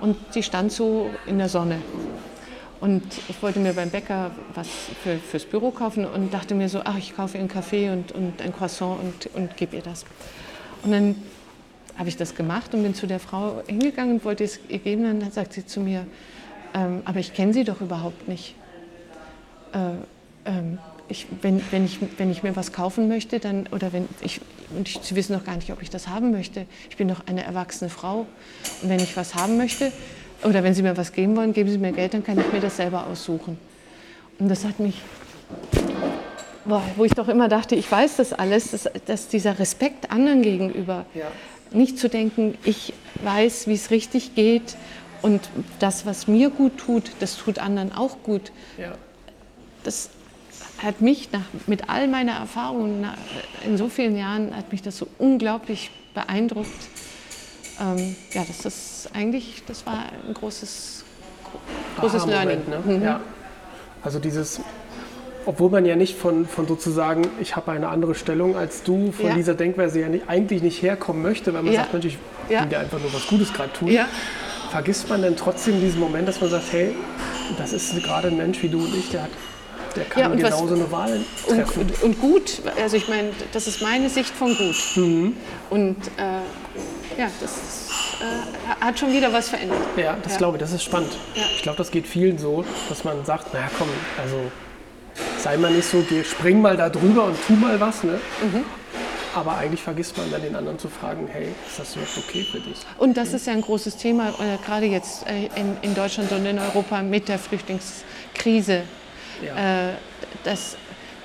und 0.00 0.16
die 0.34 0.42
stand 0.42 0.72
so 0.72 1.10
in 1.26 1.38
der 1.38 1.48
Sonne. 1.48 1.82
Und 2.80 3.02
ich 3.28 3.42
wollte 3.42 3.58
mir 3.60 3.74
beim 3.74 3.90
Bäcker 3.90 4.30
was 4.54 4.68
für, 5.02 5.18
fürs 5.18 5.44
Büro 5.44 5.70
kaufen 5.70 6.06
und 6.06 6.32
dachte 6.32 6.54
mir 6.54 6.70
so, 6.70 6.80
ach, 6.82 6.96
ich 6.96 7.14
kaufe 7.14 7.36
ihr 7.36 7.40
einen 7.40 7.50
Kaffee 7.50 7.90
und, 7.90 8.12
und 8.12 8.40
ein 8.40 8.54
Croissant 8.54 8.98
und, 9.00 9.34
und 9.34 9.56
gebe 9.58 9.76
ihr 9.76 9.82
das. 9.82 10.06
Und 10.82 10.92
dann 10.92 11.16
habe 12.00 12.08
ich 12.08 12.16
das 12.16 12.34
gemacht 12.34 12.72
und 12.72 12.82
bin 12.82 12.94
zu 12.94 13.06
der 13.06 13.20
Frau 13.20 13.62
hingegangen 13.66 14.14
und 14.14 14.24
wollte 14.24 14.42
es 14.42 14.58
ihr 14.70 14.78
geben. 14.78 15.02
Dann 15.02 15.30
sagt 15.30 15.52
sie 15.52 15.66
zu 15.66 15.80
mir, 15.80 16.06
ähm, 16.72 17.02
aber 17.04 17.20
ich 17.20 17.34
kenne 17.34 17.52
sie 17.52 17.62
doch 17.62 17.82
überhaupt 17.82 18.26
nicht. 18.26 18.54
Äh, 19.74 20.48
ähm, 20.50 20.78
ich, 21.08 21.26
wenn, 21.42 21.60
wenn, 21.70 21.84
ich, 21.84 21.98
wenn 22.16 22.30
ich 22.30 22.42
mir 22.42 22.56
was 22.56 22.72
kaufen 22.72 23.06
möchte, 23.08 23.38
dann, 23.38 23.66
oder 23.70 23.92
wenn 23.92 24.08
ich, 24.22 24.40
und 24.74 24.88
ich, 24.88 25.00
Sie 25.02 25.14
wissen 25.14 25.34
doch 25.34 25.44
gar 25.44 25.56
nicht, 25.56 25.70
ob 25.72 25.82
ich 25.82 25.90
das 25.90 26.08
haben 26.08 26.30
möchte. 26.30 26.64
Ich 26.88 26.96
bin 26.96 27.06
doch 27.06 27.26
eine 27.26 27.44
erwachsene 27.44 27.90
Frau. 27.90 28.26
Und 28.80 28.88
wenn 28.88 29.00
ich 29.00 29.14
was 29.18 29.34
haben 29.34 29.58
möchte, 29.58 29.92
oder 30.42 30.64
wenn 30.64 30.72
Sie 30.72 30.82
mir 30.82 30.96
was 30.96 31.12
geben 31.12 31.36
wollen, 31.36 31.52
geben 31.52 31.68
Sie 31.68 31.76
mir 31.76 31.92
Geld, 31.92 32.14
dann 32.14 32.24
kann 32.24 32.40
ich 32.40 32.50
mir 32.50 32.60
das 32.60 32.78
selber 32.78 33.08
aussuchen. 33.08 33.58
Und 34.38 34.48
das 34.48 34.64
hat 34.64 34.80
mich, 34.80 35.02
boah, 36.64 36.82
wo 36.96 37.04
ich 37.04 37.12
doch 37.12 37.28
immer 37.28 37.48
dachte, 37.48 37.74
ich 37.74 37.92
weiß 37.92 38.16
das 38.16 38.32
alles, 38.32 38.70
dass, 38.70 38.88
dass 39.04 39.28
dieser 39.28 39.58
Respekt 39.58 40.10
anderen 40.10 40.40
gegenüber, 40.40 41.04
ja. 41.14 41.26
Nicht 41.72 41.98
zu 41.98 42.08
denken, 42.08 42.56
ich 42.64 42.92
weiß, 43.22 43.66
wie 43.66 43.74
es 43.74 43.90
richtig 43.90 44.34
geht 44.34 44.76
und 45.22 45.40
das, 45.78 46.06
was 46.06 46.26
mir 46.26 46.50
gut 46.50 46.78
tut, 46.78 47.10
das 47.20 47.36
tut 47.36 47.58
anderen 47.58 47.92
auch 47.92 48.22
gut. 48.22 48.52
Ja. 48.78 48.92
Das 49.84 50.10
hat 50.82 51.00
mich 51.00 51.30
nach, 51.32 51.44
mit 51.66 51.88
all 51.88 52.08
meiner 52.08 52.32
Erfahrung 52.32 53.06
in 53.64 53.76
so 53.76 53.88
vielen 53.88 54.16
Jahren, 54.16 54.56
hat 54.56 54.72
mich 54.72 54.82
das 54.82 54.96
so 54.96 55.06
unglaublich 55.18 55.90
beeindruckt 56.14 56.88
ähm, 57.80 58.14
ja, 58.32 58.44
das 58.44 58.66
ist 58.66 59.08
eigentlich, 59.14 59.62
das 59.66 59.86
war 59.86 60.04
ein 60.26 60.34
großes, 60.34 61.04
großes 61.98 62.26
Learning. 62.26 62.60
Ne? 62.68 62.82
Mhm. 62.84 63.02
Ja. 63.02 63.20
Also 64.02 64.18
dieses, 64.18 64.60
obwohl 65.46 65.70
man 65.70 65.84
ja 65.84 65.96
nicht 65.96 66.18
von, 66.18 66.46
von 66.46 66.66
sozusagen, 66.66 67.22
ich 67.40 67.56
habe 67.56 67.72
eine 67.72 67.88
andere 67.88 68.14
Stellung 68.14 68.56
als 68.56 68.82
du, 68.82 69.12
von 69.12 69.26
ja. 69.26 69.34
dieser 69.34 69.54
Denkweise 69.54 70.00
ja 70.00 70.08
nicht, 70.08 70.28
eigentlich 70.28 70.62
nicht 70.62 70.82
herkommen 70.82 71.22
möchte, 71.22 71.54
weil 71.54 71.62
man 71.62 71.72
ja. 71.72 71.80
sagt, 71.80 71.92
Mensch, 71.92 72.06
ich 72.06 72.18
ja. 72.48 72.62
will 72.62 72.68
dir 72.68 72.80
einfach 72.80 72.98
nur 72.98 73.12
was 73.12 73.26
Gutes 73.26 73.52
gerade 73.52 73.72
tun. 73.72 73.88
Ja. 73.88 74.06
Vergisst 74.70 75.08
man 75.08 75.22
denn 75.22 75.36
trotzdem 75.36 75.80
diesen 75.80 75.98
Moment, 75.98 76.28
dass 76.28 76.40
man 76.40 76.50
sagt, 76.50 76.72
hey, 76.72 76.94
das 77.58 77.72
ist 77.72 77.94
gerade 78.02 78.28
ein 78.28 78.36
Mensch 78.36 78.62
wie 78.62 78.68
du 78.68 78.78
und 78.78 78.94
ich, 78.94 79.10
der 79.10 79.24
hat 79.24 79.30
der 79.96 80.04
kann 80.04 80.22
ja, 80.22 80.28
genauso 80.28 80.70
was, 80.70 80.72
eine 80.72 80.92
Wahl 80.92 81.20
treffen. 81.48 81.80
Und, 81.82 82.02
und, 82.02 82.20
gut, 82.20 82.62
also 82.80 82.96
ich 82.96 83.08
meine, 83.08 83.30
das 83.52 83.66
ist 83.66 83.82
meine 83.82 84.08
Sicht 84.08 84.30
von 84.30 84.56
gut. 84.56 84.76
Mhm. 84.94 85.36
Und 85.68 85.96
äh, 86.16 87.20
ja, 87.20 87.28
das 87.40 87.88
äh, 88.20 88.84
hat 88.84 88.98
schon 88.98 89.12
wieder 89.12 89.32
was 89.32 89.48
verändert. 89.48 89.78
Ja, 89.96 90.16
das 90.22 90.32
ja. 90.32 90.38
glaube 90.38 90.56
ich, 90.56 90.60
das 90.60 90.72
ist 90.72 90.84
spannend. 90.84 91.16
Ja. 91.34 91.42
Ich 91.56 91.62
glaube, 91.62 91.78
das 91.78 91.90
geht 91.90 92.06
vielen 92.06 92.38
so, 92.38 92.64
dass 92.88 93.04
man 93.04 93.24
sagt, 93.24 93.52
naja 93.52 93.68
komm, 93.76 93.88
also 94.22 94.36
sei 95.42 95.56
mal 95.56 95.70
nicht 95.70 95.88
so, 95.88 96.04
geh, 96.08 96.22
spring 96.22 96.60
mal 96.60 96.76
da 96.76 96.88
drüber 96.88 97.24
und 97.24 97.36
tu 97.46 97.54
mal 97.54 97.78
was. 97.80 98.04
Ne? 98.04 98.20
Mhm. 98.42 98.64
Aber 99.34 99.56
eigentlich 99.56 99.82
vergisst 99.82 100.16
man 100.18 100.30
dann 100.30 100.42
den 100.42 100.56
anderen 100.56 100.78
zu 100.78 100.88
fragen, 100.88 101.28
hey, 101.30 101.48
ist 101.66 101.78
das 101.78 101.94
überhaupt 101.94 102.18
okay 102.18 102.44
für 102.50 102.58
dich? 102.58 102.78
Und 102.98 103.16
das 103.16 103.32
ist 103.32 103.46
ja 103.46 103.52
ein 103.52 103.60
großes 103.60 103.96
Thema, 103.96 104.30
äh, 104.30 104.58
gerade 104.64 104.86
jetzt 104.86 105.26
äh, 105.28 105.48
in, 105.82 105.94
Deutschland 105.94 106.32
und 106.32 106.44
in 106.44 106.58
Europa 106.58 107.00
mit 107.02 107.28
der 107.28 107.38
Flüchtlingskrise. 107.38 108.82
Ja. 109.44 109.90
Äh, 109.90 109.94
dass 110.44 110.76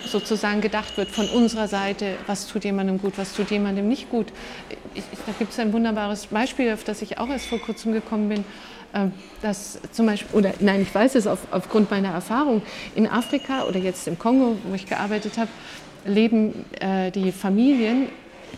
sozusagen 0.05 0.61
gedacht 0.61 0.97
wird 0.97 1.09
von 1.09 1.27
unserer 1.29 1.67
Seite, 1.67 2.17
was 2.27 2.47
tut 2.47 2.63
jemandem 2.63 2.99
gut, 2.99 3.17
was 3.17 3.33
tut 3.33 3.49
jemandem 3.49 3.87
nicht 3.87 4.09
gut. 4.09 4.27
Da 4.93 5.33
gibt 5.39 5.51
es 5.51 5.59
ein 5.59 5.73
wunderbares 5.73 6.27
Beispiel, 6.27 6.71
auf 6.71 6.83
das 6.83 7.01
ich 7.01 7.17
auch 7.17 7.29
erst 7.29 7.47
vor 7.47 7.59
kurzem 7.59 7.91
gekommen 7.91 8.29
bin. 8.29 8.45
Ähm, 8.95 9.11
dass 9.41 9.77
zum 9.91 10.05
Beispiel, 10.05 10.39
oder 10.39 10.53
nein, 10.61 10.81
ich 10.81 10.95
weiß 10.95 11.15
es 11.15 11.27
auf, 11.27 11.39
aufgrund 11.51 11.91
meiner 11.91 12.09
Erfahrung, 12.09 12.61
in 12.95 13.07
Afrika 13.07 13.65
oder 13.65 13.77
jetzt 13.77 14.07
im 14.07 14.17
Kongo, 14.17 14.55
wo 14.63 14.73
ich 14.73 14.85
gearbeitet 14.85 15.37
habe, 15.37 15.49
leben 16.05 16.65
äh, 16.79 17.11
die 17.11 17.33
Familien, 17.33 18.07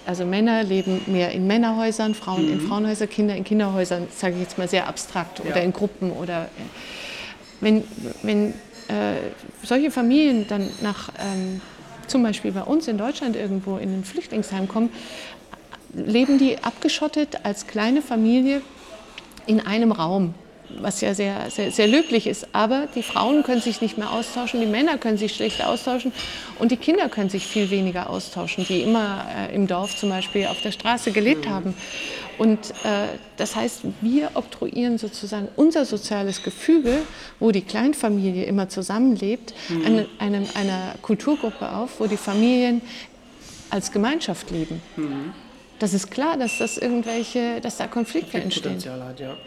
also 0.05 0.25
Männer 0.25 0.63
leben 0.63 1.01
mehr 1.07 1.31
in 1.31 1.47
Männerhäusern, 1.47 2.13
Frauen 2.13 2.45
mhm. 2.45 2.53
in 2.53 2.61
Frauenhäusern, 2.61 3.09
Kinder 3.09 3.35
in 3.35 3.43
Kinderhäusern, 3.43 4.07
sage 4.15 4.35
ich 4.35 4.41
jetzt 4.41 4.59
mal 4.59 4.67
sehr 4.67 4.88
abstrakt, 4.88 5.39
ja. 5.39 5.45
oder 5.45 5.63
in 5.63 5.73
Gruppen. 5.73 6.11
Oder, 6.11 6.43
äh, 6.43 6.47
wenn, 7.59 7.83
wenn 8.21 8.49
äh, 8.89 9.15
solche 9.63 9.89
Familien 9.89 10.47
dann 10.47 10.69
nach, 10.81 11.09
ähm, 11.19 11.61
zum 12.05 12.21
Beispiel 12.21 12.51
bei 12.51 12.61
uns 12.61 12.88
in 12.88 12.99
Deutschland 12.99 13.35
irgendwo 13.35 13.77
in 13.77 14.01
ein 14.01 14.03
Flüchtlingsheim 14.03 14.67
kommen, 14.67 14.91
leben 15.93 16.38
die 16.38 16.63
abgeschottet 16.63 17.39
als 17.43 17.65
kleine 17.65 18.03
Familie 18.03 18.61
in 19.47 19.59
einem 19.59 19.91
Raum 19.91 20.33
was 20.69 21.01
ja 21.01 21.13
sehr, 21.13 21.49
sehr, 21.49 21.71
sehr 21.71 21.87
löblich 21.87 22.27
ist. 22.27 22.47
Aber 22.53 22.87
die 22.93 23.03
Frauen 23.03 23.43
können 23.43 23.61
sich 23.61 23.81
nicht 23.81 23.97
mehr 23.97 24.11
austauschen, 24.11 24.59
die 24.59 24.65
Männer 24.65 24.97
können 24.97 25.17
sich 25.17 25.35
schlecht 25.35 25.63
austauschen 25.63 26.11
und 26.59 26.71
die 26.71 26.77
Kinder 26.77 27.09
können 27.09 27.29
sich 27.29 27.47
viel 27.47 27.69
weniger 27.69 28.09
austauschen, 28.09 28.65
die 28.67 28.81
immer 28.81 29.25
äh, 29.35 29.55
im 29.55 29.67
Dorf 29.67 29.95
zum 29.95 30.09
Beispiel 30.09 30.47
auf 30.47 30.61
der 30.61 30.71
Straße 30.71 31.11
gelebt 31.11 31.45
mhm. 31.45 31.49
haben. 31.49 31.73
Und 32.37 32.71
äh, 32.83 33.07
das 33.37 33.55
heißt, 33.55 33.81
wir 34.01 34.31
oktroyieren 34.35 34.97
sozusagen 34.99 35.47
unser 35.55 35.85
soziales 35.85 36.43
Gefüge, 36.43 36.99
wo 37.39 37.51
die 37.51 37.61
Kleinfamilie 37.61 38.43
immer 38.43 38.69
zusammenlebt, 38.69 39.53
mhm. 39.69 39.85
eine, 39.85 40.05
eine, 40.19 40.45
einer 40.53 40.95
Kulturgruppe 41.01 41.71
auf, 41.71 41.99
wo 41.99 42.05
die 42.05 42.17
Familien 42.17 42.81
als 43.69 43.91
Gemeinschaft 43.91 44.51
leben. 44.51 44.81
Mhm. 44.95 45.33
Das 45.80 45.93
ist 45.93 46.09
klar, 46.09 46.38
dass 46.38 46.57
das 46.57 46.78
irgendwelche, 46.78 47.61
dass 47.61 47.78
da 47.78 47.88
Konflikte 47.88 48.39
entstehen. 48.39 48.82
Hat, 49.03 49.19
ja. 49.19 49.38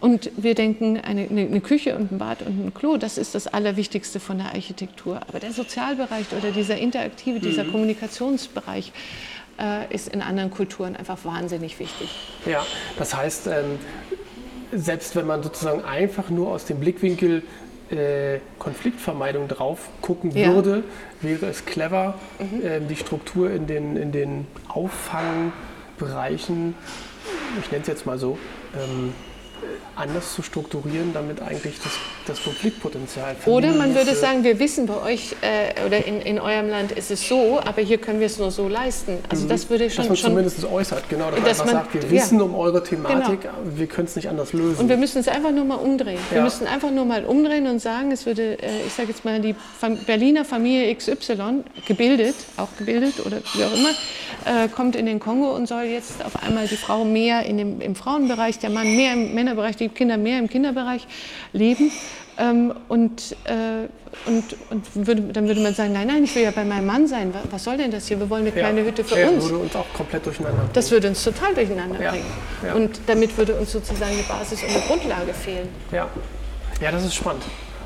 Und 0.00 0.30
wir 0.36 0.54
denken, 0.54 0.98
eine, 0.98 1.28
eine, 1.28 1.60
Küche 1.60 1.94
und 1.94 2.10
ein 2.10 2.18
Bad 2.18 2.40
und 2.42 2.66
ein 2.66 2.74
Klo, 2.74 2.96
das 2.96 3.18
ist 3.18 3.34
das 3.34 3.46
Allerwichtigste 3.46 4.18
von 4.18 4.38
der 4.38 4.46
Architektur. 4.46 5.20
Aber 5.28 5.40
der 5.40 5.52
Sozialbereich 5.52 6.26
oder 6.36 6.52
dieser 6.52 6.78
interaktive, 6.78 7.38
mhm. 7.38 7.42
dieser 7.42 7.64
Kommunikationsbereich 7.64 8.92
äh, 9.60 9.94
ist 9.94 10.08
in 10.08 10.22
anderen 10.22 10.50
Kulturen 10.50 10.96
einfach 10.96 11.18
wahnsinnig 11.24 11.78
wichtig. 11.78 12.08
Ja, 12.46 12.64
das 12.98 13.14
heißt, 13.14 13.48
ähm, 13.48 13.78
selbst 14.72 15.16
wenn 15.16 15.26
man 15.26 15.42
sozusagen 15.42 15.84
einfach 15.84 16.30
nur 16.30 16.48
aus 16.48 16.64
dem 16.64 16.80
Blickwinkel 16.80 17.42
äh, 17.90 18.38
Konfliktvermeidung 18.58 19.48
drauf 19.48 19.90
gucken 20.00 20.30
ja. 20.30 20.54
würde, 20.54 20.82
wäre 21.20 21.46
es 21.46 21.66
clever, 21.66 22.18
mhm. 22.38 22.64
äh, 22.64 22.80
die 22.80 22.96
Struktur 22.96 23.50
in 23.50 23.66
den, 23.66 23.96
in 23.96 24.12
den 24.12 24.46
Auffangbereichen, 26.00 26.74
ich 27.60 27.70
nenne 27.70 27.82
es 27.82 27.88
jetzt 27.88 28.06
mal 28.06 28.18
so, 28.18 28.38
ähm, 28.74 29.12
anders 30.00 30.34
zu 30.34 30.42
strukturieren, 30.42 31.12
damit 31.12 31.42
eigentlich 31.42 31.76
das, 31.82 31.92
das 32.26 32.42
Konfliktpotenzial 32.42 33.36
Oder 33.46 33.72
man 33.72 33.94
würde 33.94 34.14
sagen, 34.14 34.44
wir 34.44 34.58
wissen 34.58 34.86
bei 34.86 35.00
euch 35.02 35.36
äh, 35.42 35.86
oder 35.86 36.04
in, 36.04 36.20
in 36.20 36.38
eurem 36.38 36.68
Land 36.68 36.92
ist 36.92 37.10
es 37.10 37.28
so, 37.28 37.60
aber 37.64 37.82
hier 37.82 37.98
können 37.98 38.20
wir 38.20 38.26
es 38.26 38.38
nur 38.38 38.50
so 38.50 38.68
leisten. 38.68 39.18
Also 39.28 39.44
mhm. 39.44 39.48
das 39.48 39.68
würde 39.68 39.90
schon... 39.90 40.04
Dass 40.04 40.08
man 40.08 40.16
schon, 40.16 40.30
zumindest 40.30 40.64
äußert, 40.64 41.08
genau. 41.08 41.30
Dass, 41.30 41.44
dass 41.44 41.58
man 41.58 41.68
sagt, 41.68 41.94
wir 41.94 42.02
ja. 42.02 42.10
wissen 42.10 42.40
um 42.40 42.54
eure 42.54 42.82
Thematik, 42.82 43.42
genau. 43.42 43.54
wir 43.74 43.86
können 43.86 44.06
es 44.06 44.16
nicht 44.16 44.28
anders 44.28 44.52
lösen. 44.52 44.80
Und 44.80 44.88
wir 44.88 44.96
müssen 44.96 45.18
es 45.18 45.28
einfach 45.28 45.52
nur 45.52 45.64
mal 45.64 45.76
umdrehen. 45.76 46.18
Ja. 46.30 46.36
Wir 46.36 46.42
müssen 46.42 46.66
einfach 46.66 46.90
nur 46.90 47.04
mal 47.04 47.24
umdrehen 47.24 47.66
und 47.66 47.80
sagen, 47.80 48.10
es 48.10 48.26
würde, 48.26 48.62
äh, 48.62 48.86
ich 48.86 48.92
sage 48.94 49.08
jetzt 49.08 49.24
mal, 49.24 49.40
die 49.40 49.54
Berliner 50.06 50.44
Familie 50.44 50.94
XY, 50.94 51.64
gebildet, 51.86 52.36
auch 52.56 52.68
gebildet 52.78 53.24
oder 53.24 53.38
wie 53.54 53.64
auch 53.64 53.74
immer, 53.74 53.90
äh, 54.44 54.68
kommt 54.68 54.96
in 54.96 55.06
den 55.06 55.20
Kongo 55.20 55.54
und 55.54 55.66
soll 55.66 55.82
jetzt 55.82 56.24
auf 56.24 56.42
einmal 56.42 56.66
die 56.66 56.76
Frau 56.76 57.04
mehr 57.04 57.44
in 57.44 57.58
dem, 57.58 57.80
im 57.80 57.94
Frauenbereich, 57.94 58.58
der 58.58 58.70
Mann 58.70 58.96
mehr 58.96 59.12
im 59.12 59.34
Männerbereich, 59.34 59.76
die 59.76 59.89
Kinder 59.94 60.16
mehr 60.16 60.38
im 60.38 60.48
Kinderbereich 60.48 61.06
leben. 61.52 61.90
Ähm, 62.38 62.72
und, 62.88 63.36
äh, 63.44 63.88
und, 64.26 64.44
und 64.70 65.06
würde, 65.06 65.20
dann 65.22 65.46
würde 65.46 65.60
man 65.60 65.74
sagen, 65.74 65.92
nein, 65.92 66.06
nein, 66.06 66.24
ich 66.24 66.34
will 66.34 66.42
ja 66.42 66.50
bei 66.52 66.64
meinem 66.64 66.86
Mann 66.86 67.06
sein. 67.06 67.34
Was, 67.50 67.64
soll 67.64 67.76
denn 67.76 67.90
das 67.90 68.08
hier? 68.08 68.18
Wir 68.18 68.30
wollen 68.30 68.42
eine 68.42 68.52
kleine 68.52 68.80
ja. 68.80 68.86
Hütte 68.86 69.04
für 69.04 69.18
ja, 69.20 69.28
uns. 69.28 69.36
Das 69.44 69.50
würde 69.50 69.62
uns 69.64 69.76
auch 69.76 69.92
komplett 69.92 70.24
durcheinander 70.24 70.56
bringen. 70.58 70.70
Das 70.72 70.90
würde 70.90 71.08
uns 71.08 71.22
total 71.22 71.54
durcheinander 71.54 72.00
Ja. 72.02 72.10
bringen. 72.12 72.26
Ja. 72.64 72.74
Und 72.74 73.00
damit 73.06 73.36
würde 73.36 73.56
uns 73.56 73.72
sozusagen 73.72 74.12
eine 74.12 74.22
Basis 74.22 74.62
und 74.62 74.70
eine 74.70 74.80
Grundlage 74.80 75.34
fehlen. 75.34 75.68
Ja. 75.92 76.08
ja, 76.80 76.90
das 76.90 77.04
ist 77.04 77.14
spannend. 77.14 77.42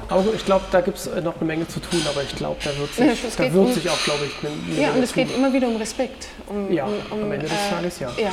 Aber 0.09 0.22
ich 0.34 0.44
glaube, 0.44 0.66
da 0.70 0.80
gibt 0.82 0.98
es 0.98 1.07
noch 1.07 1.36
eine 1.36 1.44
Menge 1.46 1.66
zu 1.66 1.80
tun, 1.80 2.00
aber 2.09 2.22
ich 2.22 2.36
glaube, 2.36 2.57
da 2.62 2.70
wird 2.78 2.94
sich, 2.94 3.36
da 3.36 3.42
wird 3.42 3.55
um- 3.55 3.72
sich 3.72 3.88
auch, 3.88 4.05
glaube 4.05 4.26
ich, 4.26 4.46
eine, 4.46 4.55
eine 4.76 4.80
Ja, 4.80 4.92
und 4.92 5.02
es 5.02 5.12
tun. 5.12 5.24
geht 5.24 5.34
immer 5.34 5.52
wieder 5.52 5.66
um 5.66 5.76
Respekt. 5.76 6.28
Um, 6.46 6.70
Ja, 6.72 6.84
um, 6.84 6.92
um, 7.11 7.24
am 7.24 7.32
Ende 7.32 7.46
des 7.46 7.70
Tages 7.70 7.98
ja. 7.98 8.11
Ja. 8.18 8.32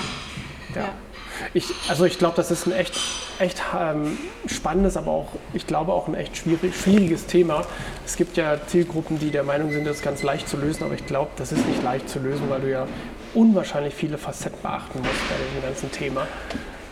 Ich, 1.53 1.65
also 1.89 2.05
ich 2.05 2.17
glaube, 2.17 2.35
das 2.35 2.51
ist 2.51 2.67
ein 2.67 2.73
echt, 2.73 2.99
echt 3.39 3.61
ähm, 3.79 4.17
spannendes, 4.45 4.97
aber 4.97 5.11
auch, 5.11 5.27
ich 5.53 5.67
glaube, 5.67 5.93
auch 5.93 6.07
ein 6.07 6.15
echt 6.15 6.37
schwierig, 6.37 6.75
schwieriges 6.75 7.25
Thema. 7.25 7.65
Es 8.05 8.15
gibt 8.15 8.37
ja 8.37 8.57
Zielgruppen, 8.67 9.19
die 9.19 9.31
der 9.31 9.43
Meinung 9.43 9.71
sind, 9.71 9.85
das 9.85 9.97
ist 9.97 10.03
ganz 10.03 10.23
leicht 10.23 10.47
zu 10.47 10.57
lösen, 10.57 10.83
aber 10.83 10.93
ich 10.93 11.05
glaube, 11.05 11.31
das 11.37 11.51
ist 11.51 11.65
nicht 11.67 11.83
leicht 11.83 12.09
zu 12.09 12.19
lösen, 12.19 12.49
weil 12.49 12.61
du 12.61 12.69
ja 12.69 12.87
unwahrscheinlich 13.33 13.93
viele 13.93 14.17
Facetten 14.17 14.61
beachten 14.61 14.99
musst 14.99 15.29
bei 15.29 15.35
diesem 15.47 15.61
ganzen 15.63 15.91
Thema. 15.91 16.27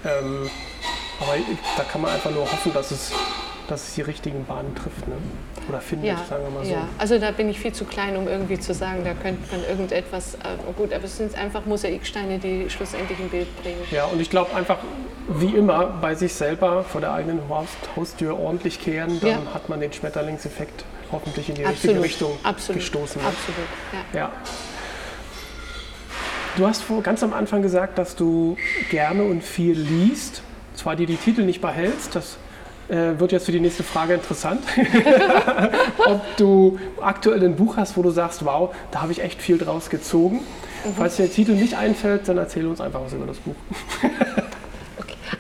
Ähm, 0.06 0.50
aber 1.20 1.36
ich, 1.38 1.44
da 1.78 1.84
kann 1.84 2.02
man 2.02 2.12
einfach 2.12 2.32
nur 2.32 2.44
hoffen, 2.44 2.74
dass 2.74 2.92
es, 2.92 3.12
dass 3.68 3.88
es 3.90 3.96
die 3.96 4.02
richtigen 4.02 4.46
Bahnen 4.46 4.74
trifft 4.76 5.08
ne? 5.08 5.16
oder 5.68 5.80
findet, 5.82 6.08
Ja, 6.10 6.26
sagen 6.28 6.44
wir 6.44 6.50
mal 6.52 6.66
so. 6.66 6.72
ja, 6.72 6.88
also 6.98 7.20
da 7.20 7.32
bin 7.32 7.50
ich 7.50 7.60
viel 7.60 7.74
zu 7.74 7.86
klein, 7.86 8.16
um 8.18 8.28
irgendwie 8.28 8.60
zu 8.60 8.74
sagen, 8.74 9.04
da 9.04 9.14
könnte 9.14 9.42
man 9.56 9.64
irgendetwas, 9.70 10.36
äh, 10.36 10.38
gut, 10.76 10.92
aber 10.94 11.04
es 11.04 11.18
sind 11.18 11.36
einfach 11.38 11.66
Mosaiksteine, 11.66 12.40
die 12.40 12.70
schlussendlich 12.70 13.20
ein 13.20 13.30
Bild 13.30 13.48
bringen. 13.62 13.78
Ja, 13.92 14.06
und 14.06 14.20
ich 14.20 14.30
glaube 14.30 14.56
einfach, 14.56 14.78
wie 15.28 15.56
immer, 15.56 15.86
bei 16.02 16.16
sich 16.16 16.34
selber 16.34 16.84
vor 16.84 17.02
der 17.02 17.14
eigenen 17.14 17.48
Haus 17.50 17.68
Haustür 17.96 18.40
ordentlich 18.40 18.80
kehren, 18.82 19.20
dann 19.22 19.30
Ja. 19.30 19.54
hat 19.54 19.70
man 19.70 19.80
den 19.80 19.94
Schmetterlingseffekt 19.94 20.86
hoffentlich 21.12 21.50
in 21.50 21.56
die 21.56 21.66
Absolut, 21.66 21.98
richtige 21.98 22.04
Richtung 22.04 22.40
absolut, 22.44 22.82
gestoßen. 22.82 23.22
ne? 23.22 23.28
absolut, 23.28 23.68
ja. 24.14 24.20
Ja. 24.20 24.32
Du 26.58 26.68
hast 26.68 26.84
ganz 27.04 27.24
am 27.24 27.34
Anfang 27.34 27.62
gesagt, 27.62 27.98
dass 27.98 28.16
du 28.16 28.58
gerne 28.90 29.24
und 29.24 29.44
viel 29.44 29.78
liest, 29.80 30.42
zwar 30.80 30.96
dir 30.96 31.08
die 31.08 31.18
Titel 31.18 31.44
nicht 31.44 31.62
behältst, 31.62 32.16
das 32.16 32.38
äh, 32.90 33.20
wird 33.20 33.32
jetzt 33.32 33.46
für 33.46 33.52
die 33.52 33.60
nächste 33.60 33.84
Frage 33.84 34.14
interessant. 34.16 34.64
Ob 36.08 36.22
du 36.38 36.80
aktuell 37.02 37.44
ein 37.44 37.56
Buch 37.56 37.78
hast, 37.78 37.98
wo 37.98 38.02
du 38.02 38.10
sagst, 38.10 38.44
wow, 38.46 38.74
da 38.92 39.02
habe 39.02 39.12
ich 39.12 39.22
echt 39.22 39.42
viel 39.42 39.58
draus 39.58 39.90
gezogen. 39.90 40.38
Mhm. 40.38 40.94
Falls 40.98 41.18
dir 41.18 41.24
der 41.24 41.34
Titel 41.34 41.52
nicht 41.52 41.76
einfällt, 41.76 42.28
dann 42.28 42.38
erzähl 42.38 42.66
uns 42.66 42.82
einfach 42.82 43.02
was 43.04 43.14
über 43.14 43.28
das 43.28 43.38
Buch. 43.38 43.56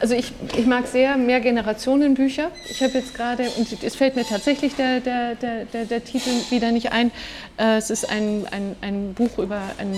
Also 0.02 0.16
ich, 0.16 0.32
ich 0.56 0.66
mag 0.66 0.88
sehr 0.88 1.18
Mehrgenerationenbücher. 1.18 2.52
Ich 2.70 2.82
habe 2.82 2.94
jetzt 2.94 3.14
gerade, 3.14 3.44
und 3.58 3.84
es 3.84 3.96
fällt 3.96 4.16
mir 4.16 4.24
tatsächlich 4.24 4.76
der, 4.76 5.02
der, 5.02 5.36
der, 5.36 5.66
der, 5.66 5.86
der 5.86 6.04
Titel 6.04 6.30
wieder 6.52 6.72
nicht 6.72 6.94
ein, 6.94 7.12
äh, 7.58 7.78
es 7.78 7.90
ist 7.90 8.10
ein, 8.10 8.46
ein, 8.52 8.78
ein 8.82 9.14
Buch 9.14 9.40
über 9.40 9.60
eine 9.78 9.98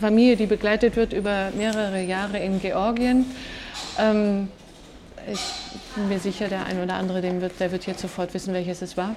Familie, 0.00 0.36
die 0.36 0.46
begleitet 0.46 0.96
wird 0.96 1.12
über 1.12 1.50
mehrere 1.56 2.02
Jahre 2.02 2.38
in 2.38 2.60
Georgien. 2.60 3.26
Ähm, 3.98 4.48
ich 5.30 5.40
bin 5.94 6.08
mir 6.08 6.18
sicher, 6.18 6.48
der 6.48 6.66
ein 6.66 6.82
oder 6.82 6.94
andere, 6.94 7.20
dem 7.20 7.40
wird, 7.40 7.58
der 7.60 7.72
wird 7.72 7.86
jetzt 7.86 8.00
sofort 8.00 8.34
wissen, 8.34 8.54
welches 8.54 8.82
es 8.82 8.96
war. 8.96 9.16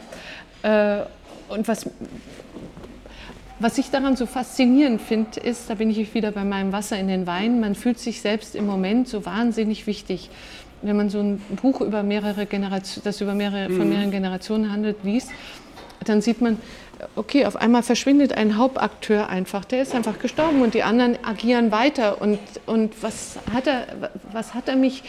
Äh, 0.63 1.03
und 1.49 1.67
was, 1.67 1.89
was 3.59 3.77
ich 3.77 3.89
daran 3.91 4.15
so 4.15 4.25
faszinierend 4.25 5.01
finde, 5.01 5.39
ist, 5.39 5.69
da 5.69 5.75
bin 5.75 5.89
ich 5.89 6.13
wieder 6.13 6.31
bei 6.31 6.43
meinem 6.43 6.71
Wasser 6.71 6.97
in 6.97 7.07
den 7.07 7.27
Wein, 7.27 7.59
man 7.59 7.75
fühlt 7.75 7.99
sich 7.99 8.21
selbst 8.21 8.55
im 8.55 8.65
Moment 8.65 9.07
so 9.07 9.25
wahnsinnig 9.25 9.87
wichtig. 9.87 10.29
Wenn 10.81 10.97
man 10.97 11.09
so 11.09 11.19
ein 11.19 11.37
Buch 11.61 11.79
über 11.79 12.03
mehrere 12.03 12.45
Generationen, 12.45 13.05
das 13.05 13.21
über 13.21 13.33
mehrere, 13.33 13.69
von 13.69 13.87
mehreren 13.87 14.11
Generationen 14.11 14.71
handelt, 14.71 14.97
liest, 15.03 15.29
dann 16.03 16.21
sieht 16.21 16.41
man, 16.41 16.57
okay, 17.15 17.45
auf 17.45 17.55
einmal 17.55 17.83
verschwindet 17.83 18.33
ein 18.33 18.57
Hauptakteur 18.57 19.29
einfach, 19.29 19.65
der 19.65 19.81
ist 19.81 19.95
einfach 19.95 20.19
gestorben 20.19 20.61
und 20.61 20.73
die 20.73 20.83
anderen 20.83 21.17
agieren 21.23 21.71
weiter. 21.71 22.21
Und, 22.21 22.39
und 22.65 23.01
was, 23.01 23.37
hat 23.53 23.67
er, 23.67 24.11
was 24.31 24.53
hat 24.53 24.67
er 24.67 24.75
mich 24.75 25.03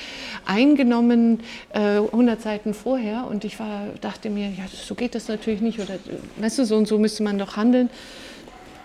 eingenommen 0.46 1.40
äh, 1.72 1.98
100 1.98 2.40
Seiten 2.40 2.74
vorher? 2.74 3.26
Und 3.28 3.44
ich 3.44 3.58
war, 3.58 3.86
dachte 4.00 4.30
mir, 4.30 4.48
ja, 4.48 4.64
so 4.72 4.94
geht 4.94 5.14
das 5.14 5.28
natürlich 5.28 5.60
nicht. 5.60 5.80
Oder 5.80 5.94
weißt 6.38 6.58
du, 6.58 6.64
so 6.64 6.76
und 6.76 6.86
so 6.86 6.98
müsste 6.98 7.22
man 7.22 7.38
doch 7.38 7.56
handeln. 7.56 7.90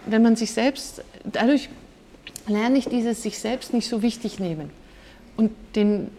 Wenn 0.05 0.23
man 0.23 0.35
sich 0.35 0.51
selbst, 0.51 1.03
dadurch 1.23 1.69
lerne 2.47 2.77
ich 2.77 2.85
dieses 2.85 3.21
sich 3.21 3.39
selbst 3.39 3.73
nicht 3.73 3.87
so 3.87 4.01
wichtig 4.01 4.39
nehmen. 4.39 4.71
Und 5.37 5.51
den, 5.75 6.09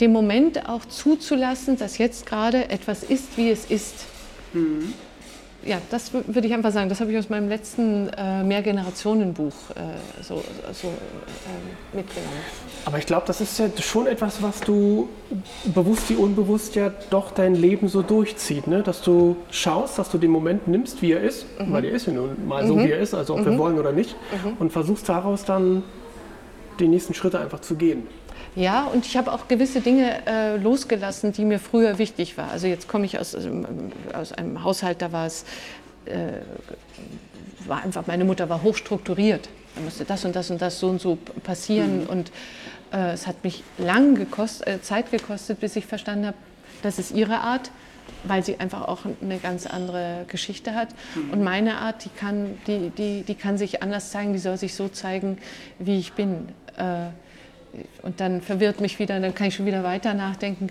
den 0.00 0.12
Moment 0.12 0.68
auch 0.68 0.84
zuzulassen, 0.84 1.76
dass 1.76 1.98
jetzt 1.98 2.26
gerade 2.26 2.68
etwas 2.70 3.02
ist, 3.02 3.36
wie 3.36 3.50
es 3.50 3.64
ist. 3.70 4.06
Ja, 5.66 5.78
das 5.90 6.12
wür- 6.12 6.24
würde 6.26 6.46
ich 6.46 6.52
einfach 6.54 6.72
sagen. 6.72 6.88
Das 6.88 7.00
habe 7.00 7.10
ich 7.12 7.18
aus 7.18 7.28
meinem 7.30 7.48
letzten 7.48 8.08
äh, 8.10 8.42
Mehrgenerationenbuch 8.42 9.52
äh, 9.74 10.22
so, 10.22 10.42
so 10.72 10.88
äh, 10.88 11.96
mitgenommen. 11.96 12.32
Aber 12.84 12.98
ich 12.98 13.06
glaube, 13.06 13.24
das 13.26 13.40
ist 13.40 13.58
ja 13.58 13.66
schon 13.80 14.06
etwas, 14.06 14.42
was 14.42 14.60
du 14.60 15.08
bewusst 15.64 16.10
wie 16.10 16.16
unbewusst 16.16 16.74
ja 16.74 16.90
doch 17.10 17.30
dein 17.30 17.54
Leben 17.54 17.88
so 17.88 18.02
durchzieht. 18.02 18.66
Ne? 18.66 18.82
Dass 18.82 19.00
du 19.02 19.36
schaust, 19.50 19.98
dass 19.98 20.10
du 20.10 20.18
den 20.18 20.30
Moment 20.30 20.68
nimmst, 20.68 21.00
wie 21.02 21.12
er 21.12 21.22
ist, 21.22 21.46
weil 21.58 21.84
er 21.86 21.92
ist 21.92 22.06
ja 22.06 22.12
nun 22.12 22.46
mal 22.46 22.66
so, 22.66 22.78
wie 22.78 22.90
er 22.90 22.98
ist, 22.98 23.14
also 23.14 23.34
ob 23.34 23.44
wir 23.46 23.56
wollen 23.58 23.78
oder 23.78 23.92
nicht, 23.92 24.14
und 24.58 24.70
versuchst 24.72 25.08
daraus 25.08 25.44
dann 25.44 25.82
die 26.80 26.88
nächsten 26.88 27.14
Schritte 27.14 27.38
einfach 27.38 27.60
zu 27.60 27.76
gehen. 27.76 28.06
Ja, 28.56 28.84
und 28.84 29.04
ich 29.04 29.16
habe 29.16 29.32
auch 29.32 29.48
gewisse 29.48 29.80
Dinge 29.80 30.26
äh, 30.26 30.56
losgelassen, 30.56 31.32
die 31.32 31.44
mir 31.44 31.58
früher 31.58 31.98
wichtig 31.98 32.38
waren. 32.38 32.50
Also 32.50 32.68
jetzt 32.68 32.86
komme 32.86 33.04
ich 33.04 33.18
aus, 33.18 33.36
aus 34.12 34.32
einem 34.32 34.62
Haushalt, 34.62 35.02
da 35.02 35.10
war 35.10 35.26
es, 35.26 35.44
äh, 36.04 36.40
war 37.66 37.82
einfach, 37.82 38.06
meine 38.06 38.24
Mutter 38.24 38.48
war 38.48 38.62
hochstrukturiert. 38.62 39.48
Da 39.74 39.80
musste 39.80 40.04
das 40.04 40.24
und 40.24 40.36
das 40.36 40.50
und 40.50 40.62
das 40.62 40.78
so 40.78 40.88
und 40.88 41.00
so 41.00 41.18
passieren. 41.42 42.06
Und 42.06 42.30
äh, 42.92 43.12
es 43.12 43.26
hat 43.26 43.42
mich 43.42 43.64
lang 43.78 44.14
gekost, 44.14 44.64
äh, 44.66 44.80
Zeit 44.80 45.10
gekostet, 45.10 45.58
bis 45.58 45.74
ich 45.74 45.86
verstanden 45.86 46.26
habe, 46.26 46.36
das 46.82 47.00
ist 47.00 47.10
ihre 47.10 47.40
Art, 47.40 47.72
weil 48.22 48.44
sie 48.44 48.60
einfach 48.60 48.86
auch 48.86 49.00
eine 49.20 49.38
ganz 49.38 49.66
andere 49.66 50.26
Geschichte 50.28 50.74
hat. 50.74 50.88
Und 51.32 51.42
meine 51.42 51.78
Art, 51.78 52.04
die 52.04 52.10
kann, 52.10 52.58
die, 52.66 52.90
die, 52.90 53.22
die 53.22 53.34
kann 53.34 53.58
sich 53.58 53.82
anders 53.82 54.10
zeigen, 54.10 54.32
die 54.32 54.38
soll 54.38 54.58
sich 54.58 54.74
so 54.74 54.88
zeigen, 54.88 55.38
wie 55.78 55.98
ich 55.98 56.12
bin. 56.12 56.50
Äh, 56.76 57.08
und 58.02 58.20
dann 58.20 58.40
verwirrt 58.40 58.80
mich 58.80 58.98
wieder, 58.98 59.18
dann 59.20 59.34
kann 59.34 59.48
ich 59.48 59.54
schon 59.54 59.66
wieder 59.66 59.84
weiter 59.84 60.14
nachdenken, 60.14 60.68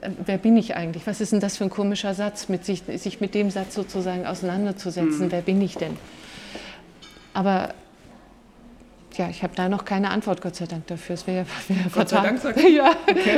äh, 0.00 0.10
wer 0.24 0.38
bin 0.38 0.56
ich 0.56 0.76
eigentlich? 0.76 1.06
Was 1.06 1.20
ist 1.20 1.32
denn 1.32 1.40
das 1.40 1.56
für 1.56 1.64
ein 1.64 1.70
komischer 1.70 2.14
Satz, 2.14 2.48
mit 2.48 2.64
sich, 2.64 2.82
sich 2.96 3.20
mit 3.20 3.34
dem 3.34 3.50
Satz 3.50 3.74
sozusagen 3.74 4.26
auseinanderzusetzen, 4.26 5.30
wer 5.30 5.42
bin 5.42 5.60
ich 5.60 5.76
denn? 5.76 5.96
Aber 7.34 7.74
ja, 9.16 9.28
ich 9.30 9.42
habe 9.42 9.52
da 9.56 9.68
noch 9.68 9.84
keine 9.84 10.10
Antwort, 10.10 10.40
Gott 10.42 10.56
sei 10.56 10.66
Dank 10.66 10.86
dafür. 10.88 11.14
Es 11.14 11.26
wäre 11.26 11.46
wär 11.68 11.76
Gott 11.94 12.08
sei. 12.08 12.20
Dank, 12.20 12.38
sagst 12.40 12.62
du? 12.62 12.68
Ja, 12.68 12.90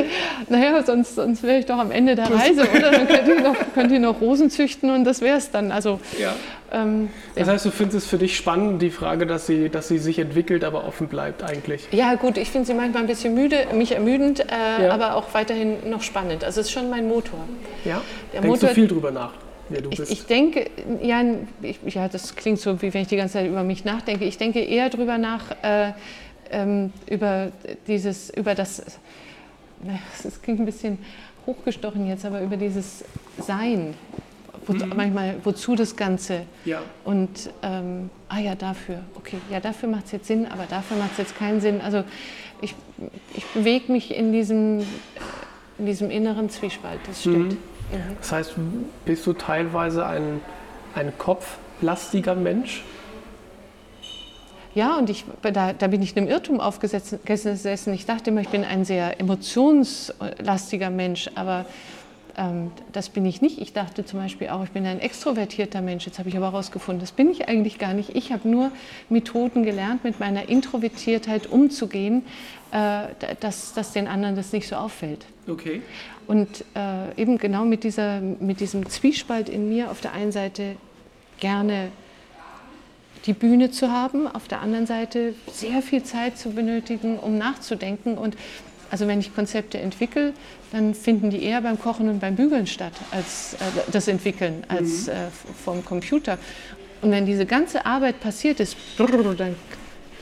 naja, 0.49 0.83
sonst, 0.83 1.15
sonst 1.15 1.43
wäre 1.43 1.59
ich 1.59 1.67
doch 1.67 1.79
am 1.79 1.91
Ende 1.91 2.15
der 2.15 2.31
Reise, 2.31 2.63
oder? 2.69 2.91
Dann 2.91 3.07
könnt 3.09 3.29
ihr 3.29 3.41
noch, 3.41 3.57
könnt 3.75 3.93
ihr 3.93 4.01
noch 4.01 4.21
Rosen 4.21 4.51
züchten 4.51 4.91
und 4.91 5.05
das 5.05 5.21
wäre 5.21 5.39
es 5.39 5.51
dann. 5.51 5.71
Also, 5.73 6.01
Ja. 6.21 6.35
ähm, 6.73 7.09
Das 7.35 7.49
heißt, 7.49 7.65
du 7.65 7.71
findest 7.71 7.99
es 7.99 8.07
für 8.07 8.19
dich 8.19 8.37
spannend, 8.37 8.83
die 8.83 8.91
Frage, 8.91 9.27
dass 9.27 9.47
sie, 9.47 9.69
dass 9.69 9.89
sie 9.89 9.99
sich 9.99 10.19
entwickelt, 10.19 10.65
aber 10.65 10.85
offen 10.87 11.09
bleibt 11.09 11.43
eigentlich. 11.45 11.89
Ja, 11.93 12.15
gut, 12.15 12.37
ich 12.39 12.51
finde 12.51 12.67
sie 12.67 12.75
manchmal 12.75 13.03
ein 13.03 13.09
bisschen 13.09 13.35
müde, 13.35 13.67
mich 13.73 13.93
ermüdend, 13.93 14.41
äh, 14.41 14.85
Ja. 14.87 14.93
aber 14.93 15.15
auch 15.15 15.33
weiterhin 15.35 15.89
noch 15.91 16.03
spannend. 16.03 16.45
Also 16.45 16.61
es 16.61 16.67
ist 16.67 16.73
schon 16.73 16.91
mein 16.91 17.09
Motor. 17.09 17.39
Ja? 17.85 18.01
Der 18.33 18.41
Denkst 18.41 18.49
Motor- 18.63 18.69
du 18.71 18.75
viel 18.75 18.89
drüber 18.89 19.11
nach, 19.11 19.33
wer 19.69 19.83
du 19.83 19.91
Ich, 19.91 19.99
bist? 19.99 20.13
ich 20.13 20.25
denke, 20.27 20.71
ja, 21.03 21.23
ich, 21.63 21.79
ja, 21.95 22.09
das 22.09 22.35
klingt 22.37 22.59
so, 22.59 22.81
wie 22.83 22.93
wenn 22.93 23.03
ich 23.03 23.09
die 23.09 23.17
ganze 23.17 23.35
Zeit 23.35 23.47
über 23.49 23.63
mich 23.65 23.85
nachdenke. 23.85 24.25
Ich 24.25 24.39
denke 24.39 24.61
eher 24.61 24.91
drüber 24.91 25.19
nach, 25.19 25.51
äh, 25.63 25.93
ähm, 26.51 26.93
über 27.09 27.53
dieses, 27.87 28.31
über 28.31 28.55
das, 28.55 28.83
das 30.23 30.43
klingt 30.43 30.61
ein 30.61 30.67
bisschen 30.67 30.99
hochgestochen 31.47 32.07
jetzt, 32.09 32.25
aber 32.25 32.43
über 32.43 32.57
dieses 32.57 33.05
Sein. 33.39 33.95
Wo, 34.67 34.75
Manchmal, 34.95 35.37
wozu 35.45 35.75
das 35.77 35.97
Ganze? 35.97 36.43
ja. 36.67 36.83
Und, 37.05 37.49
ähm, 37.63 38.11
ah 38.29 38.39
ja, 38.39 38.55
dafür, 38.55 39.01
okay, 39.15 39.39
ja, 39.51 39.61
dafür 39.61 39.89
macht 39.89 40.07
es 40.07 40.13
jetzt 40.13 40.27
Sinn, 40.27 40.45
aber 40.47 40.65
dafür 40.69 40.99
macht 40.99 41.13
es 41.13 41.19
jetzt 41.19 41.39
keinen 41.39 41.63
Sinn. 41.63 41.81
Also 41.81 42.05
ich, 42.61 42.75
ich 43.35 43.47
bewege 43.47 43.91
mich 43.91 44.15
in 44.15 44.31
diesem, 44.33 44.81
in 45.79 45.87
diesem 45.87 46.11
inneren 46.11 46.51
Zwiespalt, 46.51 47.01
das 47.07 47.21
stimmt. 47.21 47.57
Das 48.21 48.33
heißt, 48.33 48.55
bist 49.05 49.27
du 49.27 49.33
teilweise 49.33 50.07
ein, 50.07 50.41
ein 50.95 51.13
kopflastiger 51.19 52.35
Ja, 54.75 54.97
und 54.97 55.11
ich, 55.11 55.25
da, 55.43 55.73
da 55.73 55.87
bin 55.87 56.03
ich 56.03 56.17
einem 56.17 56.29
Irrtum 56.29 56.61
aufgesessen. 56.61 57.19
Ich 57.95 58.07
dachte 58.07 58.31
immer, 58.31 58.43
ich 58.43 58.49
bin 58.49 58.65
ein 58.65 58.85
sehr 58.85 59.19
emotionslastiger 59.21 60.91
Mensch, 60.91 61.31
aber 61.35 61.65
ähm, 62.37 62.71
das 62.93 63.09
bin 63.09 63.27
ich 63.27 63.43
nicht. 63.43 63.61
Ich 63.61 63.73
dachte 63.73 64.05
zum 64.05 64.21
Beispiel 64.21 64.49
auch, 64.49 64.63
ich 64.63 64.71
bin 64.71 64.87
ein 64.87 65.01
extrovertierter 65.01 65.81
Mensch. 65.83 66.07
Jetzt 66.07 66.19
habe 66.19 66.29
ich 66.29 66.37
aber 66.37 66.53
herausgefunden, 66.53 67.01
das 67.01 67.13
bin 67.13 67.31
ich 67.31 67.49
eigentlich 67.49 67.79
gar 67.79 67.93
nicht. 67.93 68.15
Ich 68.15 68.31
habe 68.33 68.49
nur 68.49 68.71
Methoden 69.09 69.65
gelernt, 69.65 70.05
mit 70.05 70.21
meiner 70.21 70.49
Introvertiertheit 70.49 71.49
umzugehen, 71.49 72.25
äh, 72.71 73.09
dass, 73.41 73.75
dass 73.75 73.93
den 73.93 74.07
anderen 74.07 74.37
das 74.37 74.53
nicht 74.53 74.69
so 74.69 74.77
auffällt. 74.77 75.27
Okay. 75.49 75.83
Und 76.29 76.65
äh, 76.77 77.21
eben 77.21 77.39
genau 77.39 77.65
mit, 77.65 77.83
dieser, 77.83 78.21
mit 78.21 78.61
diesem 78.61 78.89
Zwiespalt 78.89 79.49
in 79.49 79.69
mir, 79.69 79.91
auf 79.91 80.01
der 80.01 80.13
einen 80.13 80.31
Seite 80.31 80.77
gerne 81.41 81.91
die 83.27 83.33
Bühne 83.33 83.71
zu 83.71 83.91
haben, 83.91 84.29
auf 84.29 84.47
der 84.47 84.61
anderen 84.61 84.87
Seite 84.87 85.35
sehr 85.51 85.83
viel 85.83 86.05
Zeit 86.05 86.39
zu 86.39 86.51
benötigen, 86.51 87.19
um 87.19 87.39
nachzudenken 87.39 88.17
und 88.17 88.37
also 88.91 89.07
wenn 89.07 89.21
ich 89.21 89.35
Konzepte 89.35 89.79
entwickle, 89.79 90.33
dann 90.73 90.95
finden 90.95 91.31
die 91.31 91.43
eher 91.43 91.61
beim 91.61 91.79
Kochen 91.79 92.09
und 92.09 92.21
beim 92.21 92.37
Bügeln 92.37 92.67
statt, 92.67 92.93
als 93.11 93.55
äh, 93.55 93.57
das 93.93 94.09
Entwickeln, 94.09 94.65
als 94.69 95.07
mhm. 95.07 95.13
äh, 95.13 95.15
vom 95.65 95.85
Computer. 95.85 96.39
Und 97.03 97.11
wenn 97.11 97.27
diese 97.27 97.47
ganze 97.47 97.87
Arbeit 97.87 98.21
passiert 98.21 98.61
ist, 98.61 98.77
dann, 98.97 99.57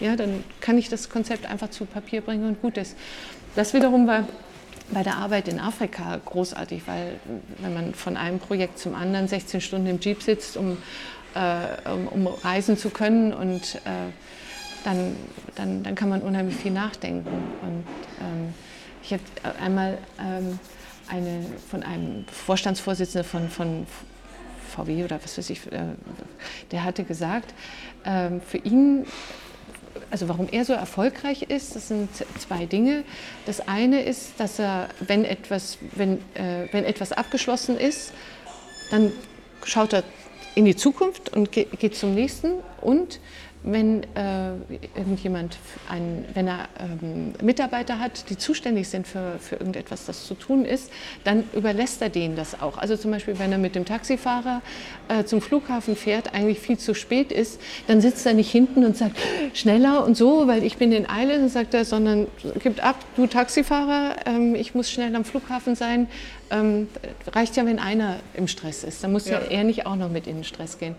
ja, 0.00 0.16
dann 0.16 0.44
kann 0.60 0.78
ich 0.78 0.88
das 0.88 1.08
Konzept 1.08 1.46
einfach 1.46 1.70
zu 1.70 1.84
Papier 1.84 2.20
bringen 2.20 2.48
und 2.48 2.60
gut 2.60 2.76
ist. 2.76 2.96
Das 3.54 3.72
wiederum 3.72 4.06
war 4.06 4.28
bei 4.90 5.02
der 5.02 5.16
Arbeit 5.16 5.48
in 5.48 5.58
Afrika 5.58 6.20
großartig, 6.24 6.82
weil 6.86 7.18
wenn 7.58 7.74
man 7.74 7.94
von 7.94 8.16
einem 8.16 8.38
Projekt 8.38 8.78
zum 8.78 8.94
anderen 8.94 9.28
16 9.28 9.60
Stunden 9.60 9.86
im 9.86 10.00
Jeep 10.00 10.22
sitzt, 10.22 10.56
um, 10.56 10.78
äh, 11.34 11.90
um, 11.90 12.08
um 12.08 12.26
reisen 12.26 12.76
zu 12.76 12.90
können 12.90 13.32
und 13.32 13.76
äh, 13.84 14.10
dann, 14.84 15.16
dann, 15.56 15.82
dann 15.82 15.94
kann 15.94 16.08
man 16.08 16.22
unheimlich 16.22 16.56
viel 16.56 16.70
nachdenken. 16.70 17.28
Und 17.62 17.84
ähm, 18.20 18.54
ich 19.02 19.12
habe 19.12 19.22
einmal 19.60 19.98
ähm, 20.20 20.58
eine, 21.08 21.44
von 21.68 21.82
einem 21.82 22.24
Vorstandsvorsitzenden 22.28 23.28
von, 23.28 23.48
von 23.48 23.86
VW 24.68 25.04
oder 25.04 25.18
was 25.22 25.38
weiß 25.38 25.50
ich, 25.50 25.66
äh, 25.72 25.80
der 26.70 26.84
hatte 26.84 27.04
gesagt, 27.04 27.52
äh, 28.04 28.30
für 28.46 28.58
ihn, 28.58 29.06
also 30.10 30.28
warum 30.28 30.48
er 30.50 30.64
so 30.64 30.72
erfolgreich 30.72 31.42
ist, 31.42 31.76
das 31.76 31.88
sind 31.88 32.08
zwei 32.38 32.66
Dinge. 32.66 33.04
Das 33.46 33.66
eine 33.66 34.02
ist, 34.02 34.32
dass 34.38 34.58
er, 34.58 34.88
wenn 35.00 35.24
etwas, 35.24 35.78
wenn, 35.94 36.18
äh, 36.34 36.68
wenn 36.72 36.84
etwas 36.84 37.12
abgeschlossen 37.12 37.76
ist, 37.78 38.12
dann 38.90 39.12
schaut 39.64 39.92
er 39.92 40.04
in 40.54 40.64
die 40.64 40.76
Zukunft 40.76 41.36
und 41.36 41.52
geht, 41.52 41.96
zum 41.96 42.14
nächsten 42.14 42.52
und 42.80 43.20
wenn 43.66 44.04
äh, 44.14 44.52
irgendjemand, 44.94 45.58
ein, 45.88 46.24
wenn 46.34 46.46
er 46.46 46.68
ähm, 46.78 47.34
Mitarbeiter 47.42 47.98
hat, 47.98 48.30
die 48.30 48.38
zuständig 48.38 48.88
sind 48.88 49.06
für, 49.08 49.38
für 49.40 49.56
irgendetwas, 49.56 50.06
das 50.06 50.24
zu 50.24 50.34
tun 50.34 50.64
ist, 50.64 50.90
dann 51.24 51.44
überlässt 51.52 52.00
er 52.00 52.08
denen 52.08 52.36
das 52.36 52.60
auch. 52.62 52.78
Also 52.78 52.96
zum 52.96 53.10
Beispiel, 53.10 53.38
wenn 53.40 53.50
er 53.50 53.58
mit 53.58 53.74
dem 53.74 53.84
Taxifahrer 53.84 54.62
äh, 55.08 55.24
zum 55.24 55.40
Flughafen 55.40 55.96
fährt, 55.96 56.32
eigentlich 56.32 56.60
viel 56.60 56.78
zu 56.78 56.94
spät 56.94 57.32
ist, 57.32 57.60
dann 57.88 58.00
sitzt 58.00 58.24
er 58.24 58.34
nicht 58.34 58.50
hinten 58.50 58.84
und 58.84 58.96
sagt, 58.96 59.16
schneller 59.52 60.04
und 60.06 60.16
so, 60.16 60.46
weil 60.46 60.62
ich 60.62 60.76
bin 60.76 60.92
in 60.92 61.08
Eile, 61.08 61.36
dann 61.36 61.48
sagt 61.48 61.74
er, 61.74 61.84
sondern 61.84 62.28
gibt 62.62 62.80
ab, 62.80 62.96
du 63.16 63.26
Taxifahrer, 63.26 64.14
ähm, 64.26 64.54
ich 64.54 64.76
muss 64.76 64.88
schnell 64.88 65.14
am 65.16 65.24
Flughafen 65.24 65.74
sein. 65.74 66.06
Ähm, 66.48 66.86
reicht 67.32 67.56
ja, 67.56 67.66
wenn 67.66 67.80
einer 67.80 68.20
im 68.34 68.46
Stress 68.46 68.84
ist. 68.84 69.02
Dann 69.02 69.10
muss 69.10 69.28
ja. 69.28 69.40
ja 69.40 69.46
er 69.50 69.64
nicht 69.64 69.84
auch 69.84 69.96
noch 69.96 70.08
mit 70.08 70.28
in 70.28 70.36
den 70.36 70.44
Stress 70.44 70.78
gehen. 70.78 70.94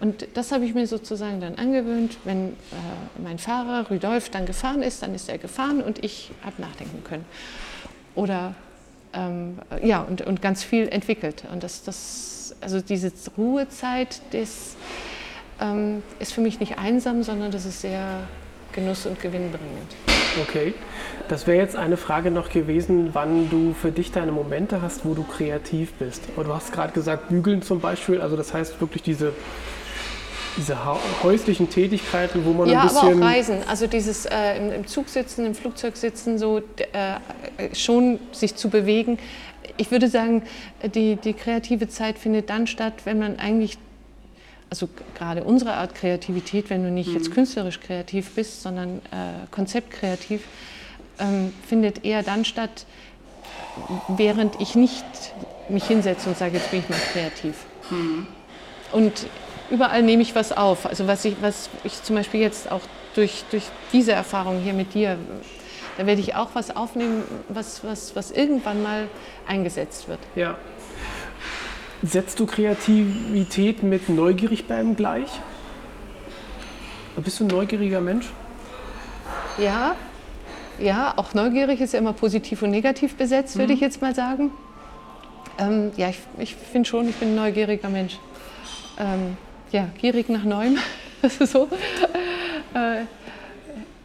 Und 0.00 0.28
das 0.34 0.52
habe 0.52 0.64
ich 0.64 0.74
mir 0.74 0.86
sozusagen 0.86 1.40
dann 1.40 1.56
angewöhnt. 1.56 2.18
Wenn 2.24 2.48
äh, 2.50 2.52
mein 3.22 3.38
Fahrer 3.38 3.88
Rudolf 3.88 4.30
dann 4.30 4.46
gefahren 4.46 4.82
ist, 4.82 5.02
dann 5.02 5.14
ist 5.14 5.28
er 5.28 5.38
gefahren 5.38 5.82
und 5.82 6.04
ich 6.04 6.30
habe 6.44 6.60
nachdenken 6.62 7.02
können. 7.04 7.24
Oder 8.14 8.54
ähm, 9.12 9.58
ja, 9.82 10.02
und, 10.02 10.22
und 10.22 10.40
ganz 10.40 10.62
viel 10.62 10.88
entwickelt. 10.88 11.44
Und 11.52 11.62
das, 11.62 11.82
das, 11.82 12.54
also 12.60 12.80
diese 12.80 13.12
Ruhezeit, 13.36 14.20
das 14.30 14.76
ähm, 15.60 16.02
ist 16.18 16.32
für 16.32 16.40
mich 16.40 16.60
nicht 16.60 16.78
einsam, 16.78 17.22
sondern 17.22 17.50
das 17.50 17.64
ist 17.64 17.80
sehr 17.80 18.20
genuss- 18.72 19.06
und 19.06 19.20
gewinnbringend. 19.20 19.96
Okay. 20.42 20.74
Das 21.28 21.46
wäre 21.46 21.58
jetzt 21.58 21.76
eine 21.76 21.96
Frage 21.96 22.30
noch 22.30 22.50
gewesen, 22.50 23.10
wann 23.12 23.50
du 23.50 23.74
für 23.74 23.90
dich 23.90 24.12
deine 24.12 24.32
Momente 24.32 24.80
hast, 24.80 25.04
wo 25.04 25.14
du 25.14 25.24
kreativ 25.24 25.92
bist. 25.94 26.22
Aber 26.34 26.44
du 26.44 26.54
hast 26.54 26.72
gerade 26.72 26.92
gesagt, 26.92 27.28
bügeln 27.28 27.62
zum 27.62 27.80
Beispiel, 27.80 28.20
also 28.20 28.36
das 28.36 28.54
heißt 28.54 28.80
wirklich 28.80 29.02
diese 29.02 29.32
diese 30.58 30.76
häuslichen 31.22 31.70
Tätigkeiten, 31.70 32.44
wo 32.44 32.52
man 32.52 32.68
ja, 32.68 32.80
ein 32.80 32.88
bisschen... 32.88 33.08
Ja, 33.08 33.14
aber 33.14 33.24
auch 33.24 33.28
Reisen. 33.30 33.58
Also 33.66 33.86
dieses 33.86 34.26
äh, 34.26 34.56
im, 34.58 34.72
im, 34.72 34.86
Zug 34.86 35.08
sitzen, 35.08 35.46
im 35.46 35.54
Flugzeug 35.54 35.96
sitzen, 35.96 36.38
so 36.38 36.58
äh, 36.58 37.74
schon 37.74 38.18
sich 38.32 38.56
zu 38.56 38.68
bewegen. 38.68 39.18
Ich 39.76 39.90
würde 39.90 40.08
sagen, 40.08 40.42
die, 40.94 41.16
die 41.16 41.32
kreative 41.32 41.88
Zeit 41.88 42.18
findet 42.18 42.50
dann 42.50 42.66
statt, 42.66 42.94
wenn 43.04 43.18
man 43.18 43.38
eigentlich, 43.38 43.78
also 44.68 44.88
gerade 45.16 45.44
unsere 45.44 45.74
Art 45.74 45.94
Kreativität, 45.94 46.68
wenn 46.68 46.82
du 46.82 46.90
nicht 46.90 47.10
mhm. 47.10 47.14
jetzt 47.14 47.30
künstlerisch 47.30 47.80
kreativ 47.80 48.34
bist, 48.34 48.62
sondern 48.62 48.98
äh, 49.10 49.46
konzeptkreativ, 49.50 50.42
ähm, 51.20 51.52
findet 51.66 52.04
eher 52.04 52.22
dann 52.22 52.44
statt, 52.44 52.84
während 54.08 54.60
ich 54.60 54.74
nicht 54.74 55.04
mich 55.68 55.84
hinsetze 55.84 56.28
und 56.28 56.36
sage, 56.36 56.56
jetzt 56.56 56.70
bin 56.70 56.80
ich 56.80 56.88
mal 56.88 56.98
kreativ. 57.12 57.54
Mhm. 57.90 58.26
Und 58.92 59.26
überall 59.70 60.02
nehme 60.02 60.22
ich 60.22 60.34
was 60.34 60.56
auf. 60.56 60.86
Also 60.86 61.06
was 61.06 61.24
ich, 61.24 61.36
was 61.40 61.70
ich 61.84 62.02
zum 62.02 62.16
Beispiel 62.16 62.40
jetzt 62.40 62.70
auch 62.70 62.82
durch, 63.14 63.44
durch 63.50 63.64
diese 63.92 64.12
Erfahrung 64.12 64.60
hier 64.60 64.72
mit 64.72 64.94
dir, 64.94 65.18
da 65.96 66.06
werde 66.06 66.20
ich 66.20 66.34
auch 66.34 66.50
was 66.54 66.74
aufnehmen, 66.76 67.24
was, 67.48 67.82
was, 67.84 68.14
was 68.14 68.30
irgendwann 68.30 68.82
mal 68.82 69.08
eingesetzt 69.46 70.08
wird. 70.08 70.20
Ja. 70.36 70.56
Setzt 72.02 72.38
du 72.38 72.46
Kreativität 72.46 73.82
mit 73.82 74.08
neugierig 74.08 74.66
bleiben 74.66 74.94
gleich? 74.94 75.28
Bist 77.16 77.40
du 77.40 77.44
ein 77.44 77.48
neugieriger 77.48 78.00
Mensch? 78.00 78.26
Ja, 79.58 79.96
ja, 80.78 81.14
auch 81.16 81.34
neugierig 81.34 81.80
ist 81.80 81.92
ja 81.92 81.98
immer 81.98 82.12
positiv 82.12 82.62
und 82.62 82.70
negativ 82.70 83.16
besetzt, 83.16 83.56
würde 83.56 83.72
mhm. 83.72 83.74
ich 83.74 83.80
jetzt 83.80 84.00
mal 84.00 84.14
sagen. 84.14 84.52
Ähm, 85.58 85.90
ja, 85.96 86.08
ich, 86.08 86.20
ich 86.38 86.54
finde 86.54 86.88
schon, 86.88 87.08
ich 87.08 87.16
bin 87.16 87.30
ein 87.30 87.34
neugieriger 87.34 87.88
Mensch. 87.88 88.18
Ähm, 88.96 89.36
ja, 89.72 89.88
gierig 89.98 90.28
nach 90.28 90.44
Neuem. 90.44 90.78
so. 91.40 91.68
Äh, 92.74 93.02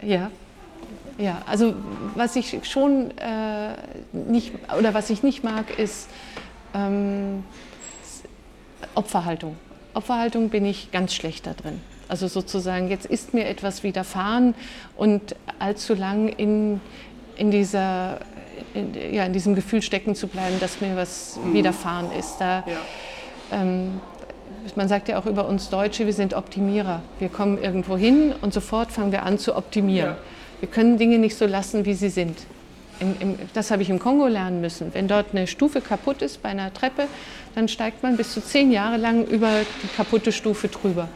ja. 0.06 0.32
Ja, 1.18 1.44
also 1.46 1.76
was 2.16 2.36
ich 2.36 2.60
schon 2.64 3.12
äh, 3.20 3.76
nicht 4.12 4.52
oder 4.78 4.96
was 4.96 5.12
ich 5.12 5.22
nicht 5.22 5.44
mag, 5.44 5.78
ist 5.78 6.10
ähm, 6.74 7.44
Opferhaltung. 8.96 9.56
Opferhaltung 9.94 10.50
bin 10.50 10.66
ich 10.66 10.92
ganz 10.92 11.14
schlecht 11.14 11.46
da 11.46 11.54
drin. 11.54 11.82
Also 12.08 12.28
sozusagen, 12.28 12.90
jetzt 12.90 13.06
ist 13.06 13.34
mir 13.34 13.46
etwas 13.48 13.84
widerfahren 13.84 14.56
und 14.98 15.36
allzu 15.60 15.94
lang 15.94 16.30
in, 16.30 16.82
in, 17.38 17.52
dieser, 17.52 18.20
in, 18.74 18.94
ja, 19.14 19.26
in 19.26 19.34
diesem 19.34 19.56
Gefühl 19.56 19.82
stecken 19.82 20.16
zu 20.16 20.28
bleiben, 20.28 20.60
dass 20.60 20.82
mir 20.82 20.96
was 20.96 21.38
mhm. 21.38 21.54
widerfahren 21.54 22.12
ist. 22.12 22.38
Da, 22.40 22.64
ja. 22.68 22.78
ähm, 23.52 24.02
man 24.76 24.88
sagt 24.88 25.10
ja 25.10 25.20
auch 25.20 25.26
über 25.26 25.48
uns 25.48 25.70
Deutsche, 25.70 26.06
wir 26.06 26.14
sind 26.14 26.34
Optimierer. 26.34 27.02
Wir 27.20 27.30
kommen 27.30 27.62
irgendwo 27.62 27.98
hin 27.98 28.34
und 28.42 28.54
sofort 28.54 28.92
fangen 28.92 29.12
wir 29.12 29.24
an 29.24 29.38
zu 29.38 29.56
optimieren. 29.56 30.12
Ja. 30.12 30.18
Wir 30.60 30.70
können 30.70 30.98
Dinge 30.98 31.20
nicht 31.20 31.36
so 31.36 31.46
lassen, 31.46 31.86
wie 31.86 31.94
sie 31.94 32.10
sind. 32.10 32.38
Im, 33.00 33.16
im, 33.20 33.36
das 33.54 33.72
habe 33.72 33.82
ich 33.82 33.90
im 33.90 34.00
Kongo 34.00 34.28
lernen 34.28 34.62
müssen. 34.62 34.94
Wenn 34.94 35.08
dort 35.08 35.28
eine 35.32 35.48
Stufe 35.48 35.82
kaputt 35.82 36.22
ist 36.22 36.42
bei 36.42 36.50
einer 36.50 36.74
Treppe, 36.74 37.08
dann 37.56 37.68
steigt 37.68 38.04
man 38.04 38.16
bis 38.18 38.34
zu 38.34 38.42
zehn 38.42 38.72
Jahre 38.72 38.98
lang 38.98 39.26
über 39.26 39.50
die 39.82 39.88
kaputte 39.96 40.32
Stufe 40.32 40.68
drüber. 40.68 41.10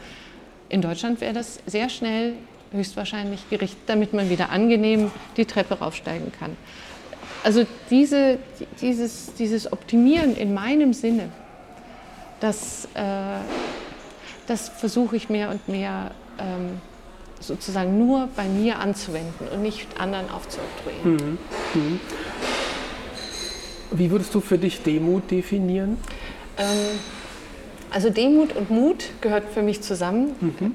In 0.68 0.82
Deutschland 0.82 1.20
wäre 1.20 1.32
das 1.32 1.60
sehr 1.66 1.88
schnell 1.88 2.34
höchstwahrscheinlich 2.72 3.48
gerichtet, 3.48 3.80
damit 3.86 4.12
man 4.12 4.28
wieder 4.28 4.50
angenehm 4.50 5.10
die 5.36 5.46
Treppe 5.46 5.78
raufsteigen 5.78 6.32
kann. 6.38 6.56
Also 7.44 7.64
diese, 7.88 8.38
dieses, 8.80 9.32
dieses 9.34 9.72
Optimieren 9.72 10.36
in 10.36 10.52
meinem 10.52 10.92
Sinne, 10.92 11.30
das, 12.40 12.88
äh, 12.94 13.00
das 14.46 14.68
versuche 14.68 15.16
ich 15.16 15.28
mehr 15.28 15.50
und 15.50 15.68
mehr 15.68 16.12
ähm, 16.38 16.80
sozusagen 17.40 17.98
nur 17.98 18.28
bei 18.34 18.44
mir 18.44 18.78
anzuwenden 18.78 19.48
und 19.48 19.62
nicht 19.62 20.00
anderen 20.00 20.30
aufzuoktroyieren. 20.30 21.38
Mhm. 21.74 21.80
Mhm. 21.80 22.00
Wie 23.90 24.10
würdest 24.10 24.34
du 24.34 24.40
für 24.40 24.58
dich 24.58 24.82
Demut 24.82 25.30
definieren? 25.30 25.96
Ähm, 26.58 26.98
also 27.90 28.10
Demut 28.10 28.54
und 28.54 28.70
Mut 28.70 29.04
gehört 29.20 29.44
für 29.52 29.62
mich 29.62 29.80
zusammen. 29.80 30.34
Mhm. 30.40 30.74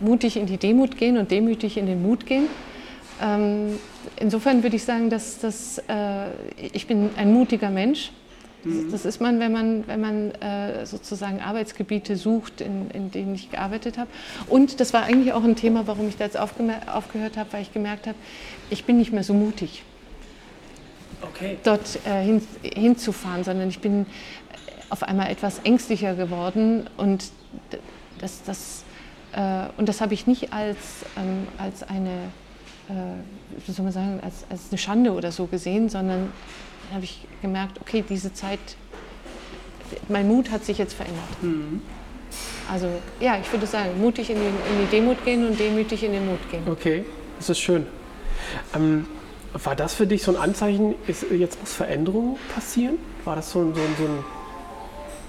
Mutig 0.00 0.36
in 0.36 0.46
die 0.46 0.58
Demut 0.58 0.96
gehen 0.96 1.16
und 1.16 1.30
demütig 1.30 1.76
in 1.76 1.86
den 1.86 2.02
Mut 2.02 2.26
gehen. 2.26 2.48
Ähm, 3.22 3.78
insofern 4.18 4.62
würde 4.62 4.76
ich 4.76 4.84
sagen, 4.84 5.08
dass, 5.08 5.38
dass 5.38 5.78
äh, 5.88 6.30
ich 6.72 6.86
bin 6.86 7.10
ein 7.16 7.32
mutiger 7.32 7.70
Mensch 7.70 8.10
Mhm. 8.64 8.90
Das 8.90 9.04
ist 9.04 9.20
man, 9.20 9.40
wenn 9.40 9.52
man, 9.52 9.86
wenn 9.86 10.00
man 10.00 10.30
äh, 10.32 10.86
sozusagen 10.86 11.40
Arbeitsgebiete 11.40 12.16
sucht, 12.16 12.60
in, 12.60 12.90
in, 12.90 13.10
denen 13.10 13.34
ich 13.34 13.50
gearbeitet 13.50 13.98
habe. 13.98 14.10
Und 14.48 14.80
das 14.80 14.92
war 14.92 15.02
eigentlich 15.04 15.32
auch 15.32 15.44
ein 15.44 15.56
Thema, 15.56 15.86
warum 15.86 16.08
ich 16.08 16.16
da 16.16 16.24
jetzt 16.24 16.38
aufgehört 16.38 17.36
habe, 17.36 17.52
weil 17.52 17.62
ich 17.62 17.72
gemerkt 17.72 18.06
habe, 18.06 18.16
ich 18.70 18.84
bin 18.84 18.98
nicht 18.98 19.12
mehr 19.12 19.24
so 19.24 19.34
mutig. 19.34 19.82
okay. 21.22 21.58
dort 21.64 21.98
äh, 22.06 22.22
hin, 22.22 22.42
hinzufahren, 22.62 23.44
sondern 23.44 23.68
ich 23.68 23.80
bin 23.80 24.06
auf 24.90 25.02
einmal 25.02 25.30
etwas 25.30 25.60
ängstlicher 25.60 26.14
geworden 26.14 26.88
und 26.96 27.30
das, 28.18 28.42
das, 28.44 28.84
äh, 29.32 29.70
und 29.78 29.88
das 29.88 30.00
habe 30.00 30.14
ich 30.14 30.26
nicht 30.26 30.52
als, 30.52 30.76
ähm, 31.16 31.46
als 31.58 31.82
eine, 31.82 32.10
äh, 32.88 32.92
wie 33.66 33.72
soll 33.72 33.84
man 33.84 33.92
sagen, 33.92 34.20
als, 34.22 34.44
als 34.50 34.64
eine 34.70 34.78
Schande 34.78 35.12
oder 35.12 35.32
so 35.32 35.46
gesehen, 35.46 35.88
sondern 35.88 36.30
habe 36.92 37.04
ich 37.04 37.26
gemerkt, 37.40 37.80
okay, 37.80 38.04
diese 38.08 38.32
Zeit, 38.32 38.60
mein 40.08 40.28
Mut 40.28 40.50
hat 40.50 40.64
sich 40.64 40.78
jetzt 40.78 40.94
verändert. 40.94 41.42
Mhm. 41.42 41.82
Also 42.70 42.88
ja, 43.20 43.38
ich 43.40 43.50
würde 43.52 43.66
sagen, 43.66 44.00
mutig 44.00 44.30
in 44.30 44.36
die, 44.36 44.46
in 44.46 44.86
die 44.86 44.90
Demut 44.90 45.24
gehen 45.24 45.46
und 45.46 45.58
demütig 45.58 46.02
in 46.04 46.12
den 46.12 46.26
Mut 46.26 46.38
gehen. 46.50 46.62
Okay, 46.68 47.04
das 47.38 47.50
ist 47.50 47.60
schön. 47.60 47.86
Ähm, 48.74 49.06
war 49.52 49.76
das 49.76 49.94
für 49.94 50.06
dich 50.06 50.22
so 50.22 50.34
ein 50.34 50.40
Anzeichen, 50.40 50.94
ist, 51.06 51.26
jetzt 51.30 51.60
muss 51.60 51.74
Veränderung 51.74 52.38
passieren? 52.54 52.98
War 53.24 53.36
das 53.36 53.50
so 53.50 53.60
ein, 53.60 53.74
so 53.74 53.80
ein, 53.80 53.94
so 53.98 54.04
ein 54.04 54.24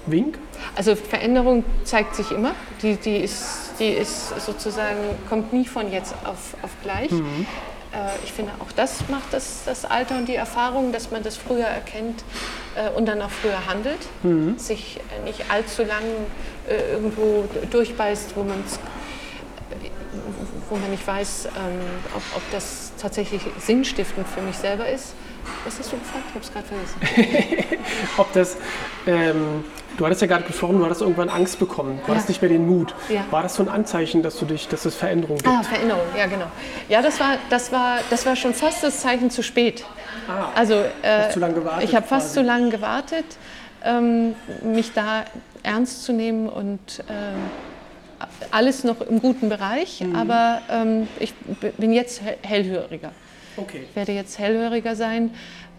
Wink? 0.06 0.38
Also 0.76 0.96
Veränderung 0.96 1.64
zeigt 1.84 2.16
sich 2.16 2.30
immer. 2.30 2.54
Die, 2.82 2.96
die, 2.96 3.16
ist, 3.16 3.72
die 3.78 3.88
ist 3.88 4.40
sozusagen, 4.40 4.98
kommt 5.28 5.52
nie 5.52 5.66
von 5.66 5.92
jetzt 5.92 6.14
auf, 6.24 6.54
auf 6.62 6.70
gleich. 6.82 7.10
Mhm. 7.10 7.46
Äh, 7.94 8.24
ich 8.24 8.32
finde, 8.32 8.52
auch 8.58 8.72
das 8.72 9.08
macht 9.08 9.32
das, 9.32 9.62
das 9.64 9.84
Alter 9.84 10.16
und 10.16 10.26
die 10.26 10.34
Erfahrung, 10.34 10.92
dass 10.92 11.10
man 11.10 11.22
das 11.22 11.36
früher 11.36 11.66
erkennt 11.66 12.24
äh, 12.74 12.90
und 12.90 13.06
dann 13.06 13.22
auch 13.22 13.30
früher 13.30 13.66
handelt. 13.66 14.00
Mhm. 14.22 14.58
Sich 14.58 15.00
nicht 15.24 15.50
allzu 15.50 15.84
lang 15.84 16.02
äh, 16.68 16.92
irgendwo 16.92 17.44
durchbeißt, 17.70 18.36
wo 18.36 18.42
man 18.42 18.62
wo 20.70 20.76
man 20.76 20.90
nicht 20.90 21.06
weiß, 21.06 21.46
ähm, 21.46 21.80
ob, 22.14 22.22
ob 22.36 22.42
das 22.50 22.92
tatsächlich 23.00 23.42
sinnstiftend 23.58 24.26
für 24.26 24.40
mich 24.40 24.56
selber 24.56 24.88
ist. 24.88 25.14
Was 25.64 25.78
hast 25.78 25.92
du 25.92 25.98
gefragt? 25.98 26.24
Ich 26.28 26.34
habe 26.34 26.44
es 26.44 26.52
gerade 26.52 26.66
vergessen. 26.66 27.84
ob 28.16 28.32
das, 28.32 28.56
ähm, 29.06 29.64
du 29.96 30.04
hattest 30.04 30.22
ja 30.22 30.26
gerade 30.28 30.44
gesprochen, 30.44 30.78
du 30.78 30.84
hattest 30.84 31.00
irgendwann 31.00 31.28
Angst 31.28 31.58
bekommen, 31.58 31.98
du 32.02 32.08
ja. 32.08 32.14
hattest 32.14 32.28
nicht 32.28 32.42
mehr 32.42 32.50
den 32.50 32.66
Mut. 32.66 32.94
Ja. 33.08 33.24
War 33.30 33.42
das 33.42 33.56
so 33.56 33.62
ein 33.62 33.68
Anzeichen, 33.68 34.22
dass 34.22 34.38
du 34.38 34.46
dich, 34.46 34.68
dass 34.68 34.84
es 34.84 34.94
Veränderung 34.94 35.38
gibt? 35.38 35.48
Ah, 35.48 35.62
Veränderung, 35.62 36.04
ja 36.16 36.26
genau. 36.26 36.46
Ja, 36.88 37.02
das 37.02 37.20
war, 37.20 37.36
das 37.50 37.72
war, 37.72 37.98
das 38.10 38.26
war 38.26 38.36
schon 38.36 38.54
fast 38.54 38.82
das 38.82 39.00
Zeichen 39.00 39.30
zu 39.30 39.42
spät. 39.42 39.84
Ah, 40.28 40.48
also 40.54 40.74
äh, 41.02 41.30
zu 41.30 41.40
lange 41.40 41.54
gewartet, 41.54 41.88
ich 41.88 41.94
habe 41.94 42.06
fast 42.06 42.32
zu 42.32 42.42
lange 42.42 42.70
gewartet, 42.70 43.24
ähm, 43.84 44.34
mich 44.62 44.92
da 44.92 45.24
ernst 45.62 46.04
zu 46.04 46.12
nehmen 46.12 46.48
und 46.48 47.00
äh, 47.08 47.12
alles 48.50 48.84
noch 48.84 49.00
im 49.00 49.20
guten 49.20 49.48
Bereich, 49.48 50.00
mhm. 50.00 50.16
aber 50.16 50.62
ähm, 50.70 51.08
ich 51.18 51.34
bin 51.76 51.92
jetzt 51.92 52.22
hellhöriger. 52.42 53.12
Okay. 53.56 53.84
Ich 53.88 53.96
werde 53.96 54.12
jetzt 54.12 54.38
hellhöriger 54.38 54.96
sein 54.96 55.30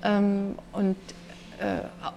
ähm, 0.04 0.56
und 0.72 0.96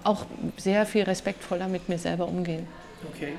auch 0.03 0.25
sehr 0.57 0.85
viel 0.85 1.03
respektvoller 1.03 1.67
mit 1.67 1.89
mir 1.89 1.97
selber 1.97 2.27
umgehen. 2.27 2.67
Okay. 3.13 3.33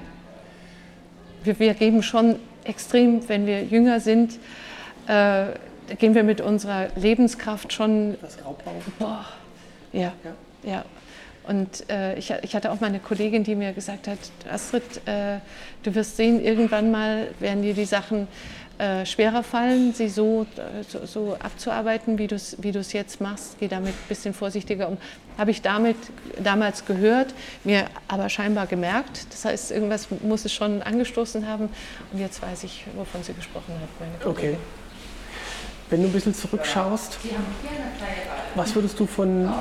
Wir, 1.44 1.58
wir 1.58 1.74
geben 1.74 2.02
schon 2.02 2.36
extrem, 2.64 3.28
wenn 3.28 3.46
wir 3.46 3.64
jünger 3.64 4.00
sind, 4.00 4.38
äh, 5.06 5.46
gehen 5.98 6.14
wir 6.14 6.22
mit 6.22 6.40
unserer 6.40 6.88
Lebenskraft 6.96 7.72
schon. 7.72 8.16
Das 8.20 8.38
Raubbau. 8.44 8.72
Boah, 8.98 9.26
ja, 9.92 10.12
ja. 10.24 10.70
ja. 10.70 10.84
Und 11.44 11.88
äh, 11.90 12.16
ich, 12.16 12.32
ich, 12.42 12.54
hatte 12.54 12.70
auch 12.70 12.80
mal 12.80 12.88
eine 12.88 13.00
Kollegin, 13.00 13.42
die 13.42 13.54
mir 13.54 13.72
gesagt 13.72 14.06
hat, 14.06 14.18
Astrid, 14.48 14.82
äh, 15.06 15.38
du 15.82 15.94
wirst 15.94 16.16
sehen, 16.16 16.44
irgendwann 16.44 16.90
mal 16.90 17.28
werden 17.40 17.62
dir 17.62 17.74
die 17.74 17.86
Sachen 17.86 18.28
äh, 18.80 19.04
schwerer 19.04 19.42
fallen, 19.42 19.92
sie 19.92 20.08
so, 20.08 20.46
so, 20.88 21.04
so 21.04 21.36
abzuarbeiten, 21.38 22.16
wie 22.16 22.26
du 22.26 22.34
es 22.34 22.56
wie 22.62 22.70
jetzt 22.70 23.20
machst. 23.20 23.56
Geh 23.60 23.68
damit 23.68 23.92
ein 23.92 24.08
bisschen 24.08 24.32
vorsichtiger 24.32 24.88
um. 24.88 24.96
Habe 25.36 25.50
ich 25.50 25.60
damit 25.60 25.96
damals 26.42 26.86
gehört, 26.86 27.34
mir 27.62 27.84
aber 28.08 28.30
scheinbar 28.30 28.66
gemerkt. 28.66 29.26
Das 29.30 29.44
heißt, 29.44 29.70
irgendwas 29.70 30.08
muss 30.22 30.46
es 30.46 30.54
schon 30.54 30.80
angestoßen 30.82 31.46
haben. 31.46 31.68
Und 32.10 32.20
jetzt 32.20 32.40
weiß 32.40 32.64
ich, 32.64 32.86
wovon 32.96 33.22
sie 33.22 33.34
gesprochen 33.34 33.74
hat, 33.74 33.88
meine 34.00 34.12
Kollegin. 34.18 34.54
Okay. 34.54 34.58
Wenn 35.90 36.00
du 36.00 36.08
ein 36.08 36.12
bisschen 36.12 36.34
zurückschaust, 36.34 37.18
was 38.54 38.74
würdest 38.74 38.98
du 38.98 39.06
von 39.06 39.52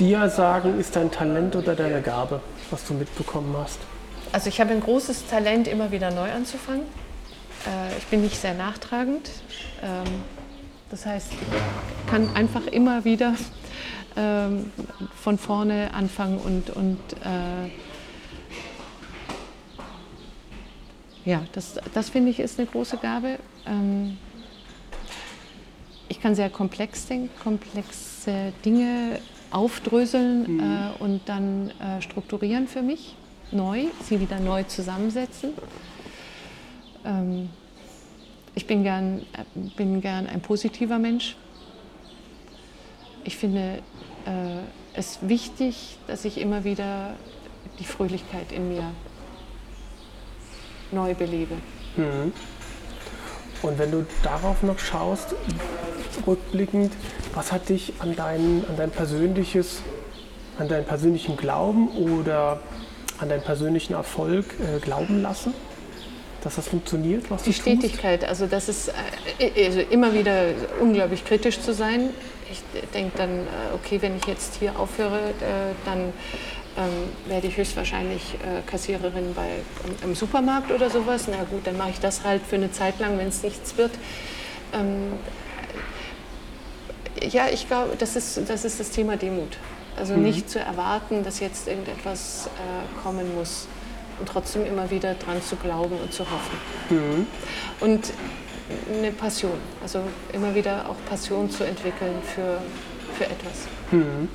dir 0.00 0.28
sagen, 0.28 0.80
ist 0.80 0.96
dein 0.96 1.12
Talent 1.12 1.54
oder 1.54 1.76
deine 1.76 2.02
Gabe, 2.02 2.40
was 2.70 2.84
du 2.84 2.94
mitbekommen 2.94 3.54
hast? 3.56 3.78
Also 4.32 4.48
ich 4.48 4.60
habe 4.60 4.72
ein 4.72 4.80
großes 4.80 5.28
Talent, 5.28 5.68
immer 5.68 5.92
wieder 5.92 6.10
neu 6.10 6.32
anzufangen. 6.32 6.82
Äh, 7.66 7.98
ich 7.98 8.04
bin 8.06 8.22
nicht 8.22 8.36
sehr 8.36 8.54
nachtragend. 8.54 9.30
Ähm, 9.82 10.04
das 10.90 11.06
heißt, 11.06 11.32
ich 11.32 12.10
kann 12.10 12.34
einfach 12.34 12.66
immer 12.66 13.04
wieder 13.04 13.34
ähm, 14.16 14.70
von 15.20 15.38
vorne 15.38 15.92
anfangen 15.92 16.38
und, 16.38 16.70
und 16.70 16.98
äh, 17.24 17.70
ja, 21.24 21.42
das, 21.52 21.80
das 21.94 22.10
finde 22.10 22.30
ich 22.30 22.38
ist 22.38 22.58
eine 22.58 22.68
große 22.68 22.98
Gabe. 22.98 23.38
Ähm, 23.66 24.18
ich 26.08 26.20
kann 26.20 26.34
sehr 26.34 26.50
komplex 26.50 27.06
denken, 27.06 27.30
komplexe 27.42 28.52
Dinge 28.64 29.18
aufdröseln 29.50 30.56
mhm. 30.56 30.60
äh, 30.60 31.02
und 31.02 31.22
dann 31.26 31.70
äh, 31.70 32.02
strukturieren 32.02 32.68
für 32.68 32.82
mich, 32.82 33.16
neu, 33.50 33.86
sie 34.02 34.20
wieder 34.20 34.38
neu 34.38 34.64
zusammensetzen. 34.64 35.54
Ähm, 37.04 37.50
ich 38.54 38.66
bin 38.66 38.82
gern, 38.82 39.26
bin 39.76 40.00
gern 40.00 40.26
ein 40.26 40.40
positiver 40.40 40.98
Mensch. 40.98 41.36
Ich 43.24 43.36
finde 43.36 43.78
äh, 44.26 44.62
es 44.94 45.18
wichtig, 45.22 45.98
dass 46.06 46.24
ich 46.24 46.38
immer 46.38 46.64
wieder 46.64 47.14
die 47.78 47.84
Fröhlichkeit 47.84 48.52
in 48.52 48.68
mir 48.68 48.90
neu 50.92 51.14
belebe. 51.14 51.54
Mhm. 51.96 52.32
Und 53.62 53.78
wenn 53.78 53.90
du 53.90 54.06
darauf 54.22 54.62
noch 54.62 54.78
schaust, 54.78 55.34
rückblickend, 56.26 56.92
was 57.34 57.50
hat 57.50 57.68
dich 57.68 57.94
an 57.98 58.14
dein, 58.14 58.64
an 58.68 58.76
dein 58.76 58.90
persönliches, 58.90 59.82
an 60.58 60.68
deinen 60.68 60.84
persönlichen 60.84 61.36
Glauben 61.36 61.88
oder 61.88 62.60
an 63.18 63.28
deinen 63.28 63.42
persönlichen 63.42 63.94
Erfolg 63.94 64.44
äh, 64.60 64.78
glauben 64.80 65.22
lassen? 65.22 65.54
Dass 66.44 66.56
das 66.56 66.68
funktioniert, 66.68 67.30
was 67.30 67.42
Die 67.42 67.52
du 67.52 67.56
Stetigkeit, 67.56 68.20
tust? 68.20 68.28
also 68.28 68.46
das 68.46 68.68
ist 68.68 68.92
äh, 69.40 69.66
also 69.66 69.80
immer 69.80 70.12
wieder 70.12 70.48
unglaublich 70.78 71.24
kritisch 71.24 71.58
zu 71.58 71.72
sein. 71.72 72.10
Ich 72.52 72.60
denke 72.92 73.16
dann, 73.16 73.30
äh, 73.30 73.74
okay, 73.74 74.02
wenn 74.02 74.18
ich 74.18 74.26
jetzt 74.26 74.56
hier 74.56 74.78
aufhöre, 74.78 75.18
äh, 75.18 75.72
dann 75.86 76.12
ähm, 76.76 77.30
werde 77.30 77.46
ich 77.46 77.56
höchstwahrscheinlich 77.56 78.34
äh, 78.34 78.60
Kassiererin 78.70 79.32
bei, 79.34 79.48
im, 79.86 80.10
im, 80.10 80.14
Supermarkt 80.14 80.70
oder 80.70 80.90
sowas. 80.90 81.28
Na 81.28 81.44
gut, 81.44 81.66
dann 81.66 81.78
mache 81.78 81.90
ich 81.90 82.00
das 82.00 82.24
halt 82.24 82.42
für 82.42 82.56
eine 82.56 82.70
Zeit 82.70 82.98
lang, 82.98 83.16
wenn 83.16 83.28
es 83.28 83.42
nichts 83.42 83.78
wird. 83.78 83.92
Ähm, 84.74 85.12
ja, 87.26 87.48
ich 87.48 87.66
glaube, 87.68 87.96
das 87.98 88.16
ist, 88.16 88.38
das 88.48 88.66
ist 88.66 88.80
das 88.80 88.90
Thema 88.90 89.16
Demut. 89.16 89.56
Also 89.96 90.14
mhm. 90.14 90.24
nicht 90.24 90.50
zu 90.50 90.58
erwarten, 90.58 91.24
dass 91.24 91.40
jetzt 91.40 91.68
irgendetwas 91.68 92.48
äh, 92.48 93.02
kommen 93.02 93.34
muss 93.34 93.66
und 94.18 94.28
trotzdem 94.28 94.64
immer 94.66 94.90
wieder 94.90 95.14
dran 95.14 95.42
zu 95.42 95.56
glauben 95.56 95.96
und 95.96 96.12
zu 96.12 96.24
hoffen. 96.24 96.58
Mhm. 96.90 97.26
Und 97.80 98.12
eine 98.92 99.12
Passion, 99.12 99.52
also 99.82 100.00
immer 100.32 100.54
wieder 100.54 100.88
auch 100.88 100.96
Passion 101.08 101.50
zu 101.50 101.64
entwickeln 101.64 102.14
für, 102.34 102.60
für 103.16 103.24
etwas. 103.24 103.68
Mhm. 103.90 104.28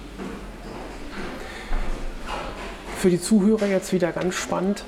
Für 2.97 3.09
die 3.09 3.21
Zuhörer 3.21 3.65
jetzt 3.65 3.93
wieder 3.93 4.11
ganz 4.11 4.35
spannend. 4.35 4.83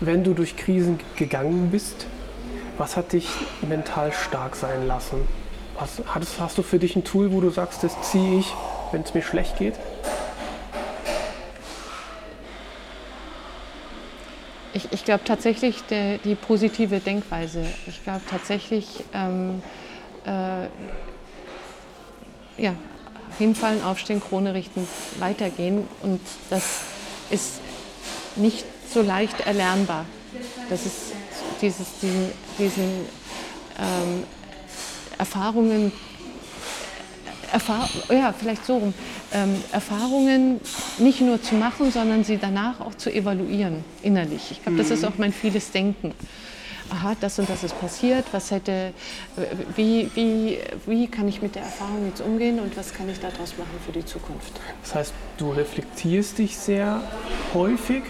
Wenn 0.00 0.22
du 0.22 0.34
durch 0.34 0.56
Krisen 0.56 1.00
gegangen 1.16 1.70
bist, 1.70 2.06
was 2.76 2.96
hat 2.96 3.12
dich 3.12 3.28
mental 3.66 4.12
stark 4.12 4.54
sein 4.54 4.86
lassen? 4.86 5.26
Was, 5.78 6.02
hast, 6.06 6.40
hast 6.40 6.58
du 6.58 6.62
für 6.62 6.78
dich 6.78 6.94
ein 6.94 7.04
Tool, 7.04 7.32
wo 7.32 7.40
du 7.40 7.50
sagst, 7.50 7.82
das 7.82 8.00
ziehe 8.02 8.38
ich, 8.38 8.54
wenn 8.92 9.02
es 9.02 9.14
mir 9.14 9.22
schlecht 9.22 9.56
geht? 9.58 9.74
Ich, 14.78 14.92
ich 14.92 15.04
glaube 15.04 15.24
tatsächlich 15.24 15.82
der, 15.90 16.18
die 16.18 16.36
positive 16.36 17.00
Denkweise. 17.00 17.66
Ich 17.88 18.04
glaube 18.04 18.20
tatsächlich, 18.30 18.86
ähm, 19.12 19.60
äh, 20.24 20.66
ja, 22.62 22.74
hinfallen, 23.38 23.82
aufstehen, 23.82 24.20
Krone 24.20 24.54
richten, 24.54 24.86
weitergehen. 25.18 25.88
Und 26.00 26.20
das 26.48 26.82
ist 27.28 27.54
nicht 28.36 28.64
so 28.88 29.02
leicht 29.02 29.40
erlernbar. 29.40 30.04
Das 30.70 30.86
ist 30.86 31.12
dieses, 31.60 31.98
diesen, 32.00 32.30
diesen 32.56 32.84
ähm, 33.80 34.22
Erfahrungen, 35.18 35.90
Erfahr 37.50 37.88
ja, 38.10 38.32
vielleicht 38.32 38.64
so 38.64 38.76
rum, 38.76 38.94
ähm, 39.32 39.62
Erfahrungen 39.72 40.60
nicht 40.98 41.20
nur 41.20 41.42
zu 41.42 41.54
machen, 41.54 41.90
sondern 41.90 42.24
sie 42.24 42.38
danach 42.38 42.80
auch 42.80 42.94
zu 42.94 43.12
evaluieren, 43.12 43.84
innerlich. 44.02 44.50
Ich 44.50 44.62
glaube, 44.62 44.78
das 44.78 44.90
ist 44.90 45.02
mhm. 45.02 45.08
auch 45.08 45.18
mein 45.18 45.32
vieles 45.32 45.70
Denken. 45.70 46.14
aha, 46.90 47.14
das 47.20 47.38
und 47.38 47.48
das 47.48 47.64
ist 47.64 47.78
passiert, 47.78 48.24
was 48.32 48.50
hätte, 48.50 48.92
wie, 49.76 50.10
wie, 50.14 50.58
wie 50.86 51.06
kann 51.08 51.28
ich 51.28 51.42
mit 51.42 51.54
der 51.54 51.62
Erfahrung 51.62 52.06
jetzt 52.06 52.20
umgehen 52.20 52.58
und 52.60 52.76
was 52.76 52.94
kann 52.94 53.08
ich 53.08 53.20
daraus 53.20 53.56
machen 53.58 53.78
für 53.84 53.92
die 53.92 54.04
Zukunft. 54.04 54.52
Das 54.82 54.94
heißt, 54.94 55.12
du 55.36 55.50
reflektierst 55.50 56.38
dich 56.38 56.56
sehr 56.56 57.02
häufig, 57.54 58.02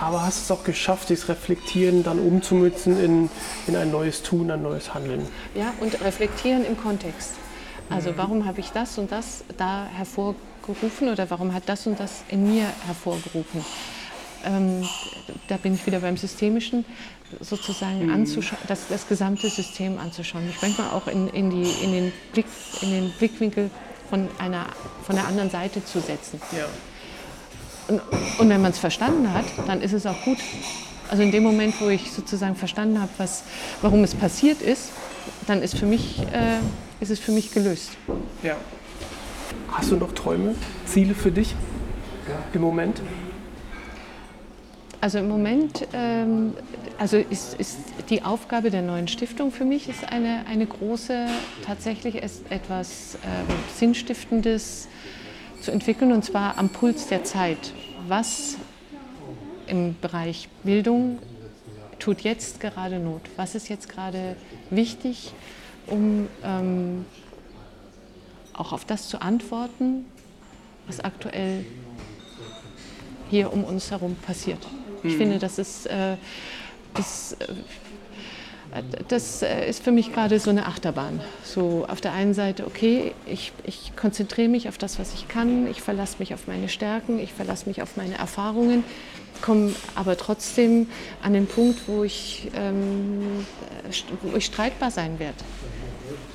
aber 0.00 0.22
hast 0.22 0.42
es 0.42 0.50
auch 0.50 0.64
geschafft, 0.64 1.08
dieses 1.10 1.28
Reflektieren 1.28 2.02
dann 2.02 2.18
umzumützen 2.18 3.02
in, 3.02 3.30
in 3.66 3.76
ein 3.76 3.90
neues 3.90 4.22
Tun, 4.22 4.50
ein 4.50 4.62
neues 4.62 4.94
Handeln. 4.94 5.26
Ja, 5.54 5.72
und 5.80 6.00
reflektieren 6.02 6.64
im 6.64 6.76
Kontext. 6.76 7.32
Also 7.90 8.10
mhm. 8.10 8.16
warum 8.16 8.46
habe 8.46 8.60
ich 8.60 8.70
das 8.70 8.98
und 8.98 9.12
das 9.12 9.44
da 9.56 9.86
hervorgerufen 10.62 11.08
oder 11.08 11.28
warum 11.30 11.52
hat 11.52 11.64
das 11.66 11.86
und 11.86 11.98
das 11.98 12.22
in 12.28 12.52
mir 12.52 12.66
hervorgerufen? 12.86 13.64
Ähm, 14.44 14.86
da 15.48 15.56
bin 15.56 15.74
ich 15.74 15.86
wieder 15.86 16.00
beim 16.00 16.16
Systemischen, 16.16 16.84
sozusagen 17.40 18.06
mhm. 18.06 18.26
das, 18.66 18.88
das 18.88 19.08
gesamte 19.08 19.48
System 19.48 19.98
anzuschauen. 19.98 20.46
Mich 20.46 20.60
manchmal 20.60 20.90
auch 20.90 21.06
in, 21.06 21.28
in, 21.28 21.50
die, 21.50 21.70
in, 21.84 21.92
den 21.92 22.12
Blick, 22.32 22.46
in 22.80 22.90
den 22.90 23.12
Blickwinkel 23.12 23.70
von, 24.10 24.28
einer, 24.38 24.66
von 25.04 25.14
der 25.14 25.26
anderen 25.26 25.50
Seite 25.50 25.84
zu 25.84 26.00
setzen. 26.00 26.40
Ja. 26.56 26.66
Und, 27.88 28.00
und 28.38 28.48
wenn 28.48 28.60
man 28.60 28.72
es 28.72 28.78
verstanden 28.78 29.32
hat, 29.32 29.44
dann 29.66 29.80
ist 29.80 29.92
es 29.92 30.06
auch 30.06 30.20
gut. 30.24 30.38
Also 31.08 31.22
in 31.22 31.30
dem 31.30 31.42
Moment, 31.42 31.80
wo 31.80 31.88
ich 31.88 32.10
sozusagen 32.10 32.56
verstanden 32.56 33.00
habe, 33.00 33.10
was, 33.18 33.44
warum 33.80 34.02
es 34.02 34.14
passiert 34.14 34.60
ist, 34.60 34.90
dann 35.46 35.62
ist, 35.62 35.76
für 35.76 35.86
mich, 35.86 36.20
äh, 36.32 36.58
ist 37.00 37.10
es 37.10 37.20
für 37.20 37.32
mich 37.32 37.52
gelöst. 37.52 37.90
Ja. 38.42 38.56
Hast 39.72 39.90
du 39.90 39.96
noch 39.96 40.12
Träume, 40.12 40.54
Ziele 40.84 41.14
für 41.14 41.32
dich 41.32 41.54
im 42.52 42.60
Moment? 42.60 43.00
Also 45.00 45.18
im 45.18 45.28
Moment, 45.28 45.88
ähm, 45.94 46.52
also 46.98 47.16
ist, 47.16 47.58
ist, 47.58 47.78
die 48.10 48.22
Aufgabe 48.22 48.70
der 48.70 48.82
neuen 48.82 49.08
Stiftung 49.08 49.50
für 49.50 49.64
mich 49.64 49.88
ist 49.88 50.12
eine, 50.12 50.44
eine 50.46 50.66
große, 50.66 51.26
tatsächlich 51.64 52.22
etwas 52.22 53.16
ähm, 53.24 53.54
Sinnstiftendes 53.74 54.88
zu 55.60 55.70
entwickeln 55.70 56.12
und 56.12 56.24
zwar 56.24 56.58
am 56.58 56.68
Puls 56.68 57.08
der 57.08 57.24
Zeit. 57.24 57.72
Was 58.06 58.58
im 59.66 59.96
Bereich 60.00 60.48
Bildung 60.62 61.18
tut 61.98 62.20
jetzt 62.20 62.60
gerade 62.60 62.98
Not? 62.98 63.22
Was 63.36 63.54
ist 63.54 63.68
jetzt 63.68 63.88
gerade 63.88 64.36
wichtig, 64.70 65.32
um 65.86 66.28
ähm, 66.44 67.06
auch 68.54 68.72
auf 68.72 68.84
das 68.84 69.08
zu 69.08 69.20
antworten, 69.20 70.04
was 70.86 71.00
aktuell 71.00 71.64
hier 73.30 73.52
um 73.52 73.64
uns 73.64 73.90
herum 73.90 74.16
passiert? 74.16 74.66
Ich 75.04 75.16
finde, 75.16 75.38
das 75.38 75.58
ist, 75.58 75.86
äh, 75.86 76.16
das, 76.94 77.32
äh, 77.32 78.82
das 79.08 79.42
äh, 79.42 79.68
ist 79.68 79.82
für 79.82 79.90
mich 79.90 80.12
gerade 80.12 80.38
so 80.38 80.50
eine 80.50 80.66
Achterbahn. 80.66 81.20
So 81.44 81.86
auf 81.88 82.00
der 82.00 82.12
einen 82.12 82.34
Seite, 82.34 82.66
okay, 82.66 83.12
ich, 83.26 83.52
ich 83.64 83.96
konzentriere 83.96 84.48
mich 84.48 84.68
auf 84.68 84.78
das, 84.78 84.98
was 84.98 85.12
ich 85.14 85.26
kann, 85.26 85.66
ich 85.66 85.82
verlasse 85.82 86.16
mich 86.20 86.34
auf 86.34 86.46
meine 86.46 86.68
Stärken, 86.68 87.18
ich 87.18 87.32
verlasse 87.32 87.68
mich 87.68 87.82
auf 87.82 87.96
meine 87.96 88.16
Erfahrungen, 88.16 88.84
komme 89.40 89.74
aber 89.96 90.16
trotzdem 90.16 90.88
an 91.22 91.32
den 91.32 91.46
Punkt, 91.46 91.80
wo 91.88 92.04
ich, 92.04 92.50
ähm, 92.54 93.44
wo 94.22 94.36
ich 94.36 94.46
streitbar 94.46 94.90
sein 94.90 95.18
werde. 95.18 95.38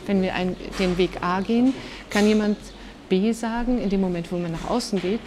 Wenn 0.08 0.22
wir 0.22 0.34
ein, 0.34 0.56
den 0.80 0.98
Weg 0.98 1.22
A 1.22 1.42
gehen, 1.42 1.74
kann 2.10 2.28
jemand 2.28 2.58
B 3.10 3.32
sagen, 3.32 3.80
in 3.80 3.90
dem 3.90 4.02
Moment, 4.02 4.32
wo 4.32 4.38
man 4.38 4.52
nach 4.52 4.70
außen 4.70 5.00
geht, 5.00 5.22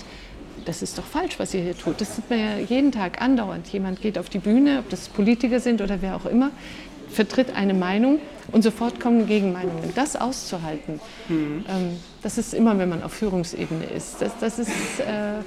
das 0.65 0.83
ist 0.83 0.99
doch 0.99 1.05
falsch, 1.05 1.39
was 1.39 1.55
ihr 1.55 1.63
hier 1.63 1.77
tut. 1.77 2.01
Das 2.01 2.17
sieht 2.17 2.29
man 2.29 2.39
ja 2.39 2.59
jeden 2.59 2.93
Tag 2.93 3.23
andauernd. 3.23 3.69
Jemand 3.69 4.03
geht 4.03 4.19
auf 4.19 4.29
die 4.29 4.39
Bühne, 4.39 4.81
ob 4.81 4.91
das 4.91 5.09
Politiker 5.09 5.61
sind 5.61 5.81
oder 5.81 6.03
wer 6.03 6.17
auch 6.17 6.27
immer, 6.27 6.51
vertritt 7.09 7.55
eine 7.55 7.75
Meinung 7.75 8.21
und 8.53 8.63
sofort 8.63 9.01
kommen 9.01 9.27
Gegenmeinungen. 9.27 9.93
Das 9.95 10.17
auszuhalten, 10.17 11.01
mhm. 11.29 11.65
ähm, 11.69 11.97
das 12.23 12.39
ist 12.39 12.55
immer, 12.55 12.79
wenn 12.79 12.89
man 12.89 13.03
auf 13.03 13.13
Führungsebene 13.13 13.85
ist. 13.85 14.21
Das, 14.21 14.33
das 14.39 14.59
ist 14.59 15.01
äh, 15.01 15.43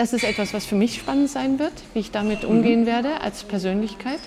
das 0.00 0.14
ist 0.14 0.24
etwas, 0.24 0.54
was 0.54 0.64
für 0.64 0.76
mich 0.76 0.94
spannend 0.94 1.28
sein 1.28 1.58
wird, 1.58 1.74
wie 1.92 1.98
ich 1.98 2.10
damit 2.10 2.46
umgehen 2.46 2.82
mhm. 2.82 2.86
werde 2.86 3.20
als 3.20 3.44
Persönlichkeit. 3.44 4.20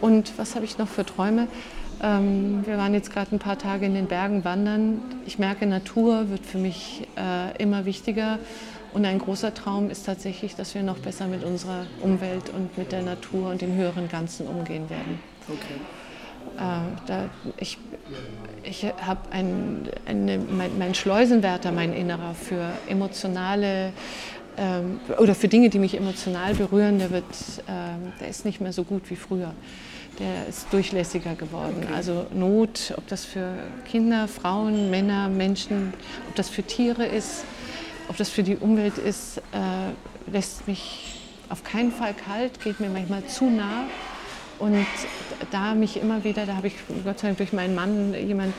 Und 0.00 0.32
was 0.36 0.54
habe 0.54 0.64
ich 0.64 0.78
noch 0.78 0.86
für 0.86 1.04
Träume? 1.04 1.48
Ähm, 2.04 2.66
wir 2.66 2.76
waren 2.76 2.92
jetzt 2.92 3.10
gerade 3.10 3.34
ein 3.34 3.38
paar 3.38 3.58
Tage 3.58 3.86
in 3.86 3.94
den 3.94 4.06
Bergen 4.06 4.44
wandern. 4.44 5.00
Ich 5.24 5.38
merke, 5.38 5.66
Natur 5.66 6.28
wird 6.28 6.44
für 6.44 6.58
mich 6.58 7.06
äh, 7.16 7.56
immer 7.62 7.86
wichtiger. 7.86 8.38
Und 8.92 9.06
ein 9.06 9.18
großer 9.18 9.54
Traum 9.54 9.90
ist 9.90 10.04
tatsächlich, 10.04 10.54
dass 10.54 10.74
wir 10.74 10.82
noch 10.82 10.98
besser 10.98 11.26
mit 11.26 11.42
unserer 11.42 11.86
Umwelt 12.02 12.50
und 12.50 12.76
mit 12.76 12.92
der 12.92 13.02
Natur 13.02 13.50
und 13.50 13.62
dem 13.62 13.74
höheren 13.74 14.08
Ganzen 14.08 14.46
umgehen 14.46 14.88
werden. 14.90 15.18
Okay. 15.48 15.80
Äh, 16.58 17.06
da, 17.06 17.24
ich 17.56 17.78
ich 18.62 18.84
habe 18.84 19.20
ein, 19.30 19.88
eine, 20.06 20.38
mein, 20.38 20.78
mein 20.78 20.94
Schleusenwärter, 20.94 21.72
mein 21.72 21.92
Innerer, 21.92 22.34
für 22.34 22.70
emotionale 22.86 23.92
ähm, 24.58 25.00
oder 25.18 25.34
für 25.34 25.48
Dinge, 25.48 25.70
die 25.70 25.78
mich 25.78 25.96
emotional 25.96 26.54
berühren, 26.54 26.98
der, 26.98 27.10
wird, 27.10 27.24
ähm, 27.66 28.12
der 28.20 28.28
ist 28.28 28.44
nicht 28.44 28.60
mehr 28.60 28.72
so 28.72 28.84
gut 28.84 29.10
wie 29.10 29.16
früher 29.16 29.52
der 30.18 30.46
ist 30.48 30.66
durchlässiger 30.72 31.34
geworden. 31.34 31.82
Okay. 31.82 31.94
Also 31.94 32.26
Not, 32.32 32.94
ob 32.96 33.06
das 33.08 33.24
für 33.24 33.54
Kinder, 33.84 34.28
Frauen, 34.28 34.90
Männer, 34.90 35.28
Menschen, 35.28 35.92
ob 36.28 36.34
das 36.36 36.48
für 36.48 36.62
Tiere 36.62 37.06
ist, 37.06 37.44
ob 38.08 38.16
das 38.16 38.28
für 38.28 38.42
die 38.42 38.56
Umwelt 38.56 38.98
ist, 38.98 39.38
äh, 39.38 40.30
lässt 40.30 40.66
mich 40.68 41.20
auf 41.48 41.64
keinen 41.64 41.92
Fall 41.92 42.14
kalt, 42.14 42.60
geht 42.62 42.80
mir 42.80 42.88
manchmal 42.88 43.24
zu 43.26 43.50
nah. 43.50 43.84
Und 44.58 44.86
da 45.50 45.74
mich 45.74 46.00
immer 46.00 46.24
wieder, 46.24 46.46
da 46.46 46.56
habe 46.56 46.68
ich 46.68 46.74
Gott 47.04 47.18
sei 47.18 47.28
Dank 47.28 47.38
durch 47.38 47.52
meinen 47.52 47.74
Mann 47.74 48.14
jemand, 48.14 48.54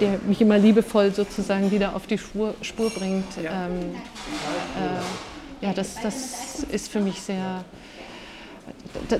der 0.00 0.18
mich 0.26 0.40
immer 0.40 0.58
liebevoll 0.58 1.12
sozusagen 1.12 1.70
wieder 1.70 1.96
auf 1.96 2.06
die 2.06 2.18
Spur, 2.18 2.54
Spur 2.62 2.90
bringt. 2.90 3.24
Ja, 3.42 3.66
ähm, 3.66 3.94
äh, 5.60 5.66
ja 5.66 5.72
das, 5.72 6.00
das 6.02 6.62
ist 6.64 6.90
für 6.90 7.00
mich 7.00 7.20
sehr, 7.20 7.64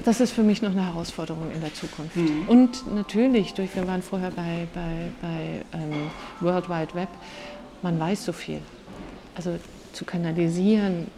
das 0.05 0.20
ist 0.20 0.32
für 0.32 0.42
mich 0.42 0.62
noch 0.62 0.70
eine 0.70 0.86
Herausforderung 0.86 1.51
in 1.55 1.61
der 1.61 1.72
Zukunft. 1.74 2.16
Mhm. 2.16 2.49
Und 2.49 2.94
natürlich, 2.94 3.55
durch, 3.55 3.74
wir 3.74 3.86
waren 3.86 4.03
vorher 4.03 4.30
bei, 4.30 4.66
bei, 4.74 5.11
bei 5.20 5.78
ähm, 5.78 6.11
World 6.40 6.68
Wide 6.68 6.94
Web, 6.94 7.09
man 7.82 7.99
weiß 7.99 8.24
so 8.24 8.32
viel. 8.32 8.61
Also 9.34 9.59
zu 9.92 10.05
kanalisieren, 10.05 11.09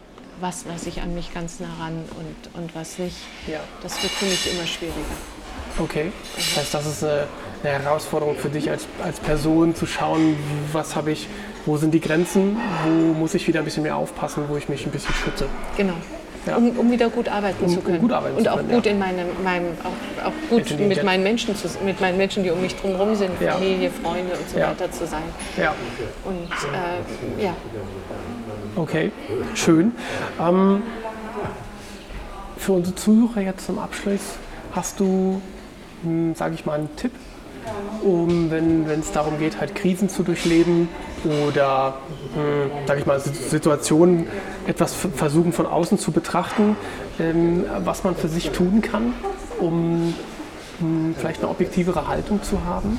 was 0.40 0.64
lasse 0.66 0.88
ich 0.88 1.00
an 1.00 1.14
mich 1.14 1.32
ganz 1.32 1.60
nah 1.60 1.68
ran 1.80 2.04
und, 2.16 2.60
und 2.60 2.74
was 2.74 2.98
nicht, 2.98 3.16
ja. 3.46 3.60
das 3.82 4.02
wird 4.02 4.12
für 4.12 4.26
mich 4.26 4.52
immer 4.52 4.66
schwieriger. 4.66 4.96
Okay, 5.78 6.12
das 6.34 6.56
heißt, 6.56 6.74
das 6.74 6.86
ist 6.86 7.04
eine, 7.04 7.26
eine 7.62 7.84
Herausforderung 7.84 8.36
für 8.36 8.48
dich 8.48 8.68
als, 8.68 8.86
als 9.02 9.20
Person, 9.20 9.74
zu 9.74 9.86
schauen, 9.86 10.36
was 10.72 10.96
habe 10.96 11.12
ich, 11.12 11.28
wo 11.66 11.76
sind 11.76 11.92
die 11.92 12.00
Grenzen, 12.00 12.56
wo 12.84 12.90
muss 13.14 13.34
ich 13.34 13.46
wieder 13.46 13.60
ein 13.60 13.64
bisschen 13.64 13.84
mehr 13.84 13.96
aufpassen, 13.96 14.44
wo 14.48 14.56
ich 14.56 14.68
mich 14.68 14.84
ein 14.86 14.90
bisschen 14.90 15.14
schütze. 15.14 15.48
Genau 15.76 15.94
ja. 16.48 16.56
um, 16.56 16.70
um, 16.78 16.90
wieder 16.90 17.08
gut 17.10 17.28
arbeiten 17.28 17.64
um, 17.64 17.70
zu 17.70 17.80
können. 17.80 18.00
Um 18.00 18.10
arbeiten 18.10 18.36
und 18.36 18.48
auch 18.48 18.56
können, 18.56 18.70
gut 18.70 18.86
ja. 18.86 18.92
in 18.92 18.98
meinem, 18.98 19.26
meinem 19.42 19.66
auch, 19.84 20.26
auch 20.26 20.32
gut 20.50 20.78
mit 20.78 21.02
meinen 21.04 21.22
Menschen 21.22 21.54
zu, 21.56 21.68
mit 21.84 22.00
meinen 22.00 22.18
Menschen, 22.18 22.42
die 22.42 22.50
um 22.50 22.60
mich 22.60 22.76
drumherum 22.76 23.14
sind, 23.14 23.30
ja. 23.40 23.52
Familie, 23.52 23.90
Freunde 23.90 24.32
und 24.32 24.48
so 24.48 24.56
weiter 24.56 24.90
zu 24.90 25.06
sein. 25.06 25.22
Ja. 25.56 25.74
Und 26.24 26.48
äh, 27.40 27.44
ja. 27.44 27.54
Okay, 28.76 29.12
schön. 29.54 29.92
Ähm, 30.40 30.82
für 32.56 32.72
unsere 32.72 32.94
Zuhörer 32.94 33.40
jetzt 33.40 33.66
zum 33.66 33.78
Abschluss 33.78 34.36
hast 34.72 35.00
du, 35.00 35.40
hm, 36.02 36.34
sage 36.34 36.54
ich 36.54 36.66
mal, 36.66 36.78
einen 36.78 36.96
Tipp, 36.96 37.12
um, 38.02 38.50
wenn 38.50 39.00
es 39.00 39.12
darum 39.12 39.38
geht, 39.38 39.60
halt 39.60 39.74
Krisen 39.74 40.08
zu 40.08 40.22
durchleben 40.22 40.88
oder, 41.24 41.98
äh, 42.36 42.86
sage 42.86 43.00
ich 43.00 43.06
mal, 43.06 43.20
Situationen 43.20 44.26
etwas 44.66 44.94
versuchen 44.94 45.52
von 45.52 45.66
außen 45.66 45.98
zu 45.98 46.12
betrachten, 46.12 46.76
ähm, 47.18 47.64
was 47.84 48.04
man 48.04 48.14
für 48.14 48.28
sich 48.28 48.50
tun 48.50 48.80
kann, 48.80 49.14
um 49.58 50.08
mh, 50.08 50.14
hm, 50.78 51.14
vielleicht 51.18 51.40
eine 51.40 51.50
objektivere 51.50 52.06
Haltung 52.06 52.42
zu 52.42 52.64
haben? 52.64 52.98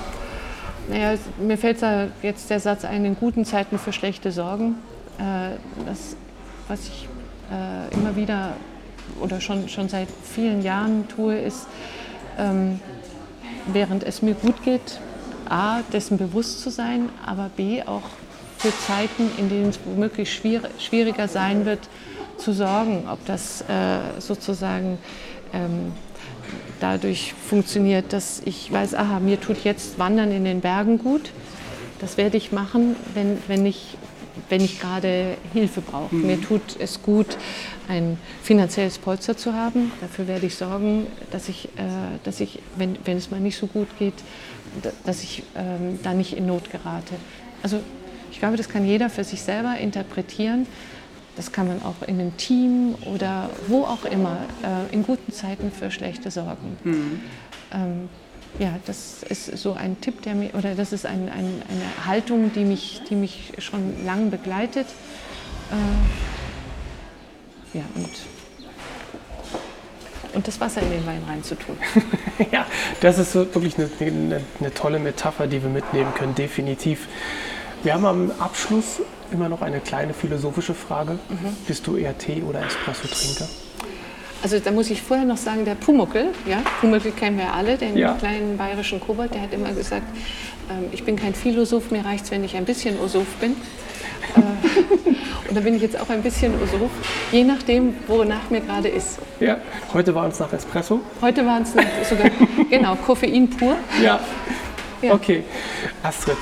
Naja, 0.90 1.18
mir 1.40 1.58
fällt 1.58 1.82
da 1.82 2.08
jetzt 2.22 2.50
der 2.50 2.60
Satz 2.60 2.84
ein, 2.84 3.06
in 3.06 3.16
guten 3.16 3.46
Zeiten 3.46 3.78
für 3.78 3.94
schlechte 3.94 4.32
Sorgen. 4.32 4.76
Äh, 5.20 5.58
das, 5.86 6.16
was 6.68 6.80
ich 6.88 7.08
äh, 7.52 7.94
immer 7.94 8.16
wieder 8.16 8.54
oder 9.22 9.40
schon, 9.40 9.70
schon 9.70 9.88
seit 9.88 10.08
vielen 10.24 10.62
Jahren 10.62 11.08
tue, 11.08 11.38
ist, 11.38 11.68
ähm, 12.38 12.80
während 13.68 14.04
es 14.04 14.22
mir 14.22 14.34
gut 14.34 14.64
geht, 14.64 15.00
A, 15.48 15.82
dessen 15.94 16.18
bewusst 16.18 16.62
zu 16.62 16.70
sein, 16.70 17.10
aber 17.26 17.50
B, 17.56 17.82
auch 17.84 18.04
für 18.58 18.72
Zeiten, 18.86 19.32
in 19.38 19.50
denen 19.50 19.70
es 19.70 19.80
womöglich 19.86 20.34
schwieriger 20.34 21.28
sein 21.28 21.66
wird, 21.66 21.80
zu 22.38 22.54
sorgen, 22.54 23.06
ob 23.12 23.26
das 23.26 23.62
äh, 23.62 24.20
sozusagen 24.20 24.98
ähm, 25.54 25.92
dadurch 26.80 27.34
funktioniert, 27.34 28.14
dass 28.14 28.42
ich 28.46 28.72
weiß, 28.72 28.96
aha, 28.96 29.20
mir 29.20 29.40
tut 29.40 29.64
jetzt 29.64 30.00
Wandern 30.00 30.32
in 30.32 30.46
den 30.46 30.62
Bergen 30.62 30.98
gut. 30.98 31.32
Das 32.00 32.18
werde 32.18 32.38
ich 32.38 32.52
machen, 32.52 32.96
wenn, 33.14 33.38
wenn 33.48 33.66
ich 33.66 33.98
wenn 34.50 34.62
ich 34.62 34.80
gerade 34.80 35.38
Hilfe 35.54 35.82
brauche. 35.82 36.14
Mhm. 36.14 36.28
Mir 36.28 36.42
tut 36.42 36.78
es 36.80 37.02
gut, 37.02 37.38
ein 37.88 38.18
finanzielles 38.42 38.98
Polster 38.98 39.36
zu 39.36 39.54
haben. 39.54 39.92
Dafür 40.02 40.28
werde 40.28 40.46
ich 40.46 40.56
sorgen, 40.56 41.08
dass 41.32 41.50
ich, 41.50 41.66
äh, 41.66 42.20
dass 42.24 42.40
ich 42.40 42.60
wenn, 42.76 42.98
wenn 43.06 43.18
es 43.18 43.32
mal 43.32 43.40
nicht 43.40 43.58
so 43.58 43.68
gut 43.68 43.88
geht, 43.98 44.14
dass 45.06 45.24
ich 45.24 45.44
ähm, 45.56 46.00
da 46.04 46.14
nicht 46.14 46.34
in 46.34 46.46
Not 46.46 46.70
gerate. 46.72 47.16
Also 47.64 47.80
ich 48.32 48.40
glaube, 48.40 48.58
das 48.58 48.70
kann 48.70 48.86
jeder 48.86 49.10
für 49.10 49.24
sich 49.24 49.42
selber 49.42 49.78
interpretieren. 49.78 50.68
Das 51.36 51.52
kann 51.52 51.68
man 51.68 51.82
auch 51.82 52.08
in 52.08 52.20
einem 52.20 52.38
Team 52.38 52.96
oder 53.06 53.50
wo 53.68 53.84
auch 53.84 54.06
immer 54.06 54.38
äh, 54.64 54.94
in 54.94 55.04
guten 55.04 55.32
Zeiten 55.32 55.72
für 55.72 55.90
schlechte 55.90 56.32
sorgen. 56.32 56.78
Mhm. 56.84 57.22
Ähm, 57.72 58.10
ja, 58.58 58.78
das 58.86 59.24
ist 59.24 59.58
so 59.58 59.74
ein 59.74 60.00
Tipp, 60.02 60.22
der 60.24 60.36
mir, 60.36 60.54
oder 60.56 60.76
das 60.76 60.92
ist 60.92 61.06
ein, 61.06 61.30
ein, 61.30 61.62
eine 61.70 62.06
Haltung, 62.06 62.52
die 62.54 62.66
mich, 62.66 63.02
die 63.10 63.16
mich 63.16 63.54
schon 63.60 64.06
lang 64.06 64.32
begleitet. 64.32 64.88
Äh, 65.72 65.76
ja, 67.78 67.84
und, 67.96 68.10
und 70.34 70.48
das 70.48 70.60
Wasser 70.60 70.82
in 70.82 70.90
den 70.90 71.06
Wein 71.06 71.22
reinzutun. 71.28 71.78
ja, 72.52 72.66
das 73.02 73.20
ist 73.20 73.34
so 73.34 73.42
wirklich 73.54 73.78
eine, 73.78 73.90
eine, 74.00 74.42
eine 74.60 74.74
tolle 74.74 75.00
Metapher, 75.00 75.48
die 75.48 75.62
wir 75.62 75.70
mitnehmen 75.70 76.14
können, 76.16 76.36
definitiv. 76.36 77.08
Wir 77.84 77.94
haben 77.94 78.06
am 78.06 78.32
Abschluss 78.40 79.02
immer 79.32 79.48
noch 79.48 79.62
eine 79.62 79.80
kleine 79.80 80.14
philosophische 80.14 80.74
Frage. 80.74 81.14
Mhm. 81.30 81.56
Bist 81.68 81.88
du 81.88 81.96
eher 81.96 82.18
Tee- 82.18 82.42
oder 82.42 82.66
Espresso-Trinker? 82.66 83.48
Also 84.42 84.60
da 84.60 84.72
muss 84.72 84.90
ich 84.90 85.02
vorher 85.02 85.26
noch 85.26 85.38
sagen, 85.38 85.66
der 85.66 85.76
Pumuckel, 85.76 86.28
ja, 86.46 86.58
Pumuckel 86.80 87.12
kennen 87.12 87.38
wir 87.38 87.54
alle, 87.54 87.78
den 87.78 87.98
ja. 87.98 88.14
kleinen 88.14 88.58
bayerischen 88.58 89.00
Kobold, 89.00 89.34
der 89.34 89.42
hat 89.42 89.54
immer 89.54 89.72
gesagt, 89.74 90.08
ähm, 90.70 90.86
ich 90.92 91.04
bin 91.04 91.18
kein 91.18 91.34
Philosoph, 91.34 91.92
mir 91.92 92.06
reicht 92.06 92.26
es, 92.26 92.32
wenn 92.32 92.44
ich 92.44 92.56
ein 92.56 92.66
bisschen 92.66 92.98
Osoph 93.00 93.28
bin. 93.42 93.52
äh, 94.36 95.50
und 95.50 95.58
da 95.58 95.62
bin 95.62 95.76
ich 95.76 95.82
jetzt 95.82 96.00
auch 96.00 96.10
ein 96.10 96.22
bisschen 96.22 96.54
Osoph, 96.62 96.92
je 97.34 97.44
nachdem, 97.44 97.96
wonach 98.08 98.50
mir 98.50 98.62
gerade 98.62 98.88
ist. 98.88 99.20
Ja, 99.42 99.58
heute 99.94 100.16
war 100.16 100.26
uns 100.26 100.40
nach 100.40 100.54
Espresso. 100.54 101.02
Heute 101.22 101.46
war 101.46 101.58
uns 101.58 101.72
sogar, 101.72 102.32
genau, 102.70 102.96
Koffein 102.96 103.50
pur. 103.50 103.76
Ja. 104.02 104.22
ja. 105.02 105.14
Okay. 105.14 105.44
Astrid, 106.02 106.38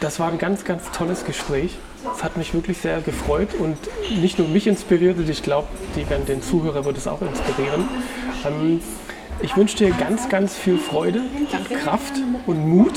das 0.00 0.20
war 0.20 0.30
ein 0.30 0.38
ganz, 0.38 0.64
ganz 0.64 0.90
tolles 0.90 1.24
Gespräch. 1.24 1.78
Es 2.16 2.22
hat 2.22 2.36
mich 2.36 2.52
wirklich 2.54 2.78
sehr 2.78 3.00
gefreut 3.00 3.54
und 3.58 3.76
nicht 4.20 4.38
nur 4.38 4.48
mich 4.48 4.66
inspiriert, 4.66 5.18
ich 5.28 5.42
glaube, 5.42 5.68
den 5.96 6.42
Zuhörer 6.42 6.84
wird 6.84 6.96
es 6.96 7.06
auch 7.06 7.22
inspirieren. 7.22 7.88
Ähm, 8.44 8.80
ich 9.40 9.56
wünsche 9.56 9.76
dir 9.76 9.90
ganz, 9.90 10.28
ganz 10.28 10.54
viel 10.56 10.78
Freude, 10.78 11.20
Danke. 11.50 11.74
Kraft 11.74 12.14
und 12.46 12.68
Mut 12.68 12.92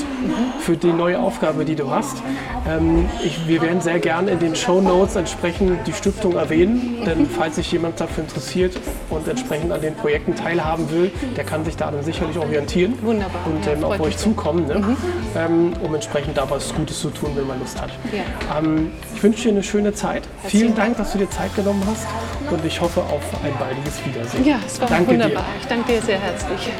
für 0.60 0.76
die 0.76 0.92
neue 0.92 1.18
Aufgabe, 1.18 1.64
die 1.64 1.74
du 1.74 1.90
hast. 1.90 2.22
Ähm, 2.68 3.08
ich, 3.24 3.46
wir 3.46 3.62
werden 3.62 3.80
sehr 3.80 3.98
gerne 3.98 4.30
in 4.30 4.38
den 4.38 4.56
Show 4.56 4.80
Notes 4.80 5.16
entsprechend 5.16 5.86
die 5.86 5.92
Stiftung 5.92 6.36
erwähnen, 6.36 7.04
denn 7.04 7.26
falls 7.26 7.56
sich 7.56 7.70
jemand 7.72 8.00
dafür 8.00 8.24
interessiert 8.24 8.78
und 9.10 9.26
entsprechend 9.28 9.72
an 9.72 9.80
den 9.80 9.94
Projekten 9.94 10.34
teilhaben 10.34 10.90
will, 10.90 11.10
der 11.36 11.44
kann 11.44 11.64
sich 11.64 11.76
da 11.76 11.90
dann 11.90 12.02
sicherlich 12.02 12.38
orientieren 12.38 12.94
Wunderbar. 13.02 13.40
und 13.46 13.66
ähm, 13.66 13.84
auf 13.84 14.00
euch 14.00 14.16
zukommen, 14.16 14.66
ne? 14.66 14.78
mhm. 14.78 14.96
ähm, 15.36 15.72
um 15.82 15.94
entsprechend 15.94 16.36
da 16.36 16.48
was 16.50 16.74
Gutes 16.74 17.00
zu 17.00 17.10
tun, 17.10 17.30
wenn 17.34 17.46
man 17.46 17.58
Lust 17.60 17.80
hat. 17.80 17.90
Ja. 18.12 18.58
Ähm, 18.58 18.92
ich 19.14 19.22
wünsche 19.22 19.44
dir 19.44 19.50
eine 19.50 19.62
schöne 19.62 19.94
Zeit. 19.94 20.24
Vielen 20.44 20.74
Dank, 20.74 20.96
dass 20.96 21.12
du 21.12 21.18
dir 21.18 21.30
Zeit 21.30 21.54
genommen 21.54 21.82
hast 21.86 22.06
und 22.50 22.64
ich 22.64 22.80
hoffe 22.80 23.00
auf 23.00 23.22
ein 23.44 23.56
baldiges 23.58 24.04
Wiedersehen. 24.04 24.44
Ja, 24.44 24.58
es 24.64 24.80
war 24.80 24.88
danke 24.88 25.12
wunderbar. 25.12 25.42
Dir. 25.42 25.60
Ich 25.60 25.66
danke 25.66 25.92
dir 25.92 26.02
sehr 26.02 26.20
herzlich. 26.26 26.72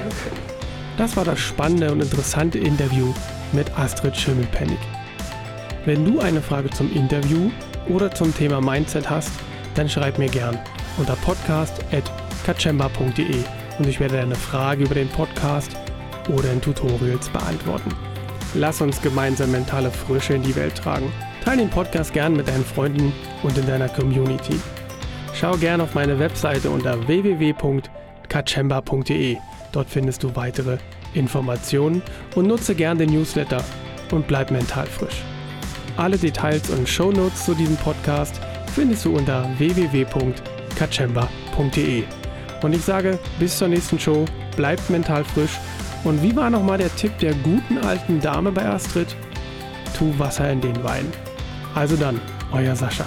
Das 0.96 1.16
war 1.16 1.24
das 1.24 1.38
spannende 1.38 1.92
und 1.92 2.02
interessante 2.02 2.58
Interview 2.58 3.14
mit 3.52 3.78
Astrid 3.78 4.16
Schimmelpennig. 4.16 4.80
Wenn 5.84 6.04
du 6.04 6.18
eine 6.20 6.42
Frage 6.42 6.68
zum 6.70 6.92
Interview 6.92 7.52
oder 7.88 8.10
zum 8.10 8.34
Thema 8.34 8.60
Mindset 8.60 9.08
hast, 9.08 9.30
dann 9.74 9.88
schreib 9.88 10.18
mir 10.18 10.28
gern 10.28 10.58
unter 10.98 11.14
podcast.kachemba.de 11.16 13.44
und 13.78 13.86
ich 13.86 14.00
werde 14.00 14.16
deine 14.16 14.34
Frage 14.34 14.82
über 14.84 14.96
den 14.96 15.10
Podcast 15.10 15.76
oder 16.28 16.50
in 16.50 16.60
Tutorials 16.60 17.28
beantworten. 17.28 17.94
Lass 18.54 18.80
uns 18.80 19.00
gemeinsam 19.00 19.52
mentale 19.52 19.92
Frische 19.92 20.34
in 20.34 20.42
die 20.42 20.56
Welt 20.56 20.74
tragen. 20.76 21.12
Teile 21.44 21.58
den 21.58 21.70
Podcast 21.70 22.12
gern 22.12 22.34
mit 22.34 22.48
deinen 22.48 22.64
Freunden 22.64 23.12
und 23.44 23.56
in 23.56 23.66
deiner 23.66 23.88
Community. 23.88 24.58
Schau 25.34 25.56
gern 25.56 25.80
auf 25.80 25.94
meine 25.94 26.18
Webseite 26.18 26.68
unter 26.70 27.06
www.kachemba.de 27.06 27.95
Dort 29.72 29.90
findest 29.90 30.22
du 30.22 30.36
weitere 30.36 30.78
Informationen 31.14 32.02
und 32.34 32.46
nutze 32.46 32.74
gern 32.74 32.98
den 32.98 33.10
Newsletter 33.10 33.64
und 34.12 34.26
bleib 34.26 34.50
mental 34.50 34.86
frisch. 34.86 35.22
Alle 35.96 36.18
Details 36.18 36.68
und 36.70 36.88
Shownotes 36.88 37.44
zu 37.44 37.54
diesem 37.54 37.76
Podcast 37.76 38.40
findest 38.74 39.04
du 39.04 39.16
unter 39.16 39.48
www.kachemba.de. 39.58 42.04
Und 42.62 42.74
ich 42.74 42.82
sage 42.82 43.18
bis 43.38 43.58
zur 43.58 43.68
nächsten 43.68 43.98
Show, 43.98 44.24
bleibt 44.56 44.88
mental 44.90 45.24
frisch. 45.24 45.58
Und 46.04 46.22
wie 46.22 46.36
war 46.36 46.50
nochmal 46.50 46.76
der 46.78 46.94
Tipp 46.96 47.18
der 47.18 47.34
guten 47.36 47.78
alten 47.78 48.20
Dame 48.20 48.52
bei 48.52 48.66
Astrid? 48.66 49.16
Tu 49.96 50.12
Wasser 50.18 50.50
in 50.50 50.60
den 50.60 50.84
Wein. 50.84 51.06
Also 51.74 51.96
dann, 51.96 52.20
euer 52.52 52.76
Sascha. 52.76 53.06